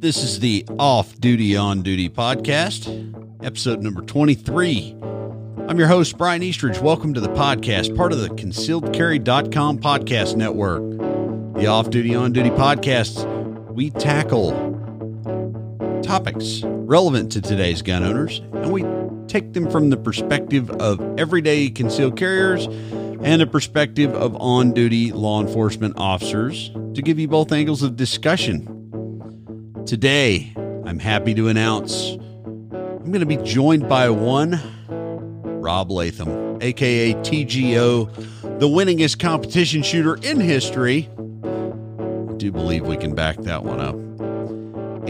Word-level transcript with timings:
This 0.00 0.22
is 0.24 0.40
the 0.40 0.64
Off 0.78 1.20
Duty 1.20 1.56
On 1.56 1.82
Duty 1.82 2.08
podcast, 2.08 2.88
episode 3.44 3.82
number 3.82 4.00
23. 4.00 4.96
I'm 5.68 5.78
your 5.78 5.88
host, 5.88 6.16
Bryan 6.16 6.42
Eastridge. 6.42 6.78
Welcome 6.78 7.12
to 7.14 7.20
the 7.20 7.28
podcast, 7.28 7.94
part 7.94 8.12
of 8.12 8.18
the 8.20 8.28
concealedcarry.com 8.28 9.78
podcast 9.78 10.36
network. 10.36 10.82
The 11.60 11.66
Off 11.66 11.90
Duty 11.90 12.14
On 12.14 12.32
Duty 12.32 12.48
podcasts, 12.48 13.24
we 13.72 13.90
tackle 13.90 14.52
topics 16.02 16.62
relevant 16.64 17.30
to 17.32 17.42
today's 17.42 17.82
gun 17.82 18.02
owners, 18.02 18.38
and 18.54 18.72
we 18.72 18.84
take 19.28 19.52
them 19.52 19.70
from 19.70 19.90
the 19.90 19.96
perspective 19.96 20.70
of 20.80 21.00
everyday 21.18 21.68
concealed 21.68 22.16
carriers 22.16 22.66
and 23.22 23.40
the 23.40 23.46
perspective 23.46 24.14
of 24.14 24.36
on 24.40 24.72
duty 24.72 25.12
law 25.12 25.40
enforcement 25.40 25.94
officers 25.98 26.70
to 26.94 27.02
give 27.02 27.18
you 27.18 27.28
both 27.28 27.52
angles 27.52 27.82
of 27.82 27.96
discussion. 27.96 28.66
Today, 29.86 30.52
I'm 30.84 30.98
happy 30.98 31.34
to 31.34 31.48
announce 31.48 32.16
I'm 32.72 33.12
going 33.12 33.20
to 33.20 33.26
be 33.26 33.38
joined 33.38 33.88
by 33.88 34.10
one 34.10 34.60
Rob 35.60 35.90
Leatham, 35.90 36.58
aka 36.62 37.14
TGO, 37.14 38.58
the 38.60 38.66
winningest 38.68 39.18
competition 39.18 39.82
shooter 39.82 40.16
in 40.16 40.40
history. 40.40 41.08
I 41.18 42.34
do 42.36 42.50
believe 42.52 42.86
we 42.86 42.96
can 42.96 43.14
back 43.14 43.36
that 43.38 43.64
one 43.64 43.80
up. 43.80 44.09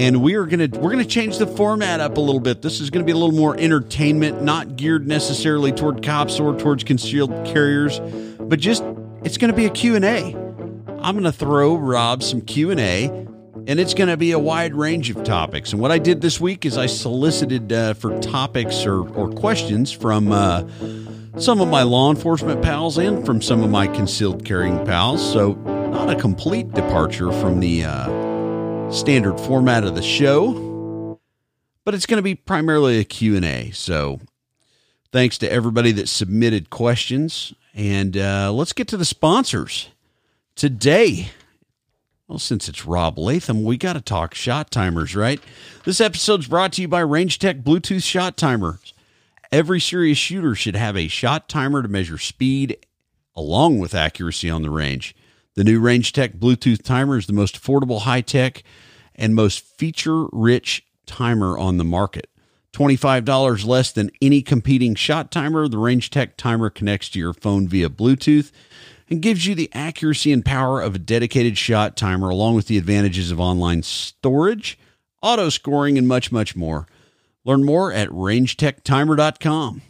And 0.01 0.23
we 0.23 0.35
are 0.37 0.47
gonna 0.47 0.67
we're 0.73 0.93
gonna 0.93 1.05
change 1.05 1.37
the 1.37 1.47
format 1.47 2.01
up 2.01 2.17
a 2.17 2.21
little 2.23 2.41
bit. 2.41 2.63
This 2.63 2.81
is 2.81 2.89
gonna 2.89 3.05
be 3.05 3.13
a 3.13 3.17
little 3.19 3.37
more 3.37 3.55
entertainment, 3.59 4.43
not 4.43 4.77
geared 4.77 5.07
necessarily 5.07 5.73
toward 5.73 6.03
cops 6.03 6.41
or 6.41 6.59
towards 6.59 6.85
concealed 6.85 7.29
carriers, 7.45 8.01
but 8.41 8.59
just 8.59 8.83
it's 9.25 9.37
gonna 9.37 9.53
be 9.53 9.67
a 9.67 9.71
Q&A. 9.71 10.35
I'm 11.03 11.17
gonna 11.17 11.31
throw 11.31 11.75
Rob 11.75 12.23
some 12.23 12.41
Q&A 12.41 13.09
and 13.67 13.79
it's 13.79 13.93
going 13.93 14.09
to 14.09 14.17
be 14.17 14.33
a 14.33 14.39
wide 14.39 14.75
range 14.75 15.11
of 15.11 15.23
topics. 15.23 15.73
And 15.73 15.83
what 15.83 15.93
I 15.93 15.99
did 15.99 16.23
this 16.23 16.41
week 16.41 16.65
is 16.65 16.79
I 16.79 16.87
solicited 16.87 17.71
uh, 17.71 17.93
for 17.93 18.19
topics 18.21 18.87
or, 18.87 19.07
or 19.11 19.31
questions 19.31 19.93
from 19.93 20.33
uh, 20.33 20.67
some 21.37 21.61
of 21.61 21.69
my 21.69 21.83
law 21.83 22.11
enforcement 22.11 22.63
pals 22.63 22.97
and 22.97 23.25
from 23.27 23.43
some 23.43 23.63
of 23.63 23.69
my 23.69 23.87
concealed 23.87 24.47
carrying 24.47 24.83
pals. 24.87 25.21
So, 25.33 25.53
not 25.53 26.09
a 26.09 26.17
complete 26.17 26.73
departure 26.73 27.31
from 27.33 27.61
the 27.61 27.85
uh, 27.85 28.20
standard 28.91 29.39
format 29.39 29.85
of 29.85 29.95
the 29.95 30.03
show, 30.03 31.19
but 31.85 31.95
it's 31.95 32.07
going 32.07 32.19
to 32.19 32.23
be 32.23 32.35
primarily 32.35 32.99
a 32.99 33.05
Q&A. 33.05 33.71
So, 33.71 34.21
thanks 35.13 35.39
to 35.39 35.51
everybody 35.51 35.93
that 35.93 36.09
submitted 36.09 36.71
questions. 36.71 37.55
And 37.73 38.17
uh, 38.17 38.53
let's 38.53 38.73
get 38.73 38.89
to 38.89 38.97
the 38.97 39.05
sponsors. 39.05 39.91
Today, 40.57 41.31
well, 42.27 42.39
since 42.39 42.69
it's 42.69 42.85
Rob 42.85 43.17
Leatham, 43.17 43.63
we 43.65 43.77
got 43.77 43.93
to 43.93 44.01
talk 44.01 44.35
shot 44.35 44.71
timers, 44.71 45.15
right? 45.15 45.41
This 45.85 46.01
episode's 46.01 46.49
brought 46.49 46.73
to 46.75 46.83
you 46.83 46.89
by 46.89 47.01
Range 47.01 47.39
Tech 47.39 47.59
Bluetooth 47.59 48.03
Shot 48.03 48.37
Timers. 48.37 48.93
Every 49.53 49.81
serious 49.81 50.19
shooter 50.19 50.55
should 50.55 50.77
have 50.77 50.97
a 50.97 51.09
shot 51.09 51.49
timer 51.49 51.83
to 51.83 51.89
measure 51.89 52.19
speed 52.19 52.77
along 53.37 53.79
with 53.79 53.95
accuracy 53.95 54.51
on 54.51 54.63
the 54.63 54.71
range. 54.71 55.15
The 55.61 55.65
new 55.65 55.79
Range 55.79 56.11
Tech 56.11 56.37
Bluetooth 56.37 56.83
timer 56.83 57.19
is 57.19 57.27
the 57.27 57.35
most 57.35 57.61
affordable, 57.61 58.01
high 58.01 58.23
tech, 58.23 58.63
and 59.15 59.35
most 59.35 59.59
feature 59.77 60.25
rich 60.33 60.87
timer 61.05 61.59
on 61.59 61.77
the 61.77 61.85
market. 61.85 62.31
$25 62.73 63.67
less 63.67 63.93
than 63.93 64.11
any 64.23 64.41
competing 64.41 64.95
shot 64.95 65.31
timer, 65.31 65.69
the 65.69 65.77
Range 65.77 66.09
Tech 66.09 66.39
timer 66.39 66.71
connects 66.71 67.11
to 67.11 67.19
your 67.19 67.35
phone 67.35 67.69
via 67.69 67.91
Bluetooth 67.91 68.53
and 69.11 69.21
gives 69.21 69.47
you 69.47 69.55
the 69.55 69.69
accuracy 69.75 70.33
and 70.33 70.47
power 70.47 70.81
of 70.81 70.95
a 70.95 70.99
dedicated 70.99 71.59
shot 71.59 71.95
timer, 71.95 72.31
along 72.31 72.55
with 72.55 72.67
the 72.67 72.79
advantages 72.79 73.31
of 73.31 73.39
online 73.39 73.83
storage, 73.83 74.79
auto 75.21 75.51
scoring, 75.51 75.99
and 75.99 76.09
much, 76.09 76.33
much 76.33 76.57
more. 76.57 76.87
Learn 77.45 77.67
more 77.67 77.93
at 77.93 78.09
rangetechtimer.com. 78.09 79.83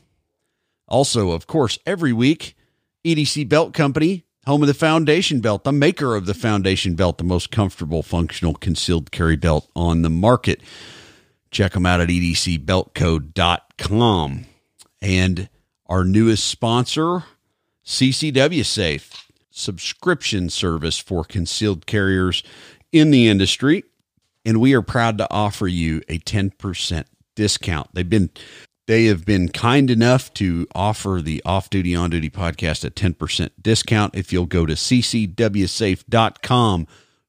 Also, 0.88 1.30
of 1.30 1.46
course, 1.46 1.78
every 1.86 2.12
week, 2.12 2.56
EDC 3.04 3.48
Belt 3.48 3.72
Company, 3.72 4.24
home 4.46 4.62
of 4.62 4.68
the 4.68 4.74
Foundation 4.74 5.40
Belt, 5.40 5.64
the 5.64 5.72
maker 5.72 6.14
of 6.16 6.26
the 6.26 6.34
Foundation 6.34 6.94
Belt, 6.94 7.18
the 7.18 7.24
most 7.24 7.50
comfortable, 7.50 8.02
functional 8.02 8.54
concealed 8.54 9.10
carry 9.10 9.36
belt 9.36 9.68
on 9.76 10.00
the 10.02 10.10
market. 10.10 10.60
Check 11.50 11.72
them 11.72 11.86
out 11.86 12.00
at 12.00 12.08
edcbeltco.com. 12.08 14.46
And 15.02 15.48
our 15.86 16.04
newest 16.04 16.46
sponsor, 16.46 17.24
CCW 17.84 18.64
Safe, 18.64 19.26
subscription 19.50 20.48
service 20.48 20.98
for 20.98 21.24
concealed 21.24 21.86
carriers 21.86 22.44
in 22.92 23.10
the 23.10 23.28
industry. 23.28 23.82
And 24.44 24.60
we 24.60 24.74
are 24.74 24.82
proud 24.82 25.18
to 25.18 25.26
offer 25.30 25.66
you 25.66 26.02
a 26.08 26.18
10% 26.18 27.04
discount. 27.34 27.88
They've 27.92 28.08
been 28.08 28.30
they 28.90 29.04
have 29.04 29.24
been 29.24 29.48
kind 29.48 29.88
enough 29.90 30.34
to 30.34 30.66
offer 30.74 31.20
the 31.22 31.40
off 31.44 31.70
duty 31.70 31.94
on 31.94 32.10
duty 32.10 32.28
podcast 32.28 32.84
a 32.84 32.90
10% 32.90 33.50
discount 33.62 34.14
if 34.16 34.32
you'll 34.32 34.46
go 34.46 34.66
to 34.66 34.74
ccwsafe.com 34.74 35.36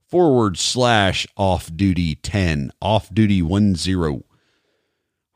forward 0.07 0.57
slash 0.57 1.27
off 1.37 1.69
duty 1.75 2.15
10 2.15 2.71
off 2.81 3.13
duty 3.13 3.41
10 3.41 3.75
all 4.09 4.23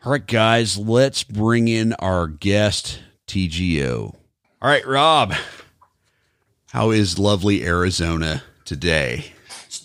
right 0.03 0.25
guys 0.28 0.78
let's 0.78 1.24
bring 1.24 1.68
in 1.68 1.94
our 1.94 2.28
guest 2.28 3.00
tgo 3.28 4.16
all 4.66 4.72
right, 4.72 4.88
Rob. 4.88 5.35
How 6.72 6.90
is 6.90 7.19
lovely 7.19 7.64
Arizona 7.64 8.41
today? 8.64 9.34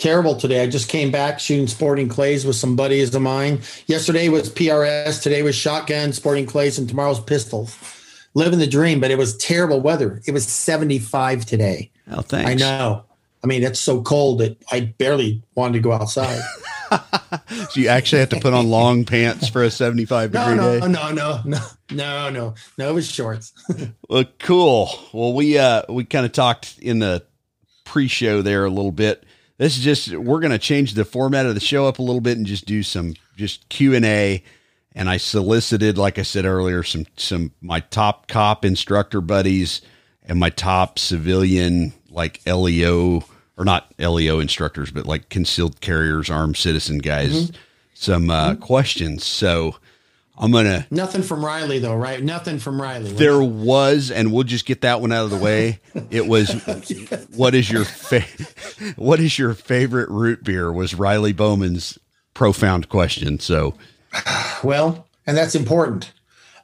Terrible 0.01 0.35
today. 0.35 0.63
I 0.63 0.67
just 0.67 0.89
came 0.89 1.11
back 1.11 1.39
shooting 1.39 1.67
sporting 1.67 2.09
clays 2.09 2.47
with 2.47 2.57
some 2.57 2.75
buddies 2.75 3.15
of 3.15 3.21
mine. 3.21 3.61
Yesterday 3.87 4.31
was 4.31 4.49
PRS, 4.49 5.23
today 5.23 5.43
was 5.43 5.55
shotgun, 5.55 6.15
sporting 6.15 6.47
clays, 6.47 6.79
and 6.79 6.89
tomorrow's 6.89 7.21
pistols. 7.21 7.77
Living 8.33 8.59
the 8.59 8.67
dream, 8.67 8.99
but 8.99 9.11
it 9.11 9.19
was 9.19 9.37
terrible 9.37 9.81
weather. 9.81 10.23
It 10.27 10.33
was 10.33 10.49
75 10.49 11.45
today. 11.45 11.91
Oh, 12.11 12.23
thanks. 12.23 12.51
I 12.51 12.55
know. 12.55 13.05
I 13.45 13.47
mean, 13.47 13.63
it's 13.63 13.79
so 13.79 14.01
cold 14.01 14.39
that 14.41 14.57
I 14.73 14.81
barely 14.81 15.43
wanted 15.55 15.75
to 15.75 15.81
go 15.81 15.93
outside. 15.93 16.41
so 16.91 17.81
you 17.81 17.89
actually 17.89 18.21
have 18.21 18.31
to 18.31 18.41
put 18.41 18.55
on 18.55 18.71
long 18.71 19.05
pants 19.07 19.49
for 19.49 19.63
a 19.63 19.71
75 19.71 20.33
degree 20.33 20.55
no, 20.55 20.81
day? 20.81 20.87
No, 20.87 21.13
no, 21.13 21.43
no, 21.45 21.61
no, 21.91 22.31
no, 22.31 22.55
no. 22.79 22.89
It 22.89 22.95
was 22.95 23.11
shorts. 23.11 23.53
well, 24.09 24.25
cool. 24.39 24.91
Well, 25.13 25.35
we 25.35 25.59
uh 25.59 25.83
we 25.91 26.05
kind 26.05 26.25
of 26.25 26.33
talked 26.33 26.79
in 26.79 27.01
the 27.01 27.23
pre-show 27.85 28.41
there 28.41 28.65
a 28.65 28.71
little 28.71 28.93
bit. 28.93 29.25
This 29.61 29.77
is 29.77 29.85
just 29.85 30.17
we're 30.17 30.41
going 30.41 30.53
to 30.53 30.59
change 30.59 30.95
the 30.95 31.05
format 31.05 31.45
of 31.45 31.53
the 31.53 31.61
show 31.61 31.87
up 31.87 31.99
a 31.99 32.03
little 32.03 32.23
bit 32.23 32.39
and 32.39 32.47
just 32.47 32.65
do 32.65 32.83
some 32.83 33.13
just 33.37 33.69
Q 33.69 33.95
and 33.95 34.07
A. 34.07 34.43
And 34.95 35.11
I 35.11 35.19
solicited, 35.19 35.99
like 35.99 36.19
I 36.19 36.23
said 36.23 36.47
earlier, 36.47 36.83
some 36.83 37.05
some 37.19 37.53
my 37.61 37.81
top 37.81 38.27
cop 38.27 38.65
instructor 38.65 39.21
buddies 39.21 39.83
and 40.25 40.41
my 40.41 40.49
top 40.49 40.99
civilian 40.99 41.93
like 42.09 42.41
LEO 42.47 43.23
or 43.59 43.67
not 43.67 43.93
LEO 43.99 44.41
instructors, 44.41 44.91
but 44.91 45.05
like 45.05 45.29
concealed 45.29 45.83
carriers, 45.83 46.31
armed 46.31 46.57
citizen 46.57 46.97
guys, 46.97 47.51
mm-hmm. 47.51 47.57
some 47.93 48.31
uh, 48.31 48.53
mm-hmm. 48.53 48.63
questions. 48.63 49.27
So 49.27 49.77
I'm 50.41 50.51
gonna 50.51 50.87
nothing 50.91 51.23
from 51.23 51.45
Riley 51.45 51.79
though, 51.79 51.95
right? 51.95 52.23
Nothing 52.23 52.59
from 52.59 52.81
Riley. 52.81 53.13
There 53.13 53.43
was, 53.43 54.11
and 54.11 54.33
we'll 54.33 54.45
just 54.45 54.65
get 54.65 54.81
that 54.81 55.01
one 55.01 55.13
out 55.13 55.25
of 55.25 55.31
the 55.31 55.37
way. 55.37 55.79
It 56.11 56.27
was, 56.27 56.51
what 57.37 57.55
is 57.55 57.71
your 57.71 57.85
fa- 57.85 58.25
what 58.97 59.21
is 59.21 59.39
your 59.39 59.55
favorite 59.55 60.09
root 60.09 60.43
beer? 60.43 60.73
Was 60.73 60.95
Riley 60.95 61.33
Bowman's 61.33 61.99
profound 62.35 62.89
question. 62.89 63.39
So, 63.39 63.75
well, 64.65 65.07
and 65.27 65.37
that's 65.37 65.55
important. 65.55 66.13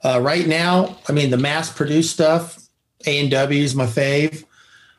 Uh, 0.03 0.21
right 0.21 0.47
now, 0.47 0.99
I 1.09 1.13
mean, 1.13 1.31
the 1.31 1.37
mass 1.37 1.73
produced 1.73 2.13
stuff, 2.13 2.69
A 3.07 3.21
and 3.21 3.31
W 3.31 3.63
is 3.63 3.75
my 3.75 3.87
fave. 3.87 4.45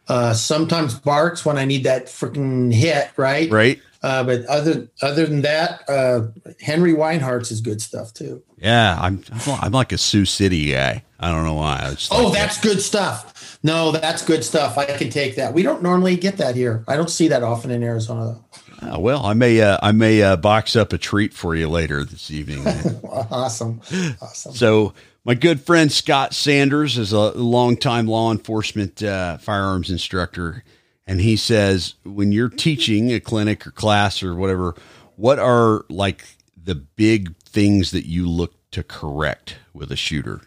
Uh, 0.07 0.33
sometimes 0.33 0.97
Barq's 0.99 1.45
when 1.45 1.57
I 1.57 1.65
need 1.65 1.83
that 1.83 2.05
freaking 2.05 2.73
hit, 2.73 3.09
right? 3.17 3.49
Right. 3.51 3.81
Uh, 4.03 4.23
but 4.23 4.45
other 4.45 4.87
other 5.01 5.25
than 5.25 5.41
that, 5.41 5.81
uh, 5.89 6.27
Henry 6.61 6.93
Weinhard's 6.93 7.51
is 7.51 7.61
good 7.61 7.81
stuff 7.81 8.13
too. 8.13 8.43
Yeah, 8.57 8.97
I'm 8.99 9.23
I'm 9.47 9.71
like 9.71 9.91
a 9.91 9.97
Sioux 9.97 10.25
City 10.25 10.71
guy. 10.71 11.03
I 11.19 11.31
don't 11.31 11.45
know 11.45 11.55
why. 11.55 11.95
oh, 12.11 12.25
like 12.25 12.33
that's 12.33 12.57
that. 12.57 12.63
good 12.63 12.81
stuff. 12.81 13.57
No, 13.63 13.91
that's 13.91 14.23
good 14.23 14.43
stuff. 14.43 14.77
I 14.77 14.85
can 14.85 15.09
take 15.09 15.35
that. 15.35 15.53
We 15.53 15.63
don't 15.63 15.81
normally 15.81 16.15
get 16.15 16.37
that 16.37 16.55
here. 16.55 16.83
I 16.87 16.95
don't 16.95 17.09
see 17.09 17.27
that 17.29 17.41
often 17.41 17.71
in 17.71 17.81
Arizona. 17.81 18.39
Uh, 18.81 18.99
well, 18.99 19.25
I 19.25 19.33
may 19.33 19.59
uh, 19.61 19.79
I 19.81 19.91
may 19.91 20.21
uh, 20.21 20.35
box 20.35 20.75
up 20.75 20.93
a 20.93 20.97
treat 20.97 21.33
for 21.33 21.55
you 21.55 21.67
later 21.67 22.03
this 22.03 22.29
evening. 22.29 22.65
awesome, 23.03 23.81
awesome. 24.21 24.53
So 24.53 24.93
my 25.25 25.33
good 25.33 25.59
friend 25.61 25.91
Scott 25.91 26.35
Sanders 26.35 26.97
is 26.97 27.11
a 27.11 27.31
longtime 27.31 28.07
law 28.07 28.31
enforcement 28.31 29.01
uh, 29.01 29.37
firearms 29.39 29.89
instructor, 29.89 30.63
and 31.07 31.21
he 31.21 31.37
says 31.37 31.95
when 32.03 32.31
you're 32.31 32.49
teaching 32.49 33.11
a 33.11 33.19
clinic 33.19 33.65
or 33.65 33.71
class 33.71 34.21
or 34.21 34.35
whatever, 34.35 34.75
what 35.15 35.39
are 35.39 35.85
like 35.89 36.25
the 36.61 36.75
big 36.75 37.35
things 37.37 37.91
that 37.91 38.05
you 38.05 38.29
look 38.29 38.53
to 38.71 38.83
correct 38.83 39.57
with 39.73 39.91
a 39.91 39.95
shooter? 39.95 40.41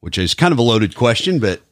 Which 0.00 0.18
is 0.18 0.34
kind 0.34 0.52
of 0.52 0.58
a 0.58 0.62
loaded 0.62 0.94
question, 0.96 1.38
but 1.38 1.62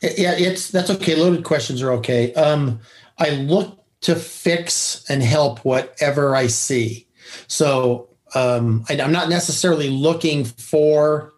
Yeah, 0.00 0.32
it's 0.32 0.70
that's 0.70 0.90
okay. 0.90 1.14
Loaded 1.14 1.44
questions 1.44 1.82
are 1.82 1.92
okay. 1.92 2.32
Um, 2.34 2.80
I 3.18 3.30
look 3.30 3.78
to 4.02 4.14
fix 4.14 5.04
and 5.08 5.22
help 5.22 5.64
whatever 5.64 6.34
I 6.36 6.46
see. 6.48 7.06
So 7.46 8.08
um, 8.34 8.84
I, 8.88 9.00
I'm 9.00 9.12
not 9.12 9.28
necessarily 9.28 9.88
looking 9.88 10.44
for 10.44 11.32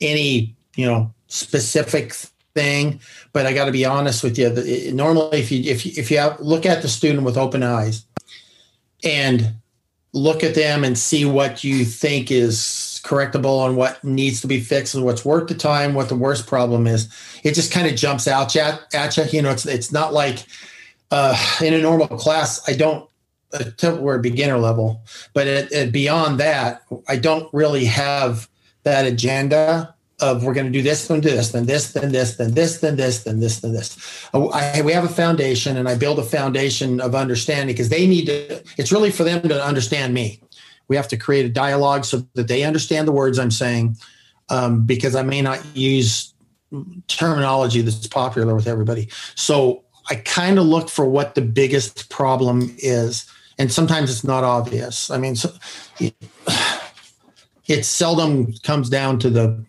any, 0.00 0.56
you 0.76 0.86
know, 0.86 1.12
specific 1.26 2.12
thing, 2.54 3.00
but 3.32 3.46
I 3.46 3.52
got 3.52 3.66
to 3.66 3.72
be 3.72 3.84
honest 3.84 4.22
with 4.22 4.38
you. 4.38 4.48
It, 4.48 4.94
normally, 4.94 5.38
if 5.38 5.50
you 5.50 5.70
if 5.70 5.86
you, 5.86 5.92
if 5.96 6.10
you 6.10 6.18
have, 6.18 6.40
look 6.40 6.66
at 6.66 6.82
the 6.82 6.88
student 6.88 7.24
with 7.24 7.36
open 7.36 7.62
eyes 7.62 8.04
and 9.04 9.54
look 10.12 10.44
at 10.44 10.54
them 10.54 10.84
and 10.84 10.98
see 10.98 11.24
what 11.24 11.64
you 11.64 11.84
think 11.84 12.30
is 12.30 13.00
correctable 13.04 13.66
and 13.66 13.76
what 13.76 14.02
needs 14.04 14.40
to 14.42 14.46
be 14.46 14.60
fixed 14.60 14.94
and 14.94 15.04
what's 15.04 15.24
worth 15.24 15.48
the 15.48 15.54
time, 15.54 15.94
what 15.94 16.08
the 16.08 16.14
worst 16.14 16.46
problem 16.46 16.86
is, 16.86 17.08
it 17.42 17.54
just 17.54 17.72
kind 17.72 17.86
of 17.86 17.96
jumps 17.96 18.28
out 18.28 18.54
at, 18.54 18.94
at 18.94 19.16
you. 19.16 19.24
You 19.24 19.42
know, 19.42 19.50
it's 19.50 19.66
it's 19.66 19.92
not 19.92 20.12
like 20.12 20.44
uh, 21.10 21.36
in 21.62 21.74
a 21.74 21.78
normal 21.78 22.08
class. 22.08 22.66
I 22.68 22.74
don't 22.74 23.08
we're 23.82 24.18
beginner 24.18 24.56
level, 24.56 25.02
but 25.34 25.46
it, 25.46 25.70
it, 25.72 25.92
beyond 25.92 26.40
that, 26.40 26.82
I 27.06 27.16
don't 27.16 27.52
really 27.52 27.84
have 27.84 28.48
that 28.84 29.06
agenda 29.06 29.94
of 30.22 30.44
we're 30.44 30.54
going 30.54 30.66
to 30.66 30.72
do 30.72 30.82
this, 30.82 31.08
then 31.08 31.20
this, 31.20 31.50
then 31.50 31.66
this, 31.66 31.92
then 31.92 32.12
this, 32.12 32.36
then 32.36 32.54
this, 32.54 32.78
then 32.78 32.96
this, 32.96 33.24
then 33.24 33.40
this, 33.40 33.60
then 33.60 33.72
this. 33.72 34.28
I, 34.32 34.80
we 34.82 34.92
have 34.92 35.04
a 35.04 35.08
foundation, 35.08 35.76
and 35.76 35.88
I 35.88 35.96
build 35.96 36.18
a 36.18 36.24
foundation 36.24 37.00
of 37.00 37.14
understanding 37.14 37.74
because 37.74 37.88
they 37.88 38.06
need 38.06 38.26
to. 38.26 38.62
It's 38.78 38.92
really 38.92 39.10
for 39.10 39.24
them 39.24 39.42
to 39.48 39.62
understand 39.62 40.14
me. 40.14 40.40
We 40.88 40.96
have 40.96 41.08
to 41.08 41.16
create 41.16 41.44
a 41.44 41.48
dialogue 41.48 42.04
so 42.04 42.26
that 42.34 42.48
they 42.48 42.62
understand 42.62 43.08
the 43.08 43.12
words 43.12 43.38
I'm 43.38 43.50
saying, 43.50 43.96
um, 44.48 44.86
because 44.86 45.16
I 45.16 45.22
may 45.22 45.42
not 45.42 45.60
use 45.74 46.32
terminology 47.08 47.82
that's 47.82 48.06
popular 48.06 48.54
with 48.54 48.66
everybody. 48.66 49.08
So 49.34 49.82
I 50.08 50.16
kind 50.16 50.58
of 50.58 50.66
look 50.66 50.88
for 50.88 51.06
what 51.06 51.34
the 51.34 51.42
biggest 51.42 52.10
problem 52.10 52.74
is, 52.78 53.26
and 53.58 53.72
sometimes 53.72 54.10
it's 54.10 54.24
not 54.24 54.44
obvious. 54.44 55.10
I 55.10 55.18
mean, 55.18 55.36
so, 55.36 55.52
it, 55.98 56.14
it 57.66 57.84
seldom 57.84 58.52
comes 58.62 58.88
down 58.88 59.18
to 59.20 59.30
the 59.30 59.64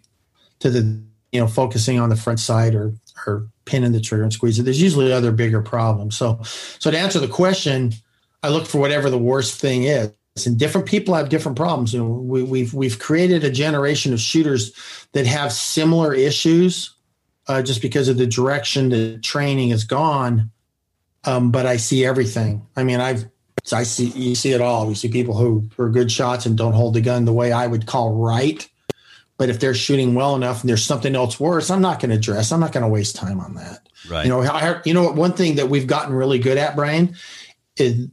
to 0.64 0.70
the 0.70 1.04
you 1.34 1.42
know 1.42 1.48
focusing 1.48 2.00
on 2.00 2.08
the 2.08 2.16
front 2.16 2.40
side 2.40 2.74
or 2.74 2.94
or 3.28 3.46
pinning 3.66 3.92
the 3.92 4.00
trigger 4.00 4.24
and 4.24 4.32
squeeze 4.32 4.58
it. 4.58 4.64
There's 4.64 4.82
usually 4.82 5.12
other 5.12 5.34
bigger 5.34 5.62
problems. 5.62 6.16
So 6.16 6.40
so 6.44 6.90
to 6.90 6.98
answer 6.98 7.20
the 7.20 7.28
question, 7.28 7.92
I 8.42 8.50
look 8.50 8.66
for 8.66 8.80
whatever 8.80 9.10
the 9.10 9.18
worst 9.18 9.60
thing 9.60 9.84
is. 9.84 10.12
And 10.48 10.58
different 10.58 10.88
people 10.88 11.14
have 11.14 11.30
different 11.30 11.58
problems. 11.58 11.94
You 11.94 12.00
know, 12.00 12.10
we, 12.10 12.44
we've 12.44 12.74
we've 12.74 12.98
created 12.98 13.44
a 13.44 13.52
generation 13.52 14.14
of 14.14 14.22
shooters 14.22 14.72
that 15.12 15.28
have 15.28 15.52
similar 15.52 16.14
issues, 16.14 16.96
uh, 17.48 17.62
just 17.62 17.82
because 17.82 18.08
of 18.08 18.18
the 18.18 18.26
direction 18.26 18.90
the 18.90 19.20
training 19.20 19.70
has 19.70 19.84
gone. 19.84 20.50
Um, 21.26 21.52
but 21.52 21.66
I 21.66 21.78
see 21.78 22.06
everything. 22.06 22.66
I 22.76 22.84
mean, 22.84 23.00
I've 23.00 23.26
I 23.72 23.84
see 23.84 24.08
you 24.08 24.34
see 24.34 24.54
it 24.54 24.62
all. 24.62 24.88
We 24.88 24.96
see 24.96 25.10
people 25.10 25.36
who 25.36 25.70
are 25.78 25.90
good 25.90 26.12
shots 26.12 26.46
and 26.46 26.58
don't 26.58 26.74
hold 26.74 26.94
the 26.96 27.02
gun 27.02 27.26
the 27.26 27.34
way 27.34 27.52
I 27.52 27.68
would 27.68 27.86
call 27.86 28.14
right. 28.16 28.68
But 29.38 29.50
if 29.50 29.60
they're 29.60 29.74
shooting 29.74 30.14
well 30.14 30.36
enough 30.36 30.62
and 30.62 30.70
there's 30.70 30.86
something 30.86 31.16
else 31.16 31.40
worse, 31.40 31.72
I'm 31.72 31.82
not 31.82 32.00
going 32.00 32.12
to 32.12 32.18
address. 32.18 32.52
I'm 32.52 32.60
not 32.60 32.72
going 32.72 32.84
to 32.84 32.90
waste 32.90 33.16
time 33.16 33.40
on 33.40 33.56
that. 33.56 33.90
Right. 34.10 34.24
You 34.24 34.30
know, 34.30 34.42
I, 34.42 34.80
you 34.86 34.94
know, 34.94 35.12
one 35.12 35.34
thing 35.34 35.56
that 35.56 35.70
we've 35.70 35.88
gotten 35.88 36.14
really 36.14 36.40
good 36.40 36.58
at, 36.58 36.76
Bryan, 36.76 37.16
is 37.78 38.08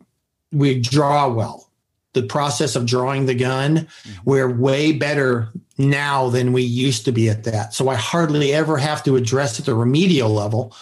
we 0.53 0.81
draw 0.81 1.29
well. 1.29 1.67
The 2.13 2.23
process 2.23 2.75
of 2.75 2.87
drawing 2.87 3.27
the 3.27 3.35
gun, 3.35 3.77
mm-hmm. 3.77 4.13
we're 4.25 4.53
way 4.53 4.93
better 4.93 5.51
now 5.79 6.29
than 6.29 6.53
we 6.53 6.63
used 6.63 7.05
to 7.05 7.13
be 7.13 7.29
at 7.29 7.45
that. 7.45 7.73
So 7.75 7.89
I 7.89 7.95
hardly 7.95 8.53
ever 8.53 8.79
have 8.79 9.05
to 9.05 9.15
address 9.15 9.61
at 9.61 9.67
the 9.67 9.75
remedial 9.75 10.31
level 10.31 10.75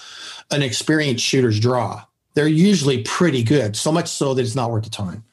an 0.50 0.62
experienced 0.62 1.24
shooter's 1.24 1.60
draw. 1.60 2.02
They're 2.32 2.48
usually 2.48 3.02
pretty 3.02 3.42
good, 3.42 3.76
so 3.76 3.92
much 3.92 4.08
so 4.08 4.32
that 4.32 4.40
it's 4.40 4.54
not 4.54 4.70
worth 4.70 4.84
the 4.84 4.90
time. 4.90 5.24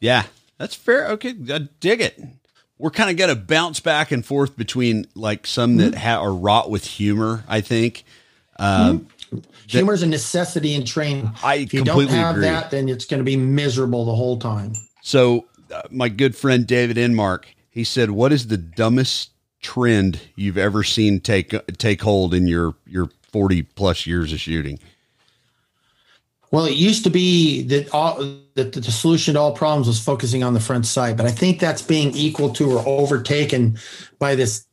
Yeah, 0.00 0.24
that's 0.56 0.74
fair. 0.74 1.08
Okay, 1.08 1.34
I 1.50 1.68
dig 1.80 2.00
it 2.00 2.22
we're 2.78 2.90
kind 2.90 3.10
of 3.10 3.16
going 3.16 3.34
to 3.34 3.40
bounce 3.40 3.80
back 3.80 4.10
and 4.12 4.24
forth 4.24 4.56
between 4.56 5.06
like 5.14 5.46
some 5.46 5.76
that 5.76 5.92
mm-hmm. 5.92 6.00
ha- 6.00 6.20
are 6.20 6.34
wrought 6.34 6.70
with 6.70 6.84
humor. 6.84 7.44
I 7.48 7.60
think 7.60 8.04
um, 8.58 9.08
mm-hmm. 9.30 9.38
humor 9.66 9.94
is 9.94 10.02
a 10.02 10.06
necessity 10.06 10.74
in 10.74 10.84
training. 10.84 11.30
I 11.42 11.56
if 11.56 11.74
you 11.74 11.84
don't 11.84 12.08
have 12.08 12.36
agree. 12.36 12.46
that, 12.46 12.70
then 12.70 12.88
it's 12.88 13.04
going 13.04 13.18
to 13.18 13.24
be 13.24 13.36
miserable 13.36 14.04
the 14.04 14.14
whole 14.14 14.38
time. 14.38 14.74
So, 15.02 15.46
uh, 15.72 15.82
my 15.90 16.08
good 16.08 16.36
friend 16.36 16.66
David 16.66 16.96
Enmark, 16.96 17.44
he 17.70 17.84
said, 17.84 18.10
"What 18.10 18.32
is 18.32 18.48
the 18.48 18.58
dumbest 18.58 19.30
trend 19.60 20.20
you've 20.36 20.58
ever 20.58 20.82
seen 20.82 21.20
take 21.20 21.54
take 21.78 22.02
hold 22.02 22.34
in 22.34 22.46
your 22.46 22.74
your 22.86 23.10
forty 23.30 23.62
plus 23.62 24.06
years 24.06 24.32
of 24.32 24.40
shooting?" 24.40 24.78
Well, 26.54 26.66
it 26.66 26.76
used 26.76 27.02
to 27.02 27.10
be 27.10 27.62
that 27.62 27.92
all 27.92 28.14
that 28.54 28.72
the 28.72 28.82
solution 28.84 29.34
to 29.34 29.40
all 29.40 29.56
problems 29.56 29.88
was 29.88 29.98
focusing 29.98 30.44
on 30.44 30.54
the 30.54 30.60
front 30.60 30.86
sight, 30.86 31.16
but 31.16 31.26
I 31.26 31.32
think 31.32 31.58
that's 31.58 31.82
being 31.82 32.12
equal 32.14 32.48
to 32.50 32.78
or 32.78 32.84
overtaken 32.86 33.76
by 34.20 34.36
this 34.36 34.64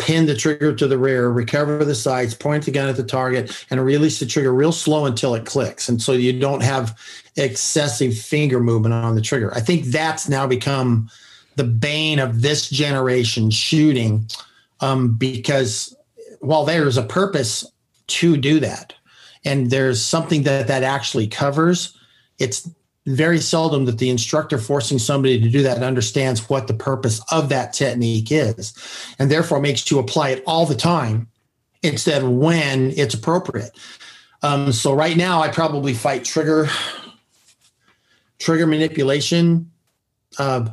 pin 0.00 0.26
the 0.26 0.34
trigger 0.34 0.74
to 0.74 0.88
the 0.88 0.98
rear, 0.98 1.30
recover 1.30 1.84
the 1.84 1.94
sights, 1.94 2.34
point 2.34 2.64
the 2.64 2.72
gun 2.72 2.88
at 2.88 2.96
the 2.96 3.04
target, 3.04 3.64
and 3.70 3.84
release 3.84 4.18
the 4.18 4.26
trigger 4.26 4.52
real 4.52 4.72
slow 4.72 5.06
until 5.06 5.36
it 5.36 5.46
clicks. 5.46 5.88
And 5.88 6.02
so 6.02 6.10
you 6.10 6.36
don't 6.36 6.64
have 6.64 6.98
excessive 7.36 8.18
finger 8.18 8.58
movement 8.58 8.94
on 8.94 9.14
the 9.14 9.22
trigger. 9.22 9.54
I 9.54 9.60
think 9.60 9.84
that's 9.84 10.28
now 10.28 10.44
become 10.48 11.08
the 11.54 11.62
bane 11.62 12.18
of 12.18 12.42
this 12.42 12.68
generation 12.68 13.52
shooting 13.52 14.26
um, 14.80 15.14
because 15.14 15.96
while 16.40 16.64
there's 16.64 16.96
a 16.96 17.04
purpose 17.04 17.64
to 18.08 18.36
do 18.36 18.58
that, 18.58 18.94
and 19.44 19.70
there's 19.70 20.04
something 20.04 20.42
that 20.42 20.66
that 20.68 20.82
actually 20.82 21.26
covers, 21.26 21.96
it's 22.38 22.68
very 23.06 23.38
seldom 23.38 23.86
that 23.86 23.98
the 23.98 24.10
instructor 24.10 24.58
forcing 24.58 24.98
somebody 24.98 25.40
to 25.40 25.48
do 25.48 25.62
that 25.62 25.82
understands 25.82 26.48
what 26.48 26.66
the 26.66 26.74
purpose 26.74 27.20
of 27.32 27.48
that 27.48 27.72
technique 27.72 28.30
is 28.30 28.74
and 29.18 29.30
therefore 29.30 29.60
makes 29.60 29.90
you 29.90 29.98
apply 29.98 30.30
it 30.30 30.42
all 30.46 30.66
the 30.66 30.74
time 30.74 31.26
instead 31.82 32.22
of 32.22 32.30
when 32.30 32.92
it's 32.96 33.14
appropriate. 33.14 33.70
Um, 34.42 34.72
so 34.72 34.92
right 34.94 35.16
now 35.16 35.40
i 35.40 35.48
probably 35.48 35.94
fight 35.94 36.24
trigger 36.24 36.68
trigger 38.38 38.66
manipulation 38.66 39.70
uh, 40.38 40.68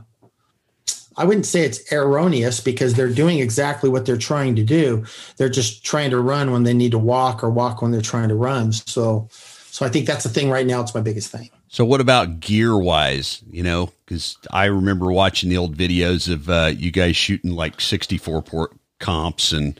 I 1.17 1.25
wouldn't 1.25 1.45
say 1.45 1.61
it's 1.61 1.91
erroneous 1.91 2.59
because 2.59 2.93
they're 2.93 3.09
doing 3.09 3.39
exactly 3.39 3.89
what 3.89 4.05
they're 4.05 4.17
trying 4.17 4.55
to 4.55 4.63
do. 4.63 5.05
They're 5.37 5.49
just 5.49 5.85
trying 5.85 6.09
to 6.11 6.19
run 6.19 6.51
when 6.51 6.63
they 6.63 6.73
need 6.73 6.91
to 6.91 6.99
walk 6.99 7.43
or 7.43 7.49
walk 7.49 7.81
when 7.81 7.91
they're 7.91 8.01
trying 8.01 8.29
to 8.29 8.35
run. 8.35 8.73
So, 8.73 9.29
so 9.31 9.85
I 9.85 9.89
think 9.89 10.07
that's 10.07 10.23
the 10.23 10.29
thing 10.29 10.49
right 10.49 10.65
now. 10.65 10.81
It's 10.81 10.93
my 10.93 11.01
biggest 11.01 11.31
thing. 11.31 11.49
So, 11.67 11.85
what 11.85 12.01
about 12.01 12.39
gear 12.39 12.77
wise? 12.77 13.41
You 13.49 13.63
know, 13.63 13.91
because 14.05 14.37
I 14.51 14.65
remember 14.65 15.11
watching 15.11 15.49
the 15.49 15.57
old 15.57 15.77
videos 15.77 16.31
of 16.31 16.49
uh, 16.49 16.71
you 16.75 16.91
guys 16.91 17.15
shooting 17.15 17.51
like 17.51 17.81
64 17.81 18.41
port 18.43 18.71
comps 18.99 19.51
and, 19.51 19.79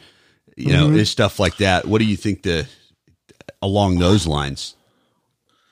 you 0.56 0.72
know, 0.72 0.88
mm-hmm. 0.88 1.04
stuff 1.04 1.39
like 1.39 1.58
that. 1.58 1.86
What 1.86 2.00
do 2.00 2.06
you 2.06 2.18
think 2.18 2.44
the 2.44 2.68
along 3.62 4.00
those 4.00 4.25
lines? 4.25 4.75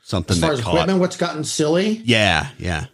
Something 0.04 0.36
as 0.36 0.42
far 0.42 0.52
as 0.52 0.62
caught. 0.62 0.74
equipment, 0.74 1.00
what's 1.00 1.18
gotten 1.18 1.44
silly? 1.44 2.02
Yeah, 2.04 2.50
yeah. 2.58 2.88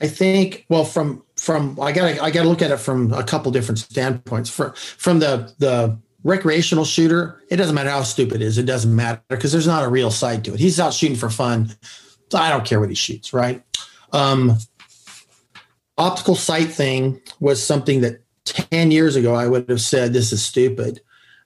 I 0.00 0.08
think 0.08 0.64
well 0.68 0.84
from 0.84 1.22
from 1.36 1.78
I 1.80 1.92
got 1.92 2.20
I 2.20 2.30
got 2.30 2.42
to 2.42 2.48
look 2.48 2.62
at 2.62 2.70
it 2.70 2.78
from 2.78 3.12
a 3.12 3.22
couple 3.22 3.52
different 3.52 3.78
standpoints. 3.78 4.48
For, 4.48 4.72
from 4.74 5.18
the 5.18 5.52
the 5.58 5.98
recreational 6.24 6.84
shooter, 6.84 7.42
it 7.50 7.56
doesn't 7.56 7.74
matter 7.74 7.90
how 7.90 8.02
stupid 8.02 8.36
it 8.36 8.42
is. 8.42 8.58
It 8.58 8.66
doesn't 8.66 8.94
matter 8.94 9.22
because 9.28 9.52
there's 9.52 9.66
not 9.66 9.84
a 9.84 9.88
real 9.88 10.10
side 10.10 10.44
to 10.44 10.54
it. 10.54 10.60
He's 10.60 10.80
out 10.80 10.94
shooting 10.94 11.16
for 11.16 11.30
fun. 11.30 11.74
So 12.30 12.38
I 12.38 12.50
don't 12.50 12.64
care 12.64 12.78
what 12.78 12.90
he 12.90 12.94
shoots, 12.94 13.32
right? 13.32 13.62
Um, 14.12 14.58
optical 15.98 16.34
sight 16.34 16.68
thing 16.68 17.20
was 17.40 17.62
something 17.62 18.02
that 18.02 18.22
10 18.44 18.90
years 18.90 19.16
ago 19.16 19.34
I 19.34 19.48
would 19.48 19.68
have 19.68 19.80
said 19.80 20.12
this 20.12 20.32
is 20.32 20.44
stupid. 20.44 21.00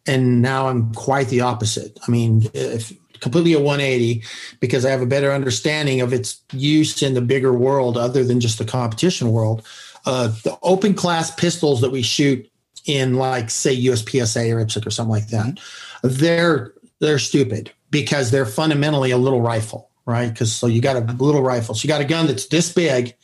And 0.06 0.42
now 0.42 0.68
I'm 0.68 0.92
quite 0.92 1.28
the 1.28 1.40
opposite. 1.40 1.98
I 2.06 2.10
mean, 2.10 2.50
if 2.52 2.92
completely 3.24 3.54
a 3.54 3.58
180 3.58 4.22
because 4.60 4.84
I 4.84 4.90
have 4.90 5.00
a 5.00 5.06
better 5.06 5.32
understanding 5.32 6.02
of 6.02 6.12
its 6.12 6.40
use 6.52 7.02
in 7.02 7.14
the 7.14 7.22
bigger 7.22 7.54
world 7.54 7.96
other 7.96 8.22
than 8.22 8.38
just 8.38 8.58
the 8.58 8.66
competition 8.66 9.32
world. 9.32 9.66
Uh, 10.04 10.28
the 10.44 10.56
open 10.62 10.92
class 10.92 11.34
pistols 11.34 11.80
that 11.80 11.90
we 11.90 12.02
shoot 12.02 12.48
in 12.84 13.14
like 13.14 13.48
say 13.48 13.74
USPSA 13.74 14.52
or 14.52 14.64
IPSC 14.64 14.86
or 14.86 14.90
something 14.90 15.10
like 15.10 15.28
that, 15.28 15.58
they're 16.02 16.74
they're 17.00 17.18
stupid 17.18 17.72
because 17.90 18.30
they're 18.30 18.46
fundamentally 18.46 19.10
a 19.10 19.16
little 19.16 19.40
rifle, 19.40 19.88
right? 20.04 20.28
Because 20.28 20.52
so 20.52 20.66
you 20.66 20.82
got 20.82 20.96
a 20.96 21.00
little 21.14 21.42
rifle, 21.42 21.74
so 21.74 21.82
you 21.84 21.88
got 21.88 22.02
a 22.02 22.04
gun 22.04 22.26
that's 22.26 22.46
this 22.48 22.70
big, 22.70 23.14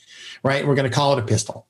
right? 0.43 0.67
We're 0.67 0.75
going 0.75 0.89
to 0.89 0.95
call 0.95 1.13
it 1.13 1.23
a 1.23 1.27
pistol. 1.27 1.67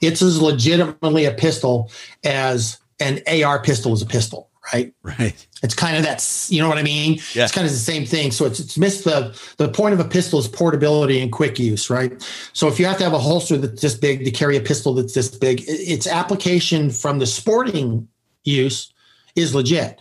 It's 0.00 0.22
as 0.22 0.40
legitimately 0.40 1.24
a 1.24 1.32
pistol 1.32 1.90
as 2.22 2.78
an 3.00 3.20
AR 3.26 3.60
pistol 3.60 3.92
is 3.92 4.02
a 4.02 4.06
pistol, 4.06 4.48
right? 4.72 4.94
Right. 5.02 5.46
It's 5.62 5.74
kind 5.74 5.96
of 5.96 6.02
that, 6.04 6.46
you 6.48 6.60
know 6.60 6.68
what 6.68 6.78
I 6.78 6.82
mean? 6.82 7.20
Yeah. 7.34 7.44
It's 7.44 7.52
kind 7.52 7.66
of 7.66 7.72
the 7.72 7.78
same 7.78 8.04
thing. 8.04 8.30
So 8.30 8.44
it's, 8.44 8.60
it's 8.60 8.78
missed 8.78 9.04
the, 9.04 9.38
the 9.56 9.68
point 9.68 9.94
of 9.94 10.00
a 10.00 10.04
pistol 10.04 10.38
is 10.38 10.48
portability 10.48 11.20
and 11.20 11.30
quick 11.30 11.58
use, 11.58 11.90
right? 11.90 12.12
So 12.52 12.68
if 12.68 12.78
you 12.78 12.86
have 12.86 12.98
to 12.98 13.04
have 13.04 13.12
a 13.12 13.18
holster 13.18 13.56
that's 13.56 13.82
this 13.82 13.94
big 13.94 14.24
to 14.24 14.30
carry 14.30 14.56
a 14.56 14.60
pistol 14.60 14.94
that's 14.94 15.14
this 15.14 15.28
big, 15.28 15.62
its 15.66 16.06
application 16.06 16.90
from 16.90 17.18
the 17.18 17.26
sporting 17.26 18.08
use 18.44 18.92
is 19.36 19.54
legit. 19.54 20.00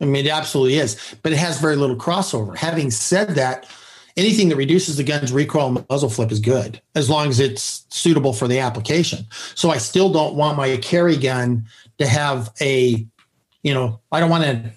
I 0.00 0.06
mean, 0.06 0.26
it 0.26 0.30
absolutely 0.30 0.76
is, 0.76 1.14
but 1.22 1.32
it 1.32 1.38
has 1.38 1.60
very 1.60 1.76
little 1.76 1.96
crossover. 1.96 2.56
Having 2.56 2.90
said 2.90 3.30
that, 3.30 3.68
anything 4.16 4.48
that 4.48 4.56
reduces 4.56 4.96
the 4.96 5.04
gun's 5.04 5.32
recoil 5.32 5.68
and 5.68 5.86
muzzle 5.88 6.10
flip 6.10 6.30
is 6.30 6.40
good 6.40 6.80
as 6.94 7.08
long 7.08 7.28
as 7.28 7.40
it's 7.40 7.86
suitable 7.90 8.32
for 8.32 8.48
the 8.48 8.58
application. 8.58 9.26
So 9.54 9.70
I 9.70 9.78
still 9.78 10.12
don't 10.12 10.34
want 10.34 10.56
my 10.56 10.76
carry 10.78 11.16
gun 11.16 11.66
to 11.98 12.06
have 12.06 12.52
a, 12.60 13.06
you 13.64 13.74
know, 13.74 13.98
I 14.12 14.20
don't 14.20 14.30
want 14.30 14.44
to, 14.44 14.70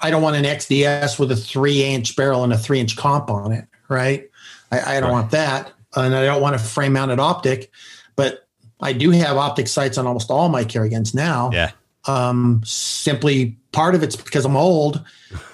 I 0.00 0.10
don't 0.10 0.22
want 0.22 0.36
an 0.36 0.44
XDS 0.44 1.18
with 1.18 1.30
a 1.30 1.36
three 1.36 1.84
inch 1.84 2.16
barrel 2.16 2.42
and 2.42 2.52
a 2.54 2.58
three 2.58 2.80
inch 2.80 2.96
comp 2.96 3.28
on 3.28 3.52
it, 3.52 3.66
right? 3.90 4.26
I, 4.72 4.96
I 4.96 5.00
don't 5.00 5.10
right. 5.10 5.12
want 5.12 5.30
that, 5.32 5.72
and 5.94 6.14
I 6.14 6.24
don't 6.24 6.40
want 6.40 6.54
a 6.54 6.58
frame 6.58 6.94
mounted 6.94 7.20
optic, 7.20 7.70
but 8.16 8.46
I 8.80 8.94
do 8.94 9.10
have 9.10 9.36
optic 9.36 9.68
sights 9.68 9.98
on 9.98 10.06
almost 10.06 10.30
all 10.30 10.48
my 10.48 10.64
carry 10.64 10.88
guns 10.88 11.12
now. 11.12 11.50
Yeah. 11.52 11.72
Um, 12.06 12.62
simply 12.64 13.58
part 13.72 13.94
of 13.94 14.02
it's 14.02 14.16
because 14.16 14.46
I'm 14.46 14.56
old, 14.56 15.04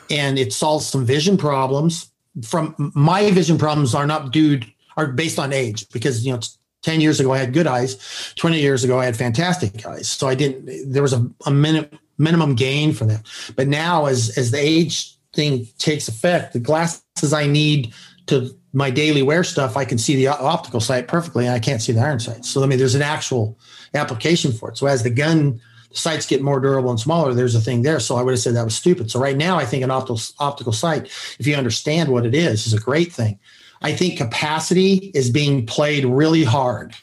and 0.08 0.38
it 0.38 0.52
solves 0.52 0.86
some 0.86 1.04
vision 1.04 1.36
problems 1.36 2.12
from 2.42 2.74
my 2.94 3.30
vision 3.30 3.58
problems 3.58 3.94
are 3.94 4.06
not 4.06 4.32
due 4.32 4.60
are 4.96 5.06
based 5.06 5.38
on 5.38 5.52
age 5.52 5.88
because 5.90 6.24
you 6.26 6.32
know 6.32 6.40
10 6.82 7.00
years 7.00 7.20
ago 7.20 7.32
I 7.32 7.38
had 7.38 7.52
good 7.52 7.66
eyes 7.66 8.32
20 8.36 8.60
years 8.60 8.84
ago 8.84 8.98
I 8.98 9.04
had 9.04 9.16
fantastic 9.16 9.84
eyes 9.86 10.08
so 10.08 10.28
I 10.28 10.34
didn't 10.34 10.92
there 10.92 11.02
was 11.02 11.12
a, 11.12 11.28
a 11.46 11.50
minimum 11.50 11.98
minimum 12.18 12.54
gain 12.54 12.92
for 12.92 13.04
them. 13.04 13.22
but 13.56 13.68
now 13.68 14.06
as 14.06 14.36
as 14.38 14.50
the 14.50 14.58
age 14.58 15.16
thing 15.32 15.66
takes 15.78 16.08
effect 16.08 16.52
the 16.52 16.58
glasses 16.58 17.32
I 17.32 17.46
need 17.46 17.92
to 18.26 18.50
my 18.72 18.90
daily 18.90 19.22
wear 19.22 19.44
stuff 19.44 19.76
I 19.76 19.84
can 19.84 19.98
see 19.98 20.16
the 20.16 20.28
optical 20.28 20.80
sight 20.80 21.08
perfectly 21.08 21.46
and 21.46 21.54
I 21.54 21.58
can't 21.58 21.82
see 21.82 21.92
the 21.92 22.00
iron 22.00 22.20
sight 22.20 22.44
so 22.44 22.62
I 22.62 22.66
mean 22.66 22.78
there's 22.78 22.94
an 22.94 23.02
actual 23.02 23.58
application 23.94 24.52
for 24.52 24.70
it 24.70 24.78
so 24.78 24.86
as 24.86 25.02
the 25.02 25.10
gun 25.10 25.60
sights 25.96 26.26
get 26.26 26.42
more 26.42 26.60
durable 26.60 26.90
and 26.90 27.00
smaller, 27.00 27.34
there's 27.34 27.54
a 27.54 27.60
thing 27.60 27.82
there. 27.82 28.00
So 28.00 28.16
I 28.16 28.22
would 28.22 28.32
have 28.32 28.40
said 28.40 28.54
that 28.54 28.64
was 28.64 28.76
stupid. 28.76 29.10
So 29.10 29.18
right 29.18 29.36
now, 29.36 29.56
I 29.56 29.64
think 29.64 29.82
an 29.82 29.90
optical 29.90 30.20
optical 30.38 30.72
sight, 30.72 31.06
if 31.38 31.46
you 31.46 31.54
understand 31.54 32.10
what 32.10 32.26
it 32.26 32.34
is, 32.34 32.66
is 32.66 32.74
a 32.74 32.78
great 32.78 33.12
thing. 33.12 33.38
I 33.82 33.92
think 33.92 34.18
capacity 34.18 35.10
is 35.14 35.30
being 35.30 35.66
played 35.66 36.04
really 36.04 36.44
hard 36.44 36.94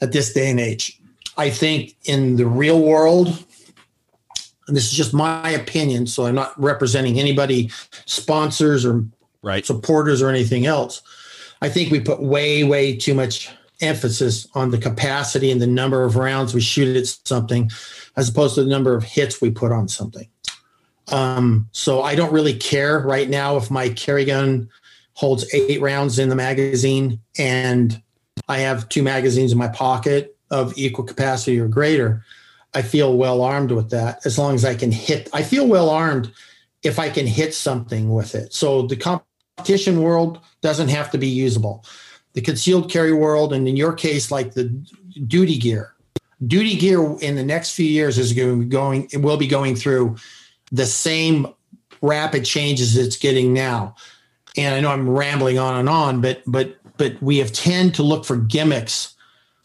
at 0.00 0.12
this 0.12 0.32
day 0.32 0.50
and 0.50 0.60
age. 0.60 1.00
I 1.36 1.50
think 1.50 1.96
in 2.04 2.36
the 2.36 2.46
real 2.46 2.80
world, 2.80 3.44
and 4.68 4.76
this 4.76 4.84
is 4.84 4.92
just 4.92 5.12
my 5.12 5.50
opinion, 5.50 6.06
so 6.06 6.26
I'm 6.26 6.34
not 6.34 6.58
representing 6.60 7.18
anybody, 7.18 7.70
sponsors 8.06 8.84
or 8.84 9.04
right. 9.42 9.64
supporters 9.66 10.22
or 10.22 10.30
anything 10.30 10.66
else. 10.66 11.02
I 11.60 11.68
think 11.68 11.90
we 11.90 12.00
put 12.00 12.22
way, 12.22 12.64
way 12.64 12.96
too 12.96 13.14
much 13.14 13.50
emphasis 13.80 14.46
on 14.54 14.70
the 14.70 14.78
capacity 14.78 15.50
and 15.50 15.60
the 15.60 15.66
number 15.66 16.04
of 16.04 16.16
rounds 16.16 16.54
we 16.54 16.60
shoot 16.60 16.96
at 16.96 17.06
something 17.26 17.70
as 18.16 18.28
opposed 18.28 18.54
to 18.54 18.62
the 18.62 18.70
number 18.70 18.94
of 18.94 19.02
hits 19.02 19.40
we 19.40 19.50
put 19.50 19.72
on 19.72 19.88
something. 19.88 20.28
Um, 21.10 21.68
so 21.72 22.02
I 22.02 22.14
don't 22.14 22.32
really 22.32 22.54
care 22.54 23.00
right 23.00 23.28
now 23.28 23.56
if 23.56 23.70
my 23.70 23.88
carry 23.88 24.24
gun 24.24 24.68
holds 25.14 25.52
eight 25.52 25.80
rounds 25.80 26.18
in 26.18 26.28
the 26.28 26.36
magazine 26.36 27.20
and 27.38 28.00
I 28.48 28.58
have 28.58 28.88
two 28.88 29.02
magazines 29.02 29.52
in 29.52 29.58
my 29.58 29.68
pocket 29.68 30.36
of 30.50 30.72
equal 30.76 31.04
capacity 31.04 31.58
or 31.58 31.68
greater. 31.68 32.24
I 32.74 32.82
feel 32.82 33.16
well 33.16 33.42
armed 33.42 33.72
with 33.72 33.90
that 33.90 34.24
as 34.24 34.38
long 34.38 34.54
as 34.54 34.64
I 34.64 34.74
can 34.74 34.90
hit. 34.90 35.28
I 35.32 35.42
feel 35.42 35.66
well 35.66 35.90
armed 35.90 36.32
if 36.82 36.98
I 36.98 37.10
can 37.10 37.26
hit 37.26 37.54
something 37.54 38.12
with 38.12 38.34
it. 38.34 38.52
So 38.54 38.82
the 38.82 38.96
competition 38.96 40.02
world 40.02 40.40
doesn't 40.62 40.88
have 40.88 41.10
to 41.10 41.18
be 41.18 41.28
usable 41.28 41.84
the 42.34 42.40
concealed 42.40 42.90
carry 42.90 43.12
world, 43.12 43.52
and 43.52 43.68
in 43.68 43.76
your 43.76 43.92
case, 43.92 44.30
like 44.30 44.54
the 44.54 44.64
duty 45.26 45.58
gear. 45.58 45.94
Duty 46.46 46.76
gear 46.76 47.16
in 47.20 47.36
the 47.36 47.44
next 47.44 47.72
few 47.72 47.86
years 47.86 48.18
is 48.18 48.32
going, 48.32 48.50
to 48.50 48.64
be 48.64 48.66
going, 48.66 49.08
it 49.12 49.18
will 49.18 49.36
be 49.36 49.46
going 49.46 49.76
through 49.76 50.16
the 50.72 50.86
same 50.86 51.46
rapid 52.00 52.44
changes 52.44 52.96
it's 52.96 53.16
getting 53.16 53.52
now. 53.52 53.94
And 54.56 54.74
I 54.74 54.80
know 54.80 54.90
I'm 54.90 55.08
rambling 55.08 55.58
on 55.58 55.78
and 55.78 55.88
on, 55.88 56.20
but 56.20 56.42
but 56.46 56.76
but 56.98 57.22
we 57.22 57.38
have 57.38 57.52
tend 57.52 57.94
to 57.94 58.02
look 58.02 58.24
for 58.24 58.36
gimmicks 58.36 59.14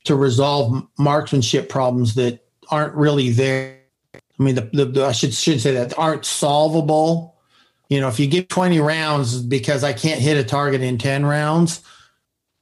to 0.06 0.16
resolve 0.16 0.88
marksmanship 0.98 1.68
problems 1.68 2.16
that 2.16 2.46
aren't 2.70 2.94
really 2.96 3.30
there. 3.30 3.80
I 4.14 4.44
mean, 4.44 4.56
the, 4.56 4.70
the, 4.74 4.86
the 4.86 5.06
I 5.06 5.12
should 5.12 5.34
should 5.34 5.62
say 5.62 5.74
that 5.74 5.98
aren't 5.98 6.26
solvable. 6.26 7.36
You 7.90 8.02
know, 8.02 8.10
if 8.10 8.20
you 8.20 8.28
get 8.28 8.50
20 8.50 8.80
rounds 8.80 9.42
because 9.42 9.84
I 9.84 9.94
can't 9.94 10.20
hit 10.20 10.38
a 10.38 10.44
target 10.44 10.82
in 10.82 10.98
10 10.98 11.26
rounds, 11.26 11.82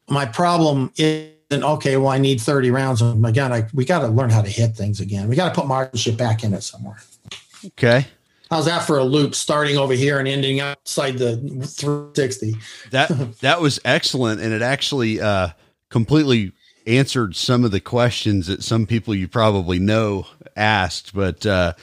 my 0.08 0.26
problem 0.26 0.92
isn't 0.98 1.36
okay. 1.52 1.98
Well, 1.98 2.10
I 2.10 2.20
need 2.20 2.40
30 2.40 2.70
rounds. 2.72 3.02
And 3.02 3.26
again, 3.26 3.52
I, 3.52 3.68
we 3.74 3.86
got 3.86 4.00
to 4.00 4.08
learn 4.08 4.30
how 4.30 4.42
to 4.42 4.50
hit 4.50 4.76
things 4.76 5.00
again. 5.00 5.28
We 5.28 5.36
got 5.36 5.54
to 5.54 5.60
put 5.60 5.68
marksmanship 5.68 6.18
back 6.18 6.44
in 6.44 6.54
it 6.54 6.62
somewhere. 6.62 7.02
Okay. 7.66 8.06
How's 8.52 8.66
that 8.66 8.86
for 8.86 9.00
a 9.00 9.04
loop 9.04 9.34
starting 9.34 9.78
over 9.78 9.94
here 9.94 10.20
and 10.20 10.28
ending 10.28 10.60
outside 10.60 11.18
the 11.18 11.38
360? 11.38 12.56
That 12.92 13.40
that 13.42 13.60
was 13.60 13.80
excellent, 13.84 14.40
and 14.40 14.54
it 14.54 14.62
actually 14.62 15.20
uh, 15.20 15.50
completely 15.90 16.52
answered 16.88 17.36
some 17.36 17.64
of 17.64 17.72
the 17.72 17.80
questions 17.80 18.48
that 18.48 18.64
some 18.64 18.86
people 18.86 19.16
you 19.16 19.28
probably 19.28 19.80
know 19.80 20.28
asked. 20.56 21.14
But 21.14 21.46
uh, 21.46 21.74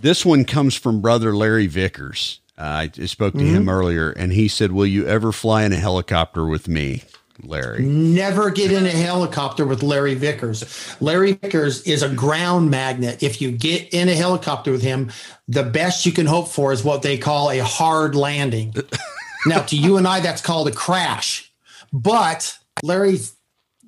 this 0.00 0.24
one 0.24 0.44
comes 0.44 0.74
from 0.74 1.00
brother 1.00 1.34
Larry 1.34 1.66
Vickers. 1.66 2.40
Uh, 2.56 2.88
I 2.98 3.04
spoke 3.06 3.34
to 3.34 3.40
mm-hmm. 3.40 3.54
him 3.54 3.68
earlier, 3.68 4.10
and 4.10 4.32
he 4.32 4.48
said, 4.48 4.72
"Will 4.72 4.86
you 4.86 5.06
ever 5.06 5.30
fly 5.30 5.64
in 5.64 5.72
a 5.72 5.76
helicopter 5.76 6.46
with 6.46 6.68
me?" 6.68 7.04
Larry. 7.42 7.84
Never 7.84 8.50
get 8.50 8.72
in 8.72 8.84
a 8.84 8.90
helicopter 8.90 9.64
with 9.64 9.82
Larry 9.82 10.14
Vickers. 10.14 10.96
Larry 11.00 11.32
Vickers 11.32 11.82
is 11.82 12.02
a 12.02 12.08
ground 12.08 12.70
magnet. 12.70 13.22
If 13.22 13.40
you 13.40 13.52
get 13.52 13.94
in 13.94 14.08
a 14.08 14.14
helicopter 14.14 14.72
with 14.72 14.82
him, 14.82 15.12
the 15.46 15.62
best 15.62 16.04
you 16.04 16.12
can 16.12 16.26
hope 16.26 16.48
for 16.48 16.72
is 16.72 16.82
what 16.82 17.02
they 17.02 17.16
call 17.16 17.50
a 17.50 17.58
hard 17.58 18.14
landing. 18.14 18.74
now, 19.46 19.60
to 19.62 19.76
you 19.76 19.96
and 19.96 20.06
I, 20.06 20.20
that's 20.20 20.42
called 20.42 20.68
a 20.68 20.72
crash. 20.72 21.52
But 21.92 22.58
Larry's 22.82 23.34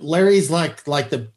Larry's 0.01 0.51
like 0.51 0.87
like 0.87 1.11
the 1.11 1.29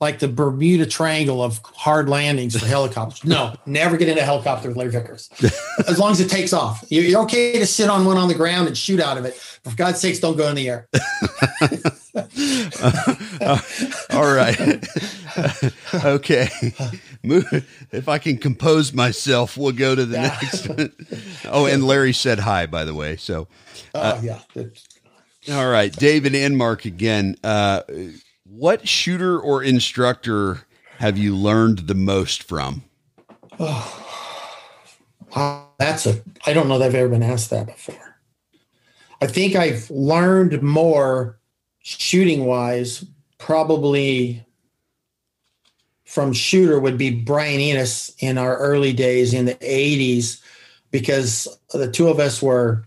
like 0.00 0.18
the 0.18 0.28
Bermuda 0.28 0.86
Triangle 0.86 1.42
of 1.42 1.60
hard 1.74 2.08
landings 2.08 2.58
for 2.58 2.66
helicopters. 2.74 3.22
No, 3.22 3.54
never 3.66 3.96
get 3.98 4.08
in 4.08 4.16
a 4.16 4.22
helicopter 4.22 4.68
with 4.68 4.76
Larry 4.76 4.90
Vickers. 4.90 5.28
as 5.86 5.98
long 5.98 6.12
as 6.12 6.20
it 6.20 6.30
takes 6.30 6.52
off. 6.52 6.84
You're 6.88 7.20
okay 7.22 7.58
to 7.58 7.66
sit 7.66 7.90
on 7.90 8.06
one 8.06 8.16
on 8.16 8.28
the 8.28 8.34
ground 8.34 8.66
and 8.66 8.76
shoot 8.76 8.98
out 8.98 9.18
of 9.18 9.26
it. 9.26 9.34
For 9.34 9.76
God's 9.76 10.00
sakes, 10.00 10.18
don't 10.18 10.38
go 10.38 10.48
in 10.48 10.56
the 10.56 10.70
air. 10.70 10.88
uh, 12.14 12.26
uh, 13.42 13.60
all 14.10 14.34
right. 14.34 14.58
okay. 16.04 16.48
If 17.92 18.08
I 18.08 18.18
can 18.18 18.38
compose 18.38 18.94
myself, 18.94 19.58
we'll 19.58 19.72
go 19.72 19.94
to 19.94 20.06
the 20.06 20.16
yeah. 20.16 20.38
next 20.40 20.66
one. 20.66 20.92
Oh, 21.44 21.66
and 21.66 21.84
Larry 21.84 22.14
said 22.14 22.38
hi, 22.38 22.64
by 22.64 22.84
the 22.84 22.94
way. 22.94 23.16
So, 23.16 23.48
uh, 23.94 24.18
oh, 24.18 24.22
yeah. 24.22 24.40
All 25.50 25.68
right. 25.68 25.92
David 25.92 26.34
Enmark 26.34 26.84
again. 26.84 27.34
Uh, 27.42 27.82
what 28.44 28.86
shooter 28.86 29.38
or 29.38 29.62
instructor 29.64 30.60
have 30.98 31.18
you 31.18 31.34
learned 31.34 31.80
the 31.80 31.94
most 31.94 32.44
from? 32.44 32.84
Oh, 33.58 34.46
wow, 35.34 35.68
that's 35.78 36.06
a. 36.06 36.20
I 36.46 36.52
don't 36.52 36.68
know 36.68 36.78
that 36.78 36.86
I've 36.86 36.94
ever 36.94 37.08
been 37.08 37.22
asked 37.22 37.50
that 37.50 37.66
before. 37.66 38.16
I 39.20 39.26
think 39.26 39.56
I've 39.56 39.90
learned 39.90 40.62
more 40.62 41.38
shooting 41.80 42.44
wise, 42.44 43.04
probably 43.38 44.44
from 46.04 46.32
shooter 46.32 46.78
would 46.78 46.98
be 46.98 47.10
Brian 47.10 47.60
Enos 47.60 48.14
in 48.20 48.38
our 48.38 48.56
early 48.58 48.92
days 48.92 49.34
in 49.34 49.46
the 49.46 49.54
80s, 49.56 50.40
because 50.90 51.48
the 51.72 51.90
two 51.90 52.08
of 52.08 52.20
us 52.20 52.40
were 52.40 52.84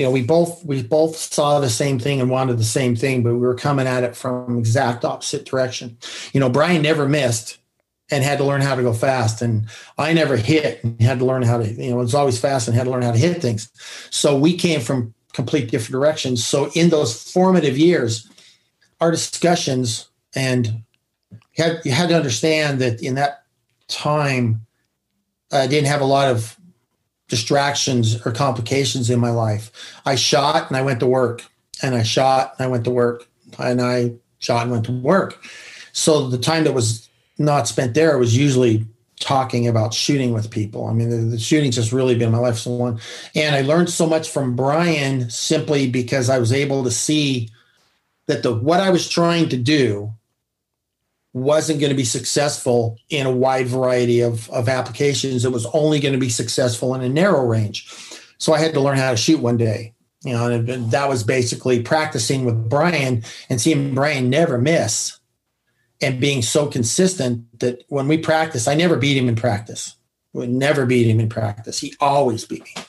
you 0.00 0.06
know, 0.06 0.12
we 0.12 0.22
both 0.22 0.64
we 0.64 0.82
both 0.82 1.14
saw 1.14 1.60
the 1.60 1.68
same 1.68 1.98
thing 1.98 2.22
and 2.22 2.30
wanted 2.30 2.56
the 2.56 2.64
same 2.64 2.96
thing, 2.96 3.22
but 3.22 3.34
we 3.34 3.40
were 3.40 3.54
coming 3.54 3.86
at 3.86 4.02
it 4.02 4.16
from 4.16 4.56
exact 4.56 5.04
opposite 5.04 5.44
direction. 5.44 5.98
You 6.32 6.40
know, 6.40 6.48
Brian 6.48 6.80
never 6.80 7.06
missed 7.06 7.58
and 8.10 8.24
had 8.24 8.38
to 8.38 8.44
learn 8.44 8.62
how 8.62 8.74
to 8.74 8.82
go 8.82 8.94
fast, 8.94 9.42
and 9.42 9.68
I 9.98 10.14
never 10.14 10.38
hit 10.38 10.82
and 10.82 10.98
had 11.02 11.18
to 11.18 11.26
learn 11.26 11.42
how 11.42 11.58
to. 11.58 11.70
You 11.70 11.90
know, 11.90 11.96
it 12.00 12.04
was 12.04 12.14
always 12.14 12.40
fast 12.40 12.66
and 12.66 12.74
had 12.74 12.84
to 12.84 12.90
learn 12.90 13.02
how 13.02 13.12
to 13.12 13.18
hit 13.18 13.42
things. 13.42 13.70
So 14.08 14.38
we 14.38 14.56
came 14.56 14.80
from 14.80 15.12
complete 15.34 15.70
different 15.70 15.92
directions. 15.92 16.42
So 16.46 16.70
in 16.74 16.88
those 16.88 17.30
formative 17.30 17.76
years, 17.76 18.26
our 19.02 19.10
discussions 19.10 20.08
and 20.34 20.82
you 21.30 21.64
had, 21.64 21.80
you 21.84 21.92
had 21.92 22.08
to 22.08 22.16
understand 22.16 22.78
that 22.78 23.02
in 23.02 23.16
that 23.16 23.42
time, 23.88 24.64
I 25.52 25.66
didn't 25.66 25.88
have 25.88 26.00
a 26.00 26.06
lot 26.06 26.30
of 26.30 26.58
distractions 27.30 28.26
or 28.26 28.32
complications 28.32 29.08
in 29.08 29.18
my 29.18 29.30
life. 29.30 29.70
I 30.04 30.16
shot 30.16 30.68
and 30.68 30.76
I 30.76 30.82
went 30.82 31.00
to 31.00 31.06
work, 31.06 31.46
and 31.82 31.94
I 31.94 32.02
shot 32.02 32.54
and 32.58 32.66
I 32.66 32.68
went 32.68 32.84
to 32.84 32.90
work, 32.90 33.26
and 33.58 33.80
I 33.80 34.12
shot 34.40 34.62
and 34.62 34.72
went 34.72 34.84
to 34.86 34.92
work. 34.92 35.42
So 35.92 36.28
the 36.28 36.38
time 36.38 36.64
that 36.64 36.74
was 36.74 37.08
not 37.38 37.66
spent 37.66 37.94
there 37.94 38.18
was 38.18 38.36
usually 38.36 38.84
talking 39.20 39.68
about 39.68 39.94
shooting 39.94 40.32
with 40.32 40.50
people. 40.50 40.86
I 40.86 40.92
mean, 40.92 41.10
the, 41.10 41.16
the 41.16 41.38
shooting's 41.38 41.76
just 41.76 41.92
really 41.92 42.16
been 42.16 42.32
my 42.32 42.38
life 42.38 42.56
so 42.56 42.70
long. 42.70 43.00
And 43.34 43.54
I 43.54 43.60
learned 43.60 43.90
so 43.90 44.06
much 44.06 44.28
from 44.28 44.56
Brian 44.56 45.30
simply 45.30 45.88
because 45.88 46.28
I 46.28 46.38
was 46.38 46.52
able 46.52 46.82
to 46.84 46.90
see 46.90 47.50
that 48.26 48.42
the 48.42 48.54
what 48.54 48.80
I 48.80 48.90
was 48.90 49.08
trying 49.08 49.48
to 49.50 49.56
do 49.56 50.12
wasn't 51.32 51.80
going 51.80 51.90
to 51.90 51.96
be 51.96 52.04
successful 52.04 52.98
in 53.08 53.26
a 53.26 53.30
wide 53.30 53.68
variety 53.68 54.20
of, 54.20 54.50
of 54.50 54.68
applications. 54.68 55.44
It 55.44 55.52
was 55.52 55.66
only 55.66 56.00
going 56.00 56.14
to 56.14 56.18
be 56.18 56.28
successful 56.28 56.94
in 56.94 57.02
a 57.02 57.08
narrow 57.08 57.44
range. 57.44 57.88
So 58.38 58.52
I 58.52 58.58
had 58.58 58.74
to 58.74 58.80
learn 58.80 58.98
how 58.98 59.10
to 59.10 59.16
shoot 59.16 59.40
one 59.40 59.56
day. 59.56 59.94
You 60.22 60.34
know, 60.34 60.50
and 60.50 60.90
that 60.90 61.08
was 61.08 61.24
basically 61.24 61.82
practicing 61.82 62.44
with 62.44 62.68
Brian 62.68 63.24
and 63.48 63.60
seeing 63.60 63.94
Brian 63.94 64.28
never 64.28 64.58
miss 64.58 65.18
and 66.02 66.20
being 66.20 66.42
so 66.42 66.66
consistent 66.66 67.58
that 67.60 67.84
when 67.88 68.06
we 68.06 68.18
practice, 68.18 68.68
I 68.68 68.74
never 68.74 68.96
beat 68.96 69.16
him 69.16 69.28
in 69.28 69.36
practice. 69.36 69.96
We 70.32 70.40
would 70.40 70.50
never 70.50 70.84
beat 70.84 71.08
him 71.08 71.20
in 71.20 71.28
practice. 71.28 71.78
He 71.78 71.94
always 72.00 72.44
beat 72.44 72.64
me. 72.64 72.84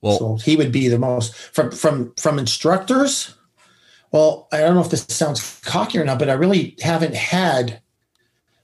Well, 0.00 0.18
so 0.18 0.36
he 0.36 0.56
would 0.56 0.72
be 0.72 0.88
the 0.88 0.98
most 0.98 1.34
from 1.34 1.70
from 1.72 2.14
from 2.14 2.38
instructors. 2.38 3.34
Well, 4.12 4.48
I 4.52 4.58
don't 4.58 4.74
know 4.74 4.80
if 4.80 4.90
this 4.90 5.06
sounds 5.08 5.60
cocky 5.64 5.98
or 5.98 6.04
not, 6.04 6.18
but 6.18 6.30
I 6.30 6.34
really 6.34 6.76
haven't 6.80 7.14
had 7.14 7.80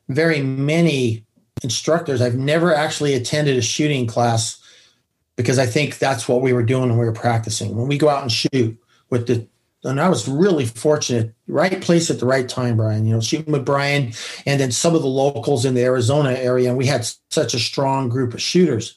very 0.09 0.41
many 0.43 1.25
instructors. 1.63 2.21
I've 2.21 2.37
never 2.37 2.75
actually 2.75 3.15
attended 3.15 3.57
a 3.57 3.63
shooting 3.63 4.07
class 4.07 4.61
because 5.37 5.59
I 5.59 5.67
think 5.67 5.99
that's 5.99 6.29
what 6.29 6.43
we 6.43 6.53
were 6.53 6.63
doing 6.63 6.89
when 6.89 6.99
we 6.99 7.05
were 7.05 7.13
practicing. 7.13 7.77
When 7.77 7.89
we 7.89 7.99
go 7.99 8.09
out 8.09 8.23
and 8.23 8.33
shoot 8.33 8.77
with 9.11 9.27
the 9.27 9.47
and 9.85 10.01
I 10.01 10.09
was 10.09 10.27
really 10.27 10.67
fortunate, 10.67 11.33
right 11.47 11.81
place 11.81 12.11
at 12.11 12.19
the 12.19 12.27
right 12.27 12.49
time, 12.49 12.77
Brian. 12.77 13.07
You 13.07 13.15
know, 13.15 13.21
shooting 13.21 13.53
with 13.53 13.65
Brian 13.65 14.13
and 14.45 14.61
then 14.61 14.73
some 14.73 14.95
of 14.97 15.03
the 15.03 15.09
locals 15.09 15.65
in 15.65 15.75
the 15.75 15.85
Arizona 15.85 16.33
area. 16.33 16.69
And 16.69 16.79
we 16.79 16.87
had 16.87 17.09
such 17.31 17.55
a 17.55 17.59
strong 17.61 18.09
group 18.09 18.35
of 18.35 18.43
shooters 18.43 18.97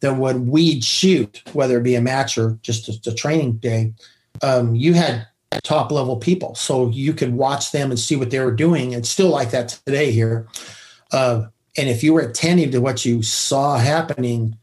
that 0.00 0.16
when 0.16 0.46
we'd 0.46 0.84
shoot, 0.84 1.42
whether 1.52 1.78
it 1.78 1.82
be 1.82 1.96
a 1.96 2.00
match 2.00 2.38
or 2.38 2.58
just 2.62 2.88
a, 2.88 3.10
a 3.10 3.14
training 3.14 3.54
day, 3.54 3.92
um, 4.42 4.76
you 4.76 4.94
had 4.94 5.26
top 5.62 5.92
level 5.92 6.16
people. 6.16 6.54
So 6.54 6.88
you 6.90 7.12
could 7.12 7.34
watch 7.34 7.72
them 7.72 7.90
and 7.90 7.98
see 7.98 8.16
what 8.16 8.30
they 8.30 8.40
were 8.40 8.52
doing. 8.52 8.92
It's 8.92 9.08
still 9.08 9.28
like 9.28 9.50
that 9.50 9.68
today 9.86 10.10
here. 10.10 10.46
Uh, 11.12 11.46
and 11.76 11.88
if 11.88 12.02
you 12.02 12.12
were 12.12 12.20
attentive 12.20 12.70
to 12.72 12.80
what 12.80 13.04
you 13.04 13.22
saw 13.22 13.78
happening, 13.78 14.56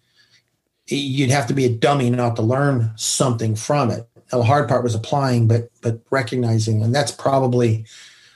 you'd 0.87 1.31
have 1.31 1.47
to 1.47 1.53
be 1.53 1.65
a 1.65 1.69
dummy 1.69 2.09
not 2.09 2.35
to 2.35 2.41
learn 2.41 2.91
something 2.95 3.55
from 3.55 3.89
it. 3.89 4.07
Now, 4.31 4.39
the 4.39 4.45
hard 4.45 4.69
part 4.69 4.83
was 4.83 4.95
applying, 4.95 5.47
but 5.47 5.69
but 5.81 6.01
recognizing, 6.09 6.81
and 6.81 6.95
that's 6.95 7.11
probably 7.11 7.85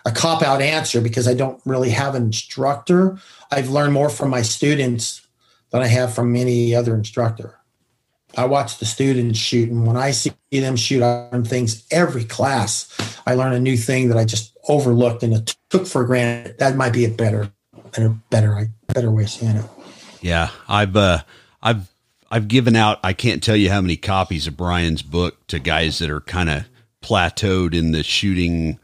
a 0.05 0.11
cop 0.11 0.43
out 0.43 0.61
answer 0.61 1.01
because 1.01 1.27
I 1.27 1.33
don't 1.33 1.61
really 1.65 1.89
have 1.89 2.15
an 2.15 2.23
instructor. 2.23 3.17
I've 3.51 3.69
learned 3.69 3.93
more 3.93 4.09
from 4.09 4.29
my 4.29 4.41
students 4.41 5.25
than 5.71 5.81
I 5.81 5.87
have 5.87 6.13
from 6.13 6.35
any 6.35 6.75
other 6.75 6.95
instructor. 6.95 7.54
I 8.37 8.45
watch 8.45 8.79
the 8.79 8.85
students 8.85 9.39
shoot, 9.39 9.69
and 9.69 9.87
when 9.87 9.97
I 9.97 10.11
see 10.11 10.33
them 10.51 10.75
shoot, 10.75 11.01
I 11.01 11.29
learn 11.31 11.45
things 11.45 11.85
every 11.91 12.25
class. 12.25 12.91
I 13.25 13.35
learn 13.35 13.53
a 13.53 13.59
new 13.59 13.77
thing 13.77 14.09
that 14.09 14.17
I 14.17 14.25
just 14.25 14.57
overlooked 14.67 15.23
and 15.23 15.55
took 15.69 15.87
for 15.87 16.03
granted. 16.05 16.57
That 16.59 16.75
might 16.75 16.93
be 16.93 17.05
a 17.05 17.09
better, 17.09 17.51
better, 17.91 18.09
better, 18.29 18.69
better 18.93 19.11
way 19.11 19.23
of 19.23 19.29
saying 19.29 19.57
it. 19.57 19.65
Yeah, 20.21 20.49
I've 20.67 20.95
uh, 20.95 21.19
I've 21.61 21.89
I've 22.29 22.47
given 22.47 22.75
out 22.75 22.99
I 23.03 23.13
can't 23.13 23.41
tell 23.41 23.55
you 23.55 23.69
how 23.69 23.81
many 23.81 23.95
copies 23.95 24.47
of 24.47 24.57
Brian's 24.57 25.01
book 25.01 25.47
to 25.47 25.59
guys 25.59 25.99
that 25.99 26.09
are 26.09 26.21
kind 26.21 26.49
of 26.49 26.65
plateaued 27.01 27.73
in 27.73 27.91
the 27.91 28.03
shooting 28.03 28.79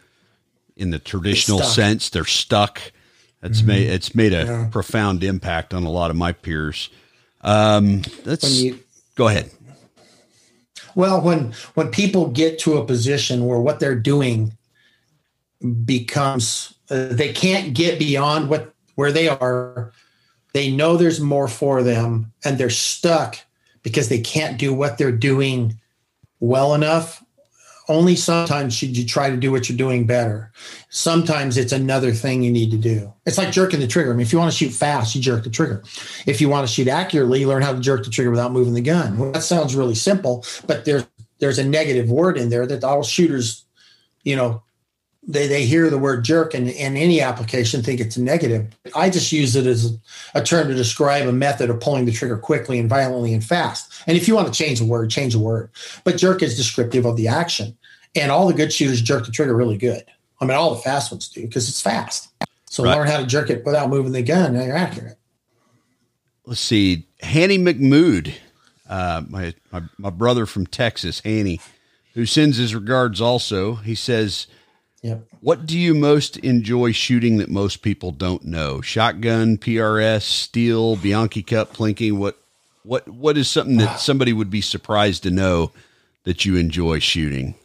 in 0.75 0.91
the 0.91 0.99
traditional 0.99 1.61
sense. 1.61 2.09
They're 2.09 2.25
stuck. 2.25 2.81
It's 3.43 3.59
mm-hmm. 3.59 3.67
made 3.67 3.89
it's 3.89 4.15
made 4.15 4.33
a 4.33 4.45
yeah. 4.45 4.67
profound 4.71 5.23
impact 5.23 5.73
on 5.73 5.83
a 5.83 5.89
lot 5.89 6.11
of 6.11 6.15
my 6.15 6.31
peers. 6.31 6.89
Um, 7.41 8.03
you, 8.43 8.79
go 9.21 9.27
ahead. 9.27 9.51
Well, 10.95 11.21
when 11.21 11.53
when 11.75 11.89
people 11.89 12.29
get 12.29 12.57
to 12.59 12.77
a 12.77 12.85
position 12.85 13.45
where 13.45 13.59
what 13.59 13.79
they're 13.79 13.95
doing 14.13 14.57
becomes 15.85 16.73
uh, 16.89 17.09
they 17.11 17.31
can't 17.31 17.75
get 17.75 17.99
beyond 17.99 18.49
what 18.49 18.73
where 18.95 19.11
they 19.11 19.29
are 19.29 19.93
they 20.53 20.71
know 20.71 20.97
there's 20.97 21.21
more 21.21 21.47
for 21.47 21.83
them 21.83 22.33
and 22.43 22.57
they're 22.57 22.71
stuck 22.71 23.37
because 23.83 24.09
they 24.09 24.19
can't 24.19 24.57
do 24.57 24.73
what 24.73 24.97
they're 24.97 25.11
doing 25.11 25.79
well 26.39 26.73
enough. 26.73 27.23
Only 27.87 28.15
sometimes 28.15 28.73
should 28.73 28.95
you 28.95 29.05
try 29.05 29.29
to 29.29 29.37
do 29.37 29.51
what 29.51 29.67
you're 29.67 29.77
doing 29.77 30.05
better. 30.05 30.51
Sometimes 30.89 31.57
it's 31.57 31.73
another 31.73 32.11
thing 32.11 32.43
you 32.43 32.51
need 32.51 32.71
to 32.71 32.77
do. 32.77 33.11
It's 33.25 33.37
like 33.37 33.51
jerking 33.51 33.79
the 33.79 33.87
trigger. 33.87 34.11
I 34.11 34.13
mean, 34.13 34.25
if 34.25 34.31
you 34.31 34.39
want 34.39 34.51
to 34.51 34.57
shoot 34.57 34.71
fast, 34.71 35.15
you 35.15 35.21
jerk 35.21 35.43
the 35.43 35.49
trigger. 35.49 35.83
If 36.25 36.39
you 36.39 36.47
want 36.47 36.67
to 36.67 36.73
shoot 36.73 36.87
accurately, 36.87 37.45
learn 37.45 37.63
how 37.63 37.73
to 37.73 37.79
jerk 37.79 38.03
the 38.03 38.11
trigger 38.11 38.31
without 38.31 38.51
moving 38.51 38.73
the 38.73 38.81
gun. 38.81 39.17
Well, 39.17 39.31
that 39.31 39.43
sounds 39.43 39.75
really 39.75 39.95
simple, 39.95 40.45
but 40.67 40.85
there's 40.85 41.05
there's 41.39 41.59
a 41.59 41.65
negative 41.65 42.09
word 42.09 42.37
in 42.37 42.49
there 42.49 42.67
that 42.67 42.83
all 42.83 43.01
shooters, 43.01 43.65
you 44.23 44.35
know, 44.35 44.61
they, 45.23 45.47
they 45.47 45.65
hear 45.65 45.89
the 45.89 45.97
word 45.97 46.23
jerk 46.23 46.53
and 46.53 46.67
in 46.67 46.97
any 46.97 47.21
application 47.21 47.83
think 47.83 47.99
it's 47.99 48.17
a 48.17 48.21
negative. 48.21 48.67
I 48.95 49.09
just 49.09 49.31
use 49.31 49.55
it 49.55 49.67
as 49.67 49.97
a 50.33 50.41
term 50.41 50.67
to 50.67 50.73
describe 50.73 51.27
a 51.27 51.31
method 51.31 51.69
of 51.69 51.79
pulling 51.79 52.05
the 52.05 52.11
trigger 52.11 52.37
quickly 52.37 52.79
and 52.79 52.89
violently 52.89 53.33
and 53.33 53.43
fast. 53.43 54.03
And 54.07 54.17
if 54.17 54.27
you 54.27 54.35
want 54.35 54.51
to 54.51 54.53
change 54.53 54.81
a 54.81 54.85
word, 54.85 55.09
change 55.11 55.35
a 55.35 55.39
word. 55.39 55.69
But 56.03 56.17
jerk 56.17 56.41
is 56.41 56.57
descriptive 56.57 57.05
of 57.05 57.17
the 57.17 57.27
action. 57.27 57.77
And 58.15 58.31
all 58.31 58.47
the 58.47 58.53
good 58.53 58.73
shooters 58.73 59.01
jerk 59.01 59.25
the 59.25 59.31
trigger 59.31 59.55
really 59.55 59.77
good. 59.77 60.03
I 60.41 60.45
mean, 60.45 60.57
all 60.57 60.73
the 60.73 60.81
fast 60.81 61.11
ones 61.11 61.29
do 61.29 61.41
because 61.41 61.69
it's 61.69 61.81
fast. 61.81 62.29
So 62.65 62.83
right. 62.83 62.97
learn 62.97 63.07
how 63.07 63.17
to 63.17 63.25
jerk 63.25 63.49
it 63.49 63.63
without 63.63 63.89
moving 63.89 64.11
the 64.11 64.23
gun. 64.23 64.53
Now 64.53 64.63
you're 64.63 64.75
accurate. 64.75 65.17
Let's 66.45 66.59
see. 66.59 67.07
Hanny 67.21 67.59
McMood, 67.59 68.33
uh, 68.89 69.23
my, 69.29 69.53
my, 69.71 69.83
my 69.97 70.09
brother 70.09 70.45
from 70.45 70.65
Texas, 70.65 71.19
Hanny, 71.19 71.61
who 72.15 72.25
sends 72.25 72.57
his 72.57 72.73
regards 72.73 73.21
also. 73.21 73.75
He 73.75 73.93
says, 73.93 74.47
Yep. 75.01 75.27
What 75.39 75.65
do 75.65 75.77
you 75.79 75.95
most 75.95 76.37
enjoy 76.37 76.91
shooting 76.91 77.37
that 77.37 77.49
most 77.49 77.77
people 77.77 78.11
don't 78.11 78.45
know? 78.45 78.81
Shotgun, 78.81 79.57
PRS, 79.57 80.21
steel, 80.21 80.95
Bianchi 80.95 81.41
Cup, 81.41 81.73
plinking. 81.73 82.17
What 82.17 82.37
what 82.83 83.07
what 83.07 83.37
is 83.37 83.49
something 83.49 83.77
that 83.77 83.99
somebody 83.99 84.31
would 84.31 84.51
be 84.51 84.61
surprised 84.61 85.23
to 85.23 85.31
know 85.31 85.71
that 86.23 86.45
you 86.45 86.55
enjoy 86.55 86.99
shooting? 86.99 87.55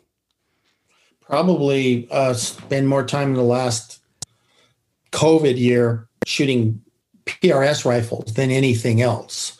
Probably 1.20 2.08
uh, 2.10 2.32
spend 2.34 2.88
more 2.88 3.04
time 3.04 3.28
in 3.28 3.34
the 3.34 3.42
last 3.42 4.00
COVID 5.12 5.58
year 5.58 6.08
shooting 6.24 6.80
PRS 7.26 7.84
rifles 7.84 8.32
than 8.34 8.50
anything 8.50 9.02
else. 9.02 9.58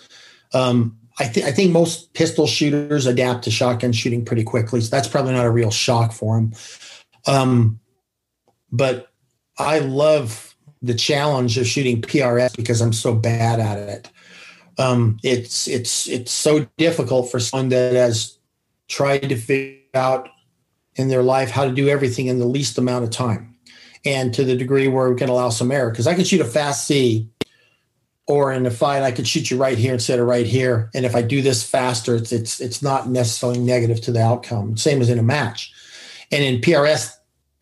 Um, 0.55 0.97
I, 1.19 1.25
th- 1.25 1.47
I 1.47 1.51
think 1.51 1.73
most 1.73 2.13
pistol 2.15 2.47
shooters 2.47 3.07
adapt 3.07 3.45
to 3.45 3.51
shotgun 3.51 3.93
shooting 3.93 4.25
pretty 4.25 4.45
quickly, 4.45 4.81
so 4.81 4.91
that's 4.91 5.09
probably 5.09 5.33
not 5.33 5.47
a 5.47 5.51
real 5.51 5.71
shock 5.71 6.13
for 6.13 6.37
them. 6.37 6.53
Um, 7.27 7.81
but 8.71 9.09
I 9.59 9.79
love 9.81 10.55
the 10.83 10.95
challenge 10.95 11.59
of 11.59 11.67
shooting 11.67 12.01
PRS 12.01 12.57
because 12.57 12.81
I'm 12.81 12.93
so 12.93 13.15
bad 13.15 13.61
at 13.61 13.79
it. 13.79 14.11
Um, 14.79 15.19
it's 15.23 15.67
it's 15.67 16.07
it's 16.09 16.31
so 16.31 16.67
difficult 16.77 17.31
for 17.31 17.41
someone 17.41 17.71
that 17.71 17.95
has 17.95 18.39
tried 18.89 19.29
to 19.29 19.37
figure 19.37 19.81
out 19.95 20.29
in 20.97 21.09
their 21.09 21.23
life 21.23 21.51
how 21.51 21.65
to 21.65 21.73
do 21.73 21.89
everything 21.89 22.27
in 22.27 22.39
the 22.39 22.47
least 22.47 22.77
amount 22.77 23.05
of 23.05 23.11
time, 23.11 23.57
and 24.05 24.35
to 24.35 24.45
the 24.45 24.57
degree 24.57 24.89
where 24.89 25.11
we 25.11 25.17
can 25.17 25.31
allow 25.31 25.49
some 25.49 25.73
error. 25.73 25.91
Because 25.91 26.07
I 26.07 26.15
can 26.15 26.25
shoot 26.25 26.43
a 26.43 26.45
fast 26.45 26.87
C, 26.87 27.31
or 28.27 28.53
in 28.53 28.67
a 28.67 28.71
fight 28.71 29.03
I 29.03 29.13
could 29.13 29.27
shoot 29.27 29.51
you 29.51 29.57
right 29.57 29.79
here 29.79 29.95
instead 29.95 30.19
of 30.19 30.27
right 30.27 30.47
here, 30.47 30.91
and 30.95 31.07
if 31.07 31.17
I 31.17 31.23
do 31.23 31.41
this 31.41 31.63
faster, 31.63 32.15
it's 32.15 32.33
it's 32.33 32.61
it's 32.61 32.83
not 32.83 33.09
necessarily 33.09 33.59
negative 33.59 34.03
to 34.03 34.13
the 34.13 34.23
outcome. 34.23 34.77
Same 34.77 35.01
as 35.01 35.09
in 35.09 35.19
a 35.19 35.23
match, 35.23 35.73
and 36.31 36.43
in 36.43 36.61
PRS 36.61 37.17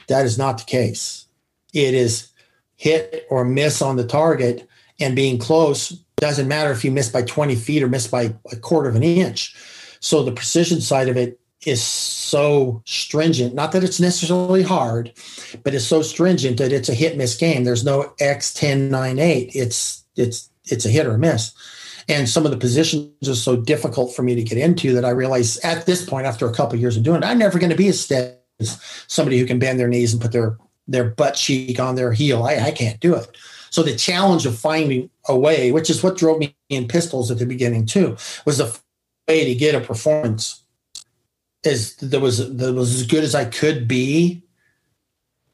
that 0.08 0.26
is 0.26 0.38
not 0.38 0.58
the 0.58 0.64
case. 0.64 1.26
It 1.72 1.94
is 1.94 2.30
hit 2.76 3.26
or 3.30 3.44
miss 3.44 3.82
on 3.82 3.96
the 3.96 4.06
target, 4.06 4.68
and 5.00 5.16
being 5.16 5.38
close 5.38 5.90
doesn't 6.16 6.48
matter 6.48 6.70
if 6.70 6.84
you 6.84 6.90
miss 6.90 7.08
by 7.08 7.22
20 7.22 7.56
feet 7.56 7.82
or 7.82 7.88
miss 7.88 8.06
by 8.06 8.34
a 8.52 8.56
quarter 8.56 8.88
of 8.88 8.96
an 8.96 9.02
inch. 9.02 9.54
So 10.00 10.22
the 10.22 10.32
precision 10.32 10.80
side 10.80 11.08
of 11.08 11.16
it 11.16 11.40
is 11.66 11.82
so 11.82 12.82
stringent. 12.84 13.54
Not 13.54 13.72
that 13.72 13.82
it's 13.82 14.00
necessarily 14.00 14.62
hard, 14.62 15.12
but 15.62 15.74
it's 15.74 15.86
so 15.86 16.02
stringent 16.02 16.58
that 16.58 16.72
it's 16.72 16.88
a 16.88 16.94
hit 16.94 17.16
miss 17.16 17.36
game. 17.36 17.64
There's 17.64 17.84
no 17.84 18.12
X 18.20 18.52
10 18.54 18.90
9 18.90 19.18
8. 19.18 19.50
It's 19.54 20.04
it's 20.16 20.50
it's 20.66 20.84
a 20.84 20.90
hit 20.90 21.06
or 21.06 21.14
a 21.14 21.18
miss. 21.18 21.52
And 22.06 22.28
some 22.28 22.44
of 22.44 22.50
the 22.50 22.58
positions 22.58 23.28
are 23.28 23.34
so 23.34 23.56
difficult 23.56 24.14
for 24.14 24.22
me 24.22 24.34
to 24.34 24.42
get 24.42 24.58
into 24.58 24.92
that 24.92 25.06
I 25.06 25.10
realize 25.10 25.56
at 25.58 25.86
this 25.86 26.04
point, 26.04 26.26
after 26.26 26.46
a 26.46 26.52
couple 26.52 26.74
of 26.74 26.80
years 26.80 26.98
of 26.98 27.02
doing 27.02 27.22
it, 27.22 27.26
I'm 27.26 27.38
never 27.38 27.58
going 27.58 27.70
to 27.70 27.76
be 27.76 27.88
as 27.88 27.98
steady 27.98 28.34
is 28.58 28.78
somebody 29.06 29.38
who 29.38 29.46
can 29.46 29.58
bend 29.58 29.78
their 29.78 29.88
knees 29.88 30.12
and 30.12 30.22
put 30.22 30.32
their 30.32 30.58
their 30.86 31.04
butt 31.04 31.34
cheek 31.34 31.80
on 31.80 31.94
their 31.94 32.12
heel. 32.12 32.42
I, 32.42 32.56
I 32.56 32.70
can't 32.70 33.00
do 33.00 33.14
it. 33.14 33.36
So 33.70 33.82
the 33.82 33.96
challenge 33.96 34.46
of 34.46 34.58
finding 34.58 35.10
a 35.28 35.36
way, 35.36 35.72
which 35.72 35.90
is 35.90 36.02
what 36.02 36.16
drove 36.16 36.38
me 36.38 36.54
in 36.68 36.86
pistols 36.86 37.30
at 37.30 37.38
the 37.38 37.46
beginning 37.46 37.86
too, 37.86 38.16
was 38.44 38.58
the 38.58 38.78
way 39.26 39.44
to 39.44 39.54
get 39.54 39.74
a 39.74 39.80
performance 39.80 40.62
is 41.64 41.96
that 41.96 42.20
was 42.20 42.56
that 42.56 42.74
was 42.74 42.94
as 42.94 43.06
good 43.06 43.24
as 43.24 43.34
I 43.34 43.46
could 43.46 43.88
be, 43.88 44.42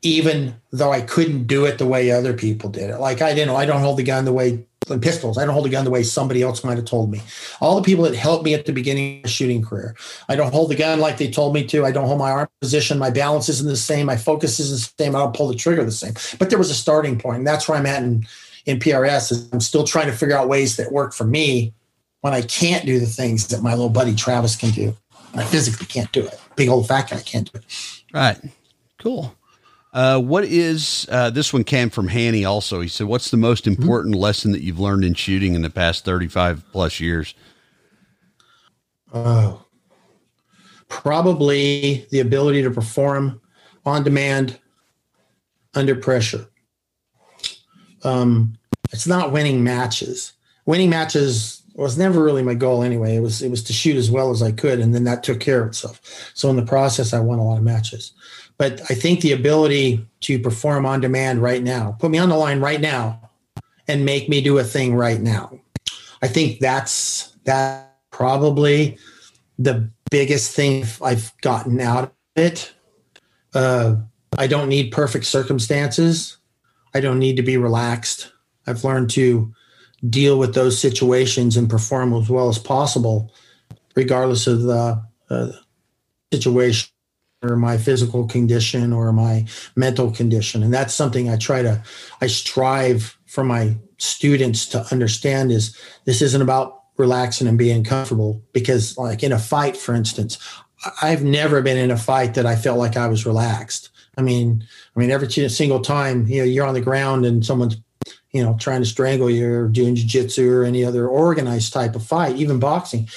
even 0.02 0.56
though 0.72 0.92
I 0.92 1.00
couldn't 1.00 1.46
do 1.46 1.64
it 1.64 1.78
the 1.78 1.86
way 1.86 2.10
other 2.10 2.34
people 2.34 2.70
did 2.70 2.90
it. 2.90 2.98
Like 2.98 3.22
I 3.22 3.34
didn't, 3.34 3.54
I 3.54 3.64
don't 3.66 3.80
hold 3.80 3.98
the 3.98 4.02
gun 4.02 4.24
the 4.24 4.32
way 4.32 4.66
and 4.90 5.02
pistols. 5.02 5.38
I 5.38 5.44
don't 5.44 5.54
hold 5.54 5.66
a 5.66 5.70
gun 5.70 5.84
the 5.84 5.90
way 5.90 6.02
somebody 6.02 6.42
else 6.42 6.64
might 6.64 6.76
have 6.76 6.84
told 6.84 7.10
me. 7.10 7.22
All 7.60 7.76
the 7.76 7.82
people 7.82 8.04
that 8.04 8.14
helped 8.14 8.44
me 8.44 8.54
at 8.54 8.66
the 8.66 8.72
beginning 8.72 9.18
of 9.18 9.24
my 9.24 9.28
shooting 9.28 9.62
career. 9.62 9.96
I 10.28 10.36
don't 10.36 10.52
hold 10.52 10.70
the 10.70 10.76
gun 10.76 11.00
like 11.00 11.18
they 11.18 11.30
told 11.30 11.54
me 11.54 11.66
to. 11.68 11.84
I 11.84 11.92
don't 11.92 12.06
hold 12.06 12.18
my 12.18 12.30
arm 12.30 12.48
position. 12.60 12.98
My 12.98 13.10
balance 13.10 13.48
isn't 13.48 13.68
the 13.68 13.76
same. 13.76 14.06
My 14.06 14.16
focus 14.16 14.60
isn't 14.60 14.92
the 14.96 15.04
same. 15.04 15.16
I 15.16 15.20
don't 15.20 15.34
pull 15.34 15.48
the 15.48 15.54
trigger 15.54 15.84
the 15.84 15.92
same. 15.92 16.14
But 16.38 16.50
there 16.50 16.58
was 16.58 16.70
a 16.70 16.74
starting 16.74 17.18
point. 17.18 17.38
And 17.38 17.46
that's 17.46 17.68
where 17.68 17.78
I'm 17.78 17.86
at 17.86 18.02
in, 18.02 18.26
in 18.66 18.78
PRS. 18.78 19.32
Is 19.32 19.48
I'm 19.52 19.60
still 19.60 19.84
trying 19.84 20.06
to 20.06 20.12
figure 20.12 20.36
out 20.36 20.48
ways 20.48 20.76
that 20.76 20.92
work 20.92 21.14
for 21.14 21.24
me 21.24 21.72
when 22.20 22.34
I 22.34 22.42
can't 22.42 22.84
do 22.84 22.98
the 22.98 23.06
things 23.06 23.48
that 23.48 23.62
my 23.62 23.72
little 23.72 23.88
buddy 23.88 24.14
Travis 24.14 24.56
can 24.56 24.70
do. 24.70 24.96
I 25.34 25.44
physically 25.44 25.86
can't 25.86 26.10
do 26.12 26.26
it. 26.26 26.38
Big 26.56 26.68
old 26.68 26.88
fat 26.88 27.10
guy 27.10 27.20
can't 27.20 27.50
do 27.50 27.58
it. 27.58 27.64
Right. 28.12 28.38
Cool. 28.98 29.34
Uh, 29.92 30.20
what 30.20 30.44
is 30.44 31.06
uh, 31.10 31.30
this 31.30 31.52
one 31.52 31.64
came 31.64 31.90
from 31.90 32.08
Hanny 32.08 32.44
also? 32.44 32.80
He 32.80 32.88
said, 32.88 33.08
What's 33.08 33.30
the 33.30 33.36
most 33.36 33.64
mm-hmm. 33.64 33.82
important 33.82 34.14
mm-hmm. 34.14 34.22
lesson 34.22 34.52
that 34.52 34.62
you've 34.62 34.78
learned 34.78 35.04
in 35.04 35.14
shooting 35.14 35.54
in 35.54 35.62
the 35.62 35.70
past 35.70 36.04
35 36.04 36.64
plus 36.72 37.00
years? 37.00 37.34
Oh, 39.12 39.64
probably 40.88 42.06
the 42.10 42.20
ability 42.20 42.62
to 42.62 42.70
perform 42.70 43.40
on 43.84 44.04
demand 44.04 44.60
under 45.74 45.96
pressure. 45.96 46.46
Um, 48.04 48.56
it's 48.92 49.06
not 49.06 49.32
winning 49.32 49.64
matches. 49.64 50.32
Winning 50.66 50.90
matches 50.90 51.62
was 51.74 51.96
never 51.96 52.22
really 52.22 52.42
my 52.42 52.54
goal 52.54 52.82
anyway. 52.82 53.16
It 53.16 53.20
was 53.20 53.42
it 53.42 53.50
was 53.50 53.62
to 53.64 53.72
shoot 53.72 53.96
as 53.96 54.10
well 54.10 54.30
as 54.30 54.42
I 54.42 54.52
could, 54.52 54.80
and 54.80 54.94
then 54.94 55.04
that 55.04 55.22
took 55.22 55.40
care 55.40 55.62
of 55.62 55.68
itself. 55.68 56.00
So 56.34 56.50
in 56.50 56.56
the 56.56 56.64
process, 56.64 57.12
I 57.12 57.20
won 57.20 57.38
a 57.38 57.44
lot 57.44 57.58
of 57.58 57.64
matches. 57.64 58.12
But 58.60 58.82
I 58.90 58.94
think 58.94 59.22
the 59.22 59.32
ability 59.32 60.06
to 60.20 60.38
perform 60.38 60.84
on 60.84 61.00
demand 61.00 61.40
right 61.40 61.62
now, 61.62 61.96
put 61.98 62.10
me 62.10 62.18
on 62.18 62.28
the 62.28 62.36
line 62.36 62.60
right 62.60 62.78
now 62.78 63.30
and 63.88 64.04
make 64.04 64.28
me 64.28 64.42
do 64.42 64.58
a 64.58 64.64
thing 64.64 64.94
right 64.94 65.18
now. 65.18 65.58
I 66.20 66.28
think 66.28 66.60
that's 66.60 67.34
that 67.44 67.96
probably 68.10 68.98
the 69.58 69.88
biggest 70.10 70.54
thing 70.54 70.84
I've 71.02 71.32
gotten 71.40 71.80
out 71.80 72.04
of 72.04 72.12
it. 72.36 72.74
Uh, 73.54 73.96
I 74.36 74.46
don't 74.46 74.68
need 74.68 74.92
perfect 74.92 75.24
circumstances. 75.24 76.36
I 76.92 77.00
don't 77.00 77.18
need 77.18 77.36
to 77.36 77.42
be 77.42 77.56
relaxed. 77.56 78.30
I've 78.66 78.84
learned 78.84 79.08
to 79.12 79.54
deal 80.10 80.38
with 80.38 80.54
those 80.54 80.78
situations 80.78 81.56
and 81.56 81.70
perform 81.70 82.12
as 82.12 82.28
well 82.28 82.50
as 82.50 82.58
possible, 82.58 83.32
regardless 83.96 84.46
of 84.46 84.64
the 84.64 85.02
uh, 85.30 85.48
situation 86.30 86.90
or 87.42 87.56
my 87.56 87.78
physical 87.78 88.26
condition 88.26 88.92
or 88.92 89.12
my 89.12 89.46
mental 89.76 90.10
condition. 90.10 90.62
And 90.62 90.72
that's 90.72 90.94
something 90.94 91.28
i 91.28 91.36
try 91.36 91.62
to 91.62 91.82
i 92.20 92.26
strive 92.26 93.16
for 93.26 93.44
my 93.44 93.76
students 93.98 94.66
to 94.66 94.86
understand 94.90 95.52
is 95.52 95.76
this 96.04 96.22
isn't 96.22 96.42
about 96.42 96.82
relaxing 96.96 97.46
and 97.46 97.58
being 97.58 97.84
comfortable 97.84 98.42
because 98.52 98.96
like 98.98 99.22
in 99.22 99.32
a 99.32 99.38
fight 99.38 99.76
for 99.76 99.94
instance 99.94 100.38
i've 101.00 101.22
never 101.22 101.62
been 101.62 101.78
in 101.78 101.90
a 101.90 101.96
fight 101.96 102.34
that 102.34 102.46
i 102.46 102.56
felt 102.56 102.78
like 102.78 102.96
i 102.96 103.06
was 103.06 103.24
relaxed. 103.24 103.90
I 104.18 104.22
mean 104.22 104.66
i 104.94 105.00
mean 105.00 105.10
every 105.10 105.30
single 105.30 105.80
time 105.80 106.26
you 106.26 106.40
know 106.40 106.44
you're 106.44 106.66
on 106.66 106.74
the 106.74 106.80
ground 106.80 107.24
and 107.24 107.44
someone's 107.44 107.76
you 108.32 108.42
know 108.42 108.56
trying 108.58 108.82
to 108.82 108.86
strangle 108.86 109.30
you 109.30 109.52
or 109.52 109.68
doing 109.68 109.94
jiu-jitsu 109.94 110.52
or 110.52 110.64
any 110.64 110.84
other 110.84 111.08
organized 111.08 111.72
type 111.72 111.94
of 111.94 112.04
fight 112.04 112.36
even 112.36 112.58
boxing 112.58 113.08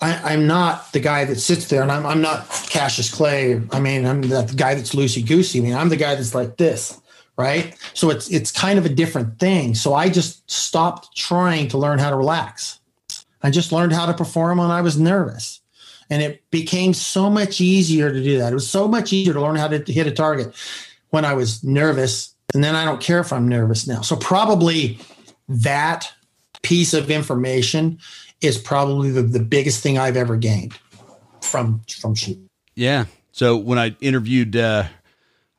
I, 0.00 0.32
am 0.32 0.46
not 0.46 0.92
the 0.92 1.00
guy 1.00 1.24
that 1.24 1.36
sits 1.36 1.66
there, 1.68 1.82
and 1.82 1.90
I'm, 1.90 2.06
I'm 2.06 2.20
not 2.20 2.48
Cassius 2.68 3.12
Clay. 3.12 3.60
I 3.72 3.80
mean, 3.80 4.06
I'm 4.06 4.22
the 4.22 4.52
guy 4.56 4.74
that's 4.74 4.94
loosey 4.94 5.26
goosey. 5.26 5.58
I 5.58 5.62
mean, 5.62 5.74
I'm 5.74 5.88
the 5.88 5.96
guy 5.96 6.14
that's 6.14 6.34
like 6.34 6.56
this, 6.56 7.00
right? 7.36 7.76
So 7.94 8.10
it's 8.10 8.30
it's 8.30 8.52
kind 8.52 8.78
of 8.78 8.86
a 8.86 8.90
different 8.90 9.40
thing. 9.40 9.74
So 9.74 9.94
I 9.94 10.08
just 10.08 10.48
stopped 10.48 11.16
trying 11.16 11.68
to 11.68 11.78
learn 11.78 11.98
how 11.98 12.10
to 12.10 12.16
relax. 12.16 12.78
I 13.42 13.50
just 13.50 13.72
learned 13.72 13.92
how 13.92 14.06
to 14.06 14.14
perform 14.14 14.58
when 14.58 14.70
I 14.70 14.82
was 14.82 14.98
nervous, 14.98 15.60
and 16.10 16.22
it 16.22 16.48
became 16.52 16.94
so 16.94 17.28
much 17.28 17.60
easier 17.60 18.12
to 18.12 18.22
do 18.22 18.38
that. 18.38 18.52
It 18.52 18.54
was 18.54 18.70
so 18.70 18.86
much 18.86 19.12
easier 19.12 19.34
to 19.34 19.40
learn 19.40 19.56
how 19.56 19.68
to 19.68 19.92
hit 19.92 20.06
a 20.06 20.12
target 20.12 20.54
when 21.10 21.24
I 21.24 21.34
was 21.34 21.64
nervous, 21.64 22.34
and 22.54 22.62
then 22.62 22.76
I 22.76 22.84
don't 22.84 23.00
care 23.00 23.18
if 23.18 23.32
I'm 23.32 23.48
nervous 23.48 23.88
now. 23.88 24.02
So 24.02 24.14
probably 24.14 25.00
that 25.48 26.12
piece 26.62 26.94
of 26.94 27.10
information 27.10 27.98
is 28.40 28.58
probably 28.58 29.10
the, 29.10 29.22
the 29.22 29.40
biggest 29.40 29.82
thing 29.82 29.98
I've 29.98 30.16
ever 30.16 30.36
gained 30.36 30.78
from 31.42 31.82
from 32.00 32.14
shooting. 32.14 32.48
Yeah. 32.74 33.06
So 33.32 33.56
when 33.56 33.78
I 33.78 33.96
interviewed 34.00 34.56
uh, 34.56 34.84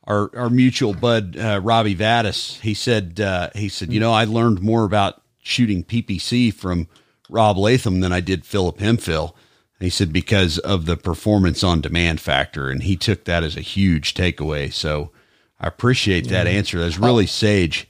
our 0.04 0.30
our 0.36 0.50
mutual 0.50 0.94
bud 0.94 1.36
uh, 1.36 1.60
Robbie 1.62 1.96
Vaddis, 1.96 2.60
he 2.60 2.74
said 2.74 3.20
uh, 3.20 3.50
he 3.54 3.68
said 3.68 3.92
you 3.92 4.00
know 4.00 4.12
I 4.12 4.24
learned 4.24 4.60
more 4.60 4.84
about 4.84 5.22
shooting 5.42 5.84
PPC 5.84 6.52
from 6.52 6.88
Rob 7.28 7.56
Leatham 7.56 8.00
than 8.00 8.12
I 8.12 8.20
did 8.20 8.44
Philip 8.44 8.80
Hemphill. 8.80 9.36
And 9.78 9.86
he 9.86 9.90
said 9.90 10.12
because 10.12 10.58
of 10.58 10.84
the 10.84 10.96
performance 10.96 11.64
on 11.64 11.80
demand 11.80 12.20
factor, 12.20 12.68
and 12.68 12.82
he 12.82 12.96
took 12.96 13.24
that 13.24 13.42
as 13.42 13.56
a 13.56 13.62
huge 13.62 14.12
takeaway. 14.12 14.70
So 14.70 15.10
I 15.58 15.68
appreciate 15.68 16.28
that 16.28 16.46
answer. 16.46 16.78
That's 16.78 16.98
really 16.98 17.26
sage 17.26 17.88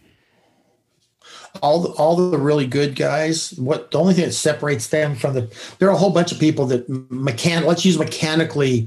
all 1.63 1.81
the, 1.81 1.89
all 1.91 2.17
the 2.17 2.39
really 2.39 2.67
good 2.67 2.95
guys 2.95 3.53
what 3.55 3.91
the 3.91 3.99
only 3.99 4.15
thing 4.15 4.25
that 4.25 4.33
separates 4.33 4.89
them 4.89 5.15
from 5.17 5.35
the 5.35 5.75
there 5.79 5.89
are 5.89 5.95
a 5.95 5.99
whole 5.99 6.13
bunch 6.13 6.31
of 6.33 6.39
people 6.39 6.67
that 6.67 6.89
mechan 6.89 7.65
let's 7.65 7.85
use 7.85 7.99
mechanically 7.99 8.87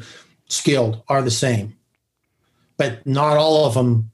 skilled 0.54 1.04
are 1.10 1.22
the 1.22 1.32
same. 1.32 1.76
But 2.78 3.06
not 3.06 3.38
all 3.38 3.66
of 3.66 3.74
them 3.74 4.12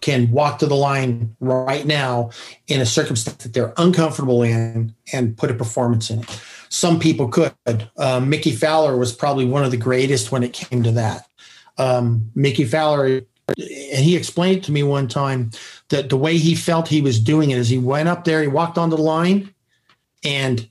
can 0.00 0.30
walk 0.30 0.60
to 0.60 0.66
the 0.66 0.76
line 0.76 1.34
right 1.40 1.84
now 1.84 2.30
in 2.68 2.80
a 2.80 2.86
circumstance 2.86 3.42
that 3.42 3.52
they're 3.52 3.74
uncomfortable 3.76 4.42
in 4.42 4.94
and 5.12 5.36
put 5.36 5.50
a 5.50 5.54
performance 5.54 6.08
in 6.10 6.20
it. 6.20 6.42
Some 6.68 7.00
people 7.00 7.28
could. 7.28 7.54
Uh, 7.96 8.20
mickey 8.20 8.52
fowler 8.52 8.96
was 8.96 9.12
probably 9.12 9.44
one 9.44 9.64
of 9.64 9.70
the 9.70 9.76
greatest 9.76 10.30
when 10.30 10.42
it 10.42 10.52
came 10.52 10.82
to 10.84 10.92
that. 10.92 11.26
Um, 11.78 12.30
mickey 12.34 12.64
fowler 12.64 13.22
and 13.56 14.04
he 14.04 14.16
explained 14.16 14.64
to 14.64 14.72
me 14.72 14.82
one 14.82 15.08
time 15.08 15.50
that 15.88 16.10
the 16.10 16.16
way 16.16 16.36
he 16.36 16.54
felt 16.54 16.88
he 16.88 17.00
was 17.00 17.18
doing 17.18 17.50
it 17.50 17.58
is 17.58 17.68
he 17.68 17.78
went 17.78 18.08
up 18.08 18.24
there, 18.24 18.42
he 18.42 18.48
walked 18.48 18.78
on 18.78 18.90
the 18.90 18.96
line, 18.96 19.52
and 20.24 20.68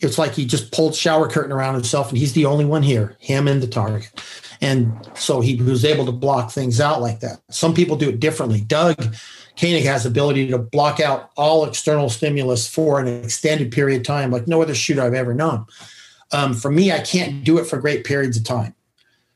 it's 0.00 0.18
like 0.18 0.32
he 0.32 0.44
just 0.44 0.72
pulled 0.72 0.94
shower 0.94 1.28
curtain 1.28 1.52
around 1.52 1.74
himself, 1.74 2.08
and 2.08 2.18
he's 2.18 2.32
the 2.32 2.46
only 2.46 2.64
one 2.64 2.82
here, 2.82 3.16
him 3.20 3.46
and 3.46 3.62
the 3.62 3.66
target. 3.66 4.10
And 4.60 4.92
so 5.14 5.40
he 5.40 5.56
was 5.56 5.84
able 5.84 6.04
to 6.06 6.12
block 6.12 6.50
things 6.50 6.80
out 6.80 7.00
like 7.00 7.20
that. 7.20 7.40
Some 7.50 7.74
people 7.74 7.96
do 7.96 8.10
it 8.10 8.20
differently. 8.20 8.60
Doug 8.60 9.16
Koenig 9.58 9.84
has 9.84 10.04
ability 10.04 10.48
to 10.48 10.58
block 10.58 11.00
out 11.00 11.30
all 11.36 11.64
external 11.64 12.10
stimulus 12.10 12.68
for 12.68 13.00
an 13.00 13.06
extended 13.06 13.72
period 13.72 14.00
of 14.00 14.06
time, 14.06 14.30
like 14.30 14.46
no 14.46 14.60
other 14.60 14.74
shooter 14.74 15.02
I've 15.02 15.14
ever 15.14 15.32
known. 15.32 15.66
Um, 16.32 16.54
for 16.54 16.70
me, 16.70 16.92
I 16.92 17.00
can't 17.00 17.42
do 17.42 17.58
it 17.58 17.64
for 17.64 17.78
great 17.78 18.04
periods 18.04 18.36
of 18.36 18.44
time. 18.44 18.74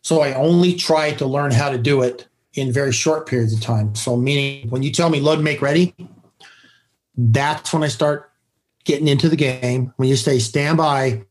So 0.03 0.21
I 0.21 0.35
only 0.35 0.75
try 0.75 1.13
to 1.13 1.27
learn 1.27 1.51
how 1.51 1.71
to 1.71 1.79
do 1.79 2.03
it 2.03 2.27
in 2.55 2.73
very 2.73 2.93
short 2.93 3.27
periods 3.27 3.53
of 3.53 3.61
time. 3.61 3.95
So, 3.95 4.17
meaning 4.17 4.71
when 4.71 4.83
you 4.83 4.91
tell 4.91 5.11
me 5.11 5.21
load, 5.21 5.41
make, 5.41 5.61
ready, 5.61 5.95
that's 7.17 7.73
when 7.73 7.83
I 7.83 7.89
start 7.89 8.31
getting 8.85 9.09
into 9.09 9.29
the 9.29 9.37
game. 9.37 9.93
When 9.97 10.09
you 10.09 10.17
say 10.17 10.39
stand 10.39 10.79
by, 10.79 11.25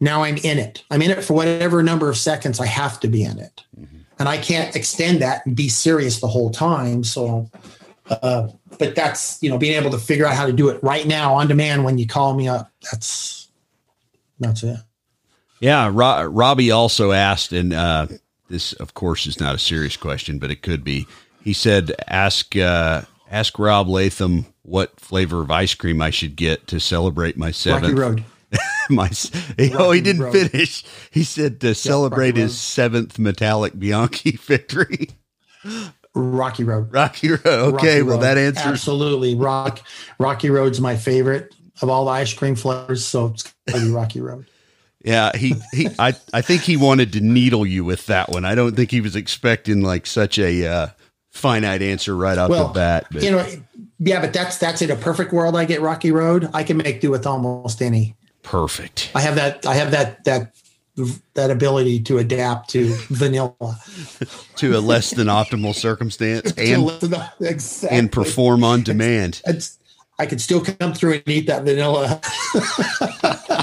now 0.00 0.22
I'm 0.22 0.36
in 0.38 0.58
it. 0.58 0.84
I'm 0.90 1.02
in 1.02 1.10
it 1.10 1.24
for 1.24 1.34
whatever 1.34 1.82
number 1.82 2.08
of 2.08 2.16
seconds 2.16 2.60
I 2.60 2.66
have 2.66 3.00
to 3.00 3.08
be 3.08 3.22
in 3.22 3.38
it. 3.38 3.64
Mm-hmm. 3.78 3.96
And 4.18 4.28
I 4.28 4.38
can't 4.38 4.74
extend 4.76 5.20
that 5.22 5.44
and 5.46 5.56
be 5.56 5.68
serious 5.68 6.20
the 6.20 6.28
whole 6.28 6.50
time. 6.50 7.02
So, 7.04 7.50
uh, 8.08 8.48
but 8.78 8.94
that's, 8.94 9.42
you 9.42 9.50
know, 9.50 9.58
being 9.58 9.74
able 9.74 9.90
to 9.90 9.98
figure 9.98 10.26
out 10.26 10.34
how 10.34 10.46
to 10.46 10.52
do 10.52 10.68
it 10.68 10.82
right 10.82 11.06
now 11.06 11.34
on 11.34 11.48
demand 11.48 11.84
when 11.84 11.98
you 11.98 12.06
call 12.06 12.34
me 12.34 12.46
up. 12.46 12.70
That's, 12.82 13.48
that's 14.38 14.62
it. 14.62 14.78
Yeah. 15.60 15.90
Ro- 15.92 16.24
Robbie 16.24 16.70
also 16.70 17.12
asked, 17.12 17.52
and 17.52 17.72
uh, 17.72 18.06
this, 18.48 18.72
of 18.74 18.94
course, 18.94 19.26
is 19.26 19.40
not 19.40 19.54
a 19.54 19.58
serious 19.58 19.96
question, 19.96 20.38
but 20.38 20.50
it 20.50 20.62
could 20.62 20.84
be. 20.84 21.06
He 21.42 21.52
said, 21.52 21.92
"Ask 22.08 22.56
uh, 22.56 23.02
ask 23.30 23.58
Rob 23.58 23.88
Leatham 23.88 24.46
what 24.62 24.98
flavor 25.00 25.40
of 25.40 25.50
ice 25.50 25.74
cream 25.74 26.00
I 26.00 26.10
should 26.10 26.36
get 26.36 26.66
to 26.68 26.80
celebrate 26.80 27.36
my 27.36 27.50
seventh." 27.50 27.98
Rocky 27.98 28.00
Road. 28.00 28.24
my 28.90 29.10
Rocky 29.58 29.72
oh, 29.74 29.90
he 29.90 30.00
didn't 30.00 30.22
Road. 30.22 30.32
finish. 30.32 30.84
He 31.10 31.24
said 31.24 31.60
to 31.60 31.74
celebrate 31.74 32.36
his 32.36 32.58
seventh 32.58 33.18
metallic 33.18 33.78
Bianchi 33.78 34.32
victory. 34.36 35.10
Rocky 36.14 36.64
Road. 36.64 36.92
Rocky 36.92 37.30
Road. 37.30 37.46
Okay, 37.46 37.98
Rocky 37.98 38.02
well 38.02 38.16
Road. 38.16 38.22
that 38.22 38.38
answers 38.38 38.66
absolutely. 38.66 39.34
Rock 39.34 39.80
Rocky 40.18 40.50
Road's 40.50 40.80
my 40.80 40.96
favorite 40.96 41.54
of 41.82 41.90
all 41.90 42.04
the 42.04 42.12
ice 42.12 42.32
cream 42.32 42.54
flavors, 42.54 43.04
so 43.04 43.26
it's 43.26 43.52
gonna 43.66 43.84
be 43.84 43.90
Rocky 43.90 44.20
Road. 44.20 44.46
Yeah, 45.04 45.36
he, 45.36 45.54
he 45.72 45.88
I, 45.98 46.14
I 46.32 46.40
think 46.40 46.62
he 46.62 46.78
wanted 46.78 47.12
to 47.12 47.20
needle 47.20 47.66
you 47.66 47.84
with 47.84 48.06
that 48.06 48.30
one. 48.30 48.46
I 48.46 48.54
don't 48.54 48.74
think 48.74 48.90
he 48.90 49.02
was 49.02 49.14
expecting 49.14 49.82
like 49.82 50.06
such 50.06 50.38
a 50.38 50.66
uh, 50.66 50.86
finite 51.30 51.82
answer 51.82 52.16
right 52.16 52.38
off 52.38 52.48
well, 52.48 52.68
the 52.68 52.72
bat. 52.72 53.06
But. 53.12 53.22
You 53.22 53.32
know, 53.32 53.46
yeah, 53.98 54.20
but 54.22 54.32
that's 54.32 54.56
that's 54.56 54.80
in 54.80 54.90
a 54.90 54.96
perfect 54.96 55.32
world. 55.32 55.56
I 55.56 55.66
get 55.66 55.82
Rocky 55.82 56.10
Road. 56.10 56.48
I 56.54 56.64
can 56.64 56.78
make 56.78 57.02
do 57.02 57.10
with 57.10 57.26
almost 57.26 57.82
any. 57.82 58.16
Perfect. 58.42 59.10
I 59.14 59.20
have 59.20 59.34
that. 59.34 59.66
I 59.66 59.74
have 59.74 59.90
that 59.90 60.24
that 60.24 60.54
that 61.34 61.50
ability 61.50 62.00
to 62.00 62.18
adapt 62.18 62.70
to 62.70 62.94
vanilla 63.08 63.78
to 64.56 64.76
a 64.76 64.80
less 64.80 65.10
than 65.10 65.26
optimal 65.26 65.74
circumstance 65.74 66.52
and 66.56 66.88
exactly. 67.40 67.98
and 67.98 68.12
perform 68.12 68.62
on 68.62 68.82
demand. 68.82 69.42
It's, 69.44 69.56
it's, 69.56 69.78
I 70.18 70.26
could 70.26 70.40
still 70.40 70.64
come 70.64 70.94
through 70.94 71.14
and 71.14 71.28
eat 71.28 71.48
that 71.48 71.64
vanilla. 71.64 72.20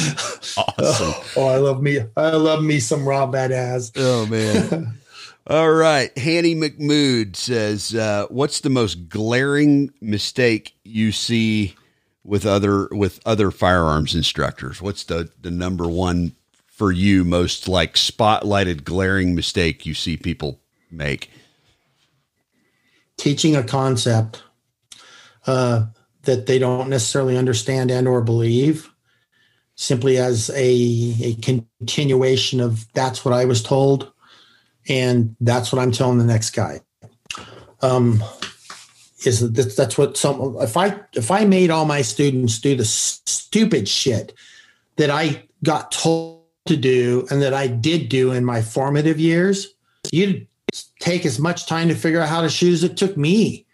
awesome. 0.56 1.14
Oh, 1.36 1.46
I 1.46 1.56
love 1.56 1.82
me. 1.82 2.00
I 2.16 2.30
love 2.30 2.62
me 2.62 2.80
some 2.80 3.06
Rob 3.06 3.34
Badass. 3.34 3.92
Oh 3.96 4.26
man. 4.26 4.94
All 5.46 5.72
right. 5.72 6.16
Hanny 6.16 6.54
McMood 6.54 7.34
says, 7.34 7.94
uh, 7.94 8.26
what's 8.28 8.60
the 8.60 8.70
most 8.70 9.08
glaring 9.08 9.92
mistake 10.00 10.76
you 10.84 11.12
see 11.12 11.74
with 12.24 12.46
other 12.46 12.88
with 12.92 13.20
other 13.26 13.50
firearms 13.50 14.14
instructors? 14.14 14.80
What's 14.80 15.04
the, 15.04 15.30
the 15.40 15.50
number 15.50 15.88
one 15.88 16.36
for 16.66 16.92
you 16.92 17.24
most 17.24 17.68
like 17.68 17.94
spotlighted 17.94 18.84
glaring 18.84 19.34
mistake 19.34 19.86
you 19.86 19.94
see 19.94 20.16
people 20.16 20.60
make? 20.90 21.30
Teaching 23.16 23.56
a 23.56 23.62
concept 23.62 24.42
uh, 25.46 25.86
that 26.22 26.46
they 26.46 26.58
don't 26.58 26.88
necessarily 26.88 27.36
understand 27.36 27.90
and 27.90 28.06
or 28.06 28.22
believe 28.22 28.89
simply 29.80 30.18
as 30.18 30.50
a, 30.50 31.14
a 31.22 31.34
continuation 31.36 32.60
of 32.60 32.86
that's 32.92 33.24
what 33.24 33.32
I 33.32 33.46
was 33.46 33.62
told 33.62 34.12
and 34.90 35.34
that's 35.40 35.72
what 35.72 35.80
I'm 35.80 35.90
telling 35.90 36.18
the 36.18 36.24
next 36.24 36.50
guy. 36.50 36.80
Um, 37.80 38.22
is 39.24 39.40
that 39.40 39.76
that's 39.76 39.96
what 39.96 40.18
some 40.18 40.56
if 40.60 40.76
I 40.76 41.00
if 41.14 41.30
I 41.30 41.46
made 41.46 41.70
all 41.70 41.86
my 41.86 42.02
students 42.02 42.58
do 42.58 42.76
the 42.76 42.84
stupid 42.84 43.88
shit 43.88 44.34
that 44.96 45.08
I 45.08 45.44
got 45.64 45.92
told 45.92 46.44
to 46.66 46.76
do 46.76 47.26
and 47.30 47.40
that 47.40 47.54
I 47.54 47.66
did 47.66 48.10
do 48.10 48.32
in 48.32 48.44
my 48.44 48.60
formative 48.60 49.18
years, 49.18 49.74
you'd 50.12 50.46
take 50.98 51.24
as 51.24 51.38
much 51.38 51.66
time 51.66 51.88
to 51.88 51.94
figure 51.94 52.20
out 52.20 52.28
how 52.28 52.42
to 52.42 52.50
shoot 52.50 52.74
as 52.74 52.84
it 52.84 52.98
took 52.98 53.16
me. 53.16 53.64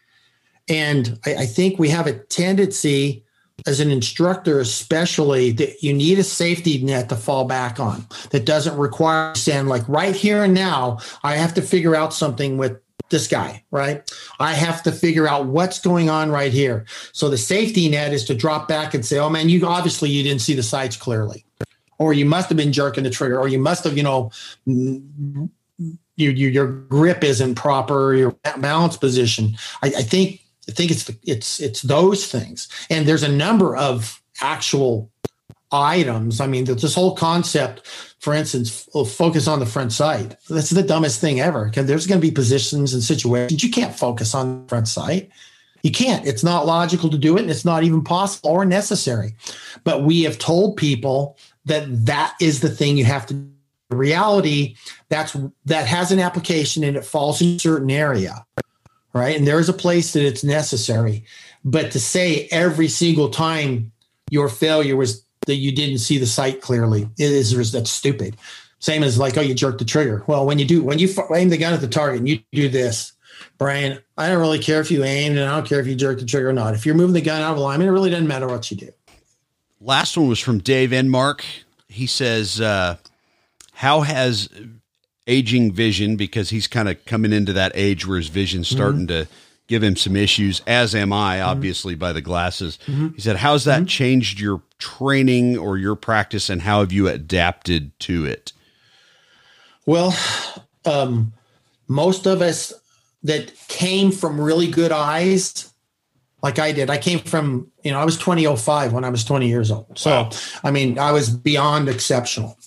And 0.68 1.18
I, 1.26 1.34
I 1.34 1.46
think 1.46 1.80
we 1.80 1.88
have 1.88 2.06
a 2.06 2.18
tendency 2.18 3.25
as 3.64 3.80
an 3.80 3.90
instructor, 3.90 4.60
especially 4.60 5.50
that 5.52 5.82
you 5.82 5.92
need 5.92 6.18
a 6.18 6.24
safety 6.24 6.82
net 6.82 7.08
to 7.08 7.16
fall 7.16 7.44
back 7.44 7.80
on 7.80 8.06
that 8.30 8.44
doesn't 8.44 8.76
require 8.76 9.34
saying 9.34 9.66
like 9.66 9.88
right 9.88 10.14
here 10.14 10.44
and 10.44 10.54
now, 10.54 10.98
I 11.24 11.36
have 11.36 11.54
to 11.54 11.62
figure 11.62 11.96
out 11.96 12.12
something 12.12 12.58
with 12.58 12.80
this 13.08 13.28
guy, 13.28 13.62
right? 13.70 14.10
I 14.40 14.52
have 14.54 14.82
to 14.82 14.92
figure 14.92 15.28
out 15.28 15.46
what's 15.46 15.78
going 15.78 16.10
on 16.10 16.30
right 16.30 16.52
here. 16.52 16.86
So 17.12 17.28
the 17.28 17.38
safety 17.38 17.88
net 17.88 18.12
is 18.12 18.24
to 18.24 18.34
drop 18.34 18.68
back 18.68 18.94
and 18.94 19.06
say, 19.06 19.18
oh 19.18 19.30
man, 19.30 19.48
you 19.48 19.66
obviously 19.66 20.10
you 20.10 20.22
didn't 20.22 20.42
see 20.42 20.54
the 20.54 20.62
sights 20.62 20.96
clearly. 20.96 21.44
Or 21.98 22.12
you 22.12 22.26
must 22.26 22.50
have 22.50 22.58
been 22.58 22.72
jerking 22.72 23.04
the 23.04 23.10
trigger, 23.10 23.38
or 23.38 23.48
you 23.48 23.58
must 23.58 23.84
have, 23.84 23.96
you 23.96 24.02
know, 24.02 24.30
you, 24.66 25.48
you, 26.16 26.30
your 26.30 26.66
grip 26.66 27.24
isn't 27.24 27.54
proper, 27.54 28.14
your 28.14 28.32
balance 28.58 28.98
position. 28.98 29.56
I, 29.82 29.86
I 29.86 30.02
think 30.02 30.42
I 30.68 30.72
think 30.72 30.90
it's 30.90 31.04
the, 31.04 31.16
it's 31.24 31.60
it's 31.60 31.82
those 31.82 32.26
things, 32.26 32.68
and 32.90 33.06
there's 33.06 33.22
a 33.22 33.30
number 33.30 33.76
of 33.76 34.20
actual 34.40 35.10
items. 35.72 36.40
I 36.40 36.46
mean, 36.46 36.64
this 36.64 36.94
whole 36.94 37.14
concept, 37.14 37.86
for 38.20 38.34
instance, 38.34 38.88
focus 39.08 39.48
on 39.48 39.60
the 39.60 39.66
front 39.66 39.92
sight. 39.92 40.36
That's 40.48 40.70
the 40.70 40.82
dumbest 40.82 41.20
thing 41.20 41.40
ever. 41.40 41.66
Because 41.66 41.86
there's 41.86 42.06
going 42.06 42.20
to 42.20 42.26
be 42.26 42.32
positions 42.32 42.94
and 42.94 43.02
situations 43.02 43.62
you 43.62 43.70
can't 43.70 43.96
focus 43.96 44.34
on 44.34 44.62
the 44.62 44.68
front 44.68 44.88
sight. 44.88 45.30
You 45.82 45.92
can't. 45.92 46.26
It's 46.26 46.42
not 46.42 46.66
logical 46.66 47.10
to 47.10 47.18
do 47.18 47.36
it, 47.36 47.42
and 47.42 47.50
it's 47.50 47.64
not 47.64 47.84
even 47.84 48.02
possible 48.02 48.50
or 48.50 48.64
necessary. 48.64 49.34
But 49.84 50.02
we 50.02 50.22
have 50.22 50.38
told 50.38 50.76
people 50.76 51.36
that 51.64 51.84
that 52.06 52.34
is 52.40 52.60
the 52.60 52.70
thing 52.70 52.96
you 52.96 53.04
have 53.04 53.26
to. 53.26 53.46
Reality 53.88 54.74
that's 55.10 55.36
that 55.66 55.86
has 55.86 56.10
an 56.10 56.18
application 56.18 56.82
and 56.82 56.96
it 56.96 57.04
falls 57.04 57.40
in 57.40 57.54
a 57.54 57.58
certain 57.60 57.88
area 57.88 58.44
right? 59.16 59.36
And 59.36 59.46
there 59.46 59.58
is 59.58 59.68
a 59.68 59.74
place 59.74 60.12
that 60.12 60.24
it's 60.24 60.44
necessary. 60.44 61.24
But 61.64 61.90
to 61.92 62.00
say 62.00 62.48
every 62.50 62.88
single 62.88 63.30
time 63.30 63.92
your 64.30 64.48
failure 64.48 64.96
was 64.96 65.24
that 65.46 65.56
you 65.56 65.72
didn't 65.72 65.98
see 65.98 66.18
the 66.18 66.26
sight 66.26 66.60
clearly, 66.60 67.08
is 67.18 67.72
that's 67.72 67.90
stupid. 67.90 68.36
Same 68.78 69.02
as 69.02 69.18
like, 69.18 69.36
oh, 69.36 69.40
you 69.40 69.54
jerked 69.54 69.78
the 69.78 69.84
trigger. 69.84 70.22
Well, 70.26 70.44
when 70.46 70.58
you 70.58 70.64
do, 70.64 70.82
when 70.82 70.98
you 70.98 71.08
aim 71.34 71.48
the 71.48 71.56
gun 71.56 71.72
at 71.72 71.80
the 71.80 71.88
target 71.88 72.20
and 72.20 72.28
you 72.28 72.40
do 72.52 72.68
this, 72.68 73.12
Bryan, 73.58 73.98
I 74.18 74.28
don't 74.28 74.40
really 74.40 74.58
care 74.58 74.80
if 74.80 74.90
you 74.90 75.02
aimed 75.04 75.38
and 75.38 75.48
I 75.48 75.56
don't 75.56 75.66
care 75.66 75.80
if 75.80 75.86
you 75.86 75.94
jerked 75.94 76.20
the 76.20 76.26
trigger 76.26 76.50
or 76.50 76.52
not. 76.52 76.74
If 76.74 76.84
you're 76.84 76.94
moving 76.94 77.14
the 77.14 77.20
gun 77.20 77.42
out 77.42 77.52
of 77.52 77.58
alignment, 77.58 77.88
it 77.88 77.92
really 77.92 78.10
doesn't 78.10 78.26
matter 78.26 78.46
what 78.46 78.70
you 78.70 78.76
do. 78.76 78.90
Last 79.80 80.16
one 80.16 80.28
was 80.28 80.40
from 80.40 80.58
Dave 80.58 80.90
Enmark. 80.90 81.42
He 81.88 82.06
says, 82.06 82.60
uh, 82.60 82.96
how 83.72 84.00
has 84.00 84.48
aging 85.26 85.72
vision 85.72 86.16
because 86.16 86.50
he's 86.50 86.66
kind 86.66 86.88
of 86.88 87.04
coming 87.04 87.32
into 87.32 87.52
that 87.52 87.72
age 87.74 88.06
where 88.06 88.18
his 88.18 88.28
vision's 88.28 88.68
starting 88.68 89.06
mm-hmm. 89.06 89.24
to 89.24 89.28
give 89.66 89.82
him 89.82 89.96
some 89.96 90.16
issues, 90.16 90.62
as 90.66 90.94
am 90.94 91.12
I, 91.12 91.38
mm-hmm. 91.38 91.48
obviously, 91.48 91.94
mm-hmm. 91.94 92.00
by 92.00 92.12
the 92.12 92.20
glasses. 92.20 92.78
Mm-hmm. 92.86 93.08
He 93.14 93.20
said, 93.20 93.36
How's 93.36 93.64
that 93.64 93.78
mm-hmm. 93.80 93.86
changed 93.86 94.40
your 94.40 94.62
training 94.78 95.58
or 95.58 95.76
your 95.76 95.96
practice, 95.96 96.48
and 96.48 96.62
how 96.62 96.80
have 96.80 96.92
you 96.92 97.08
adapted 97.08 97.98
to 98.00 98.24
it? 98.24 98.52
Well, 99.84 100.16
um, 100.84 101.32
most 101.88 102.26
of 102.26 102.42
us 102.42 102.72
that 103.22 103.52
came 103.68 104.12
from 104.12 104.40
really 104.40 104.68
good 104.68 104.92
eyes, 104.92 105.72
like 106.42 106.58
I 106.58 106.72
did, 106.72 106.90
I 106.90 106.98
came 106.98 107.20
from, 107.20 107.70
you 107.82 107.90
know, 107.90 107.98
I 107.98 108.04
was 108.04 108.16
2005 108.18 108.92
when 108.92 109.04
I 109.04 109.10
was 109.10 109.24
20 109.24 109.48
years 109.48 109.70
old. 109.70 109.98
So, 109.98 110.10
wow. 110.10 110.30
I 110.62 110.70
mean, 110.70 110.98
I 110.98 111.12
was 111.12 111.30
beyond 111.30 111.88
exceptional. 111.88 112.58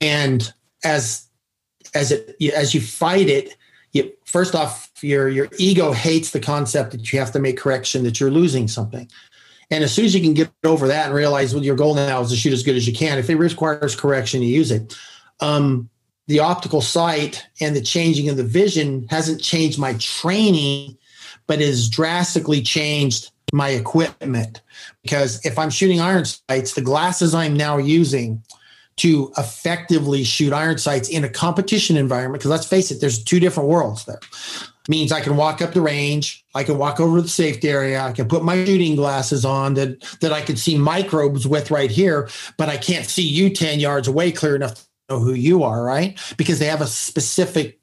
And 0.00 0.52
as 0.82 1.26
as 1.94 2.10
it 2.10 2.36
as 2.54 2.74
you 2.74 2.80
fight 2.80 3.28
it, 3.28 3.56
you 3.92 4.12
first 4.24 4.54
off 4.54 4.90
your 5.00 5.28
your 5.28 5.48
ego 5.58 5.92
hates 5.92 6.30
the 6.30 6.40
concept 6.40 6.92
that 6.92 7.12
you 7.12 7.18
have 7.18 7.32
to 7.32 7.38
make 7.38 7.56
correction 7.56 8.04
that 8.04 8.20
you're 8.20 8.30
losing 8.30 8.68
something. 8.68 9.08
And 9.70 9.82
as 9.82 9.92
soon 9.92 10.04
as 10.04 10.14
you 10.14 10.20
can 10.20 10.34
get 10.34 10.50
over 10.64 10.88
that 10.88 11.06
and 11.06 11.14
realize 11.14 11.54
well, 11.54 11.64
your 11.64 11.76
goal 11.76 11.94
now 11.94 12.20
is 12.20 12.30
to 12.30 12.36
shoot 12.36 12.52
as 12.52 12.62
good 12.62 12.76
as 12.76 12.86
you 12.86 12.92
can, 12.92 13.18
if 13.18 13.30
it 13.30 13.36
requires 13.36 13.96
correction, 13.96 14.42
you 14.42 14.48
use 14.48 14.70
it. 14.70 14.96
Um, 15.40 15.88
the 16.26 16.40
optical 16.40 16.80
sight 16.80 17.46
and 17.60 17.74
the 17.74 17.82
changing 17.82 18.28
of 18.28 18.36
the 18.36 18.44
vision 18.44 19.06
hasn't 19.10 19.42
changed 19.42 19.78
my 19.78 19.94
training, 19.94 20.96
but 21.46 21.60
has 21.60 21.88
drastically 21.88 22.62
changed 22.62 23.30
my 23.52 23.70
equipment. 23.70 24.62
Because 25.02 25.44
if 25.44 25.58
I'm 25.58 25.70
shooting 25.70 26.00
iron 26.00 26.24
sights, 26.24 26.74
the 26.74 26.80
glasses 26.80 27.34
I'm 27.34 27.56
now 27.56 27.78
using 27.78 28.42
to 28.96 29.32
effectively 29.36 30.24
shoot 30.24 30.52
iron 30.52 30.78
sights 30.78 31.08
in 31.08 31.24
a 31.24 31.28
competition 31.28 31.96
environment. 31.96 32.40
Because 32.40 32.50
let's 32.50 32.66
face 32.66 32.90
it, 32.90 33.00
there's 33.00 33.22
two 33.22 33.40
different 33.40 33.68
worlds 33.68 34.04
there. 34.04 34.20
Means 34.86 35.12
I 35.12 35.20
can 35.20 35.36
walk 35.36 35.62
up 35.62 35.72
the 35.72 35.80
range, 35.80 36.44
I 36.54 36.62
can 36.62 36.76
walk 36.76 37.00
over 37.00 37.16
to 37.16 37.22
the 37.22 37.28
safety 37.28 37.70
area, 37.70 38.02
I 38.02 38.12
can 38.12 38.28
put 38.28 38.44
my 38.44 38.64
shooting 38.66 38.96
glasses 38.96 39.44
on 39.44 39.74
that 39.74 40.02
that 40.20 40.30
I 40.30 40.42
can 40.42 40.56
see 40.56 40.76
microbes 40.76 41.48
with 41.48 41.70
right 41.70 41.90
here, 41.90 42.28
but 42.58 42.68
I 42.68 42.76
can't 42.76 43.06
see 43.06 43.26
you 43.26 43.48
10 43.48 43.80
yards 43.80 44.08
away 44.08 44.30
clear 44.30 44.54
enough 44.54 44.74
to 44.74 44.82
know 45.08 45.20
who 45.20 45.32
you 45.32 45.62
are, 45.62 45.82
right? 45.82 46.20
Because 46.36 46.58
they 46.58 46.66
have 46.66 46.82
a 46.82 46.86
specific 46.86 47.80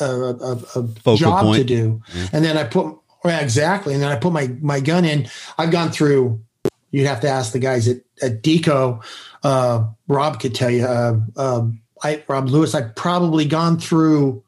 uh, 0.00 0.32
a, 0.74 0.88
a 1.06 1.16
job 1.16 1.42
point. 1.42 1.58
to 1.58 1.64
do. 1.64 2.02
Mm-hmm. 2.12 2.36
And 2.36 2.44
then 2.44 2.56
I 2.56 2.64
put 2.64 2.96
well, 3.22 3.42
exactly, 3.42 3.92
and 3.92 4.02
then 4.02 4.10
I 4.10 4.16
put 4.16 4.32
my 4.32 4.48
my 4.60 4.80
gun 4.80 5.04
in. 5.04 5.28
I've 5.58 5.70
gone 5.70 5.90
through. 5.90 6.42
You'd 6.90 7.06
have 7.06 7.20
to 7.20 7.28
ask 7.28 7.52
the 7.52 7.58
guys 7.58 7.88
at 7.88 7.98
at 8.22 8.42
Decot 8.42 9.04
uh, 9.42 9.86
Rob 10.08 10.40
could 10.40 10.54
tell 10.54 10.70
you. 10.70 10.84
Uh, 10.84 11.20
uh, 11.36 11.66
I, 12.02 12.24
Rob 12.28 12.48
Lewis, 12.48 12.74
I've 12.74 12.94
probably 12.94 13.44
gone 13.44 13.78
through 13.78 14.42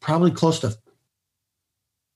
probably 0.00 0.30
close 0.30 0.60
to 0.60 0.76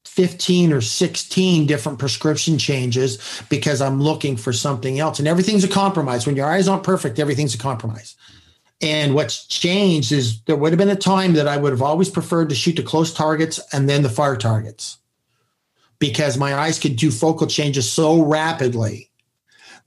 15 0.05 0.73
or 0.73 0.81
16 0.81 1.67
different 1.67 1.99
prescription 1.99 2.59
changes 2.59 3.43
because 3.49 3.81
I'm 3.81 4.03
looking 4.03 4.37
for 4.37 4.53
something 4.53 4.99
else. 4.99 5.19
And 5.19 5.29
everything's 5.29 5.65
a 5.65 5.69
compromise. 5.69 6.27
When 6.27 6.37
your 6.37 6.47
eyes 6.47 6.69
aren't 6.69 6.83
perfect, 6.83 7.19
everything's 7.19 7.55
a 7.55 7.59
compromise. 7.59 8.17
And 8.81 9.15
what's 9.15 9.47
changed 9.47 10.13
is 10.13 10.41
there 10.43 10.57
would 10.57 10.73
have 10.73 10.79
been 10.79 10.89
a 10.89 10.97
time 10.97 11.35
that 11.35 11.49
I 11.49 11.57
would 11.57 11.73
have 11.73 11.83
always 11.83 12.11
preferred 12.11 12.49
to 12.51 12.55
shoot 12.55 12.77
the 12.77 12.83
close 12.83 13.13
targets 13.13 13.61
and 13.73 13.89
then 13.89 14.03
the 14.03 14.09
far 14.09 14.37
targets 14.37 14.99
because 15.99 16.37
my 16.37 16.55
eyes 16.55 16.79
could 16.79 16.97
do 16.97 17.11
focal 17.11 17.47
changes 17.47 17.91
so 17.91 18.23
rapidly 18.23 19.08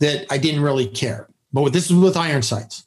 that 0.02 0.26
I 0.30 0.38
didn't 0.38 0.62
really 0.62 0.88
care. 0.88 1.28
But 1.54 1.72
this 1.74 1.90
is 1.90 1.96
with 1.96 2.18
iron 2.18 2.42
sights. 2.42 2.86